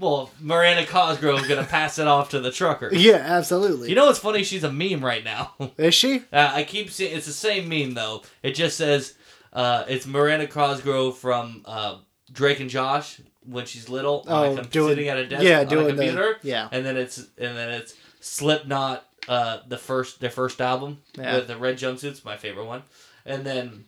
[0.00, 2.90] Well, Miranda Cosgrove is gonna pass it off to the trucker.
[2.92, 3.88] yeah, absolutely.
[3.88, 4.44] You know what's funny?
[4.44, 5.54] She's a meme right now.
[5.76, 6.22] is she?
[6.32, 8.22] Uh, I keep seeing it's the same meme though.
[8.42, 9.14] It just says
[9.52, 11.96] uh, it's Miranda Cosgrove from uh,
[12.32, 15.66] Drake and Josh when she's little, Oh, com- doing- sitting at a desk yeah, on
[15.66, 16.68] doing a the- yeah.
[16.70, 21.36] and then it's and then it's Slipknot, uh, the first their first album Yeah.
[21.36, 22.82] with the red jumpsuits, my favorite one,
[23.26, 23.86] and then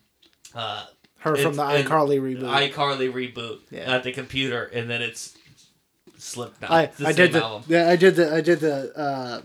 [0.54, 0.86] uh,
[1.18, 2.72] Her from the iCarly reboot.
[2.72, 3.94] iCarly reboot Yeah.
[3.94, 5.36] at the computer, and then it's
[6.20, 6.70] Slipknot.
[6.70, 7.64] I, I did the album.
[7.68, 9.42] yeah I did the I did the uh,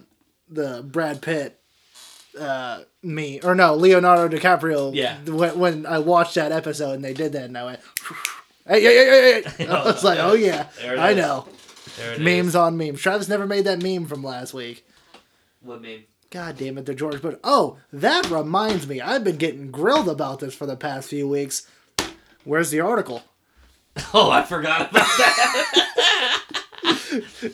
[0.50, 1.60] the Brad Pitt
[2.40, 5.18] uh, me or no Leonardo DiCaprio Yeah.
[5.26, 7.80] when, when I watched that episode and they did that and I went
[8.68, 9.68] hey hey hey hey, hey.
[9.72, 11.18] I was like oh yeah I is.
[11.18, 11.48] know
[12.20, 12.56] memes is.
[12.56, 14.86] on memes Travis never made that meme from last week
[15.62, 16.04] What meme?
[16.32, 17.36] God damn it, the George Bush.
[17.46, 19.00] Oh, that reminds me.
[19.00, 21.66] I've been getting grilled about this for the past few weeks.
[22.44, 23.22] Where's the article?
[24.14, 26.65] Oh, I forgot about that.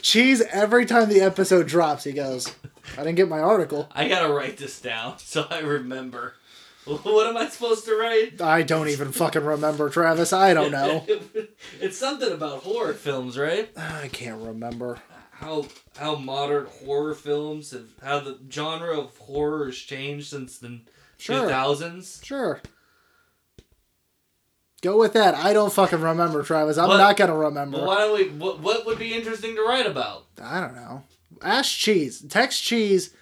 [0.01, 2.53] Cheese, every time the episode drops, he goes,
[2.97, 3.87] I didn't get my article.
[3.91, 6.33] I gotta write this down so I remember.
[6.85, 8.41] What am I supposed to write?
[8.41, 10.33] I don't even fucking remember, Travis.
[10.33, 11.05] I don't know.
[11.79, 13.69] it's something about horror films, right?
[13.77, 14.97] I can't remember.
[15.31, 15.65] How
[15.97, 20.81] how modern horror films have how the genre of horror has changed since the
[21.17, 21.43] Sure.
[21.43, 22.19] two thousands.
[22.23, 22.61] Sure.
[24.81, 25.35] Go with that.
[25.35, 26.77] I don't fucking remember, Travis.
[26.77, 26.97] I'm What?
[26.97, 27.77] not gonna remember.
[27.77, 28.29] Well, why don't we?
[28.29, 30.25] What what would be interesting to write about?
[30.41, 31.03] I don't know.
[31.41, 32.21] Ask Cheese.
[32.27, 33.13] Text Cheese.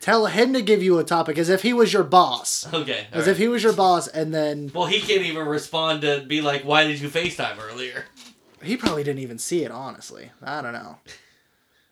[0.00, 2.66] Tell him to give you a topic as if he was your boss.
[2.74, 3.06] Okay.
[3.12, 3.28] As alright.
[3.28, 6.62] if he was your boss, and then Well, he can't even respond to be like,
[6.64, 8.06] "Why did you FaceTime earlier?"
[8.62, 10.30] He probably didn't even see it, honestly.
[10.42, 10.96] I don't know.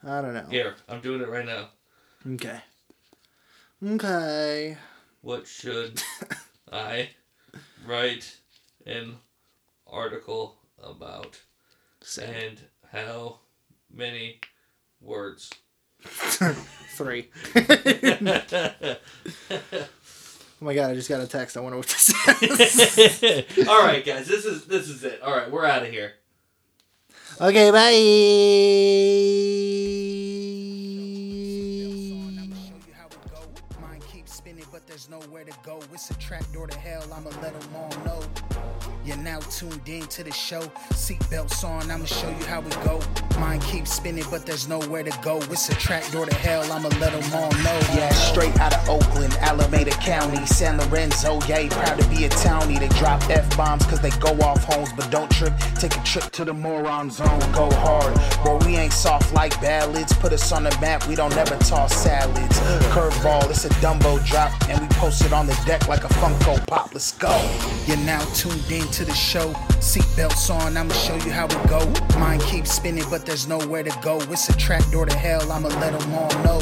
[0.07, 0.47] I don't know.
[0.51, 1.69] Here, I'm doing it right now.
[2.35, 2.61] Okay.
[3.87, 4.77] Okay.
[5.23, 6.03] What should
[6.73, 7.11] I
[7.87, 8.37] write
[8.91, 9.17] an
[9.87, 11.41] article about?
[12.03, 12.61] Say And
[12.93, 13.39] how
[13.93, 14.41] many
[15.01, 15.51] words?
[16.03, 17.29] three.
[20.63, 20.91] Oh my god!
[20.91, 21.57] I just got a text.
[21.57, 22.11] I wonder what this
[22.43, 23.67] is.
[23.67, 25.23] All right, guys, this is this is it.
[25.23, 26.13] All right, we're out of here.
[27.41, 27.91] okay, bye.
[35.11, 35.81] Nowhere to go.
[35.93, 37.03] It's a trap door to hell.
[37.13, 38.23] I'ma let them all know.
[39.05, 40.61] You're now tuned in to the show.
[40.93, 43.01] Seatbelts on, I'ma show you how it go.
[43.41, 45.39] Mind keeps spinning, but there's nowhere to go.
[45.51, 46.63] It's a trap door to hell.
[46.71, 47.81] I'ma let them all know.
[47.97, 51.41] Yeah, straight out of Oakland, Alameda County, San Lorenzo.
[51.49, 52.79] Yeah, proud to be a townie.
[52.79, 55.55] They drop F bombs cause they go off homes, but don't trip.
[55.77, 57.41] Take a trip to the moron zone.
[57.53, 58.15] Go hard.
[58.45, 60.13] Boy, we ain't soft like ballads.
[60.13, 62.61] Put us on the map, we don't ever toss salads.
[62.93, 66.65] Curveball, it's a Dumbo drop, and we post it on the deck like a Funko
[66.67, 66.93] Pop.
[66.93, 67.33] Let's go.
[67.87, 69.55] You're now tuned in to the show.
[69.81, 71.81] Seatbelts on, I'ma show you how we go.
[72.19, 74.21] Mind keeps spinning, but there's nowhere to go.
[74.31, 76.61] It's a trap door to hell, I'ma let them all know.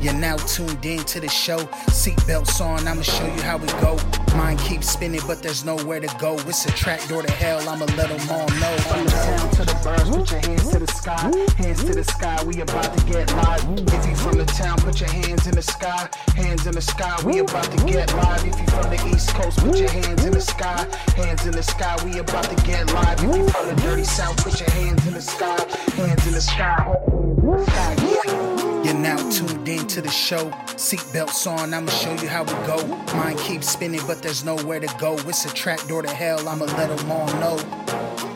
[0.00, 1.58] You're now tuned in to the show.
[1.90, 3.98] Seatbelts on, I'ma show you how we go.
[4.36, 6.38] Mind keeps spinning, but there's nowhere to go.
[6.46, 8.76] It's a trap door to hell, I'ma let them all know.
[8.86, 11.32] From the town to the birds, put your hands to the sky.
[11.56, 13.64] Hands to the sky, we about to get live.
[13.92, 16.08] If you from the town, put your hands in the sky.
[16.36, 18.46] Hands in the sky, we about to get live.
[18.46, 20.86] If you from the east coast, put your hands in the sky.
[21.16, 23.18] Hands in the sky, we about to get live.
[23.24, 25.58] If you from the dirty south, put your hands in the sky.
[25.96, 28.57] Hands in the sky, hands in the sky.
[28.84, 30.50] You're now tuned in to the show.
[30.76, 32.86] Seatbelts on, I'ma show you how we go.
[33.16, 35.14] Mind keeps spinning, but there's nowhere to go.
[35.26, 37.58] It's a trap door to hell, I'ma let them all know.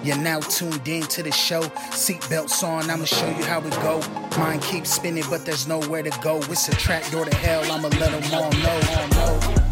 [0.02, 1.62] You're now tuned in to the show.
[1.92, 4.02] Seatbelts on, I'ma show you how we go.
[4.36, 6.38] Mind keeps spinning, but there's nowhere to go.
[6.50, 9.71] It's a trap door to hell, I'ma let them all know.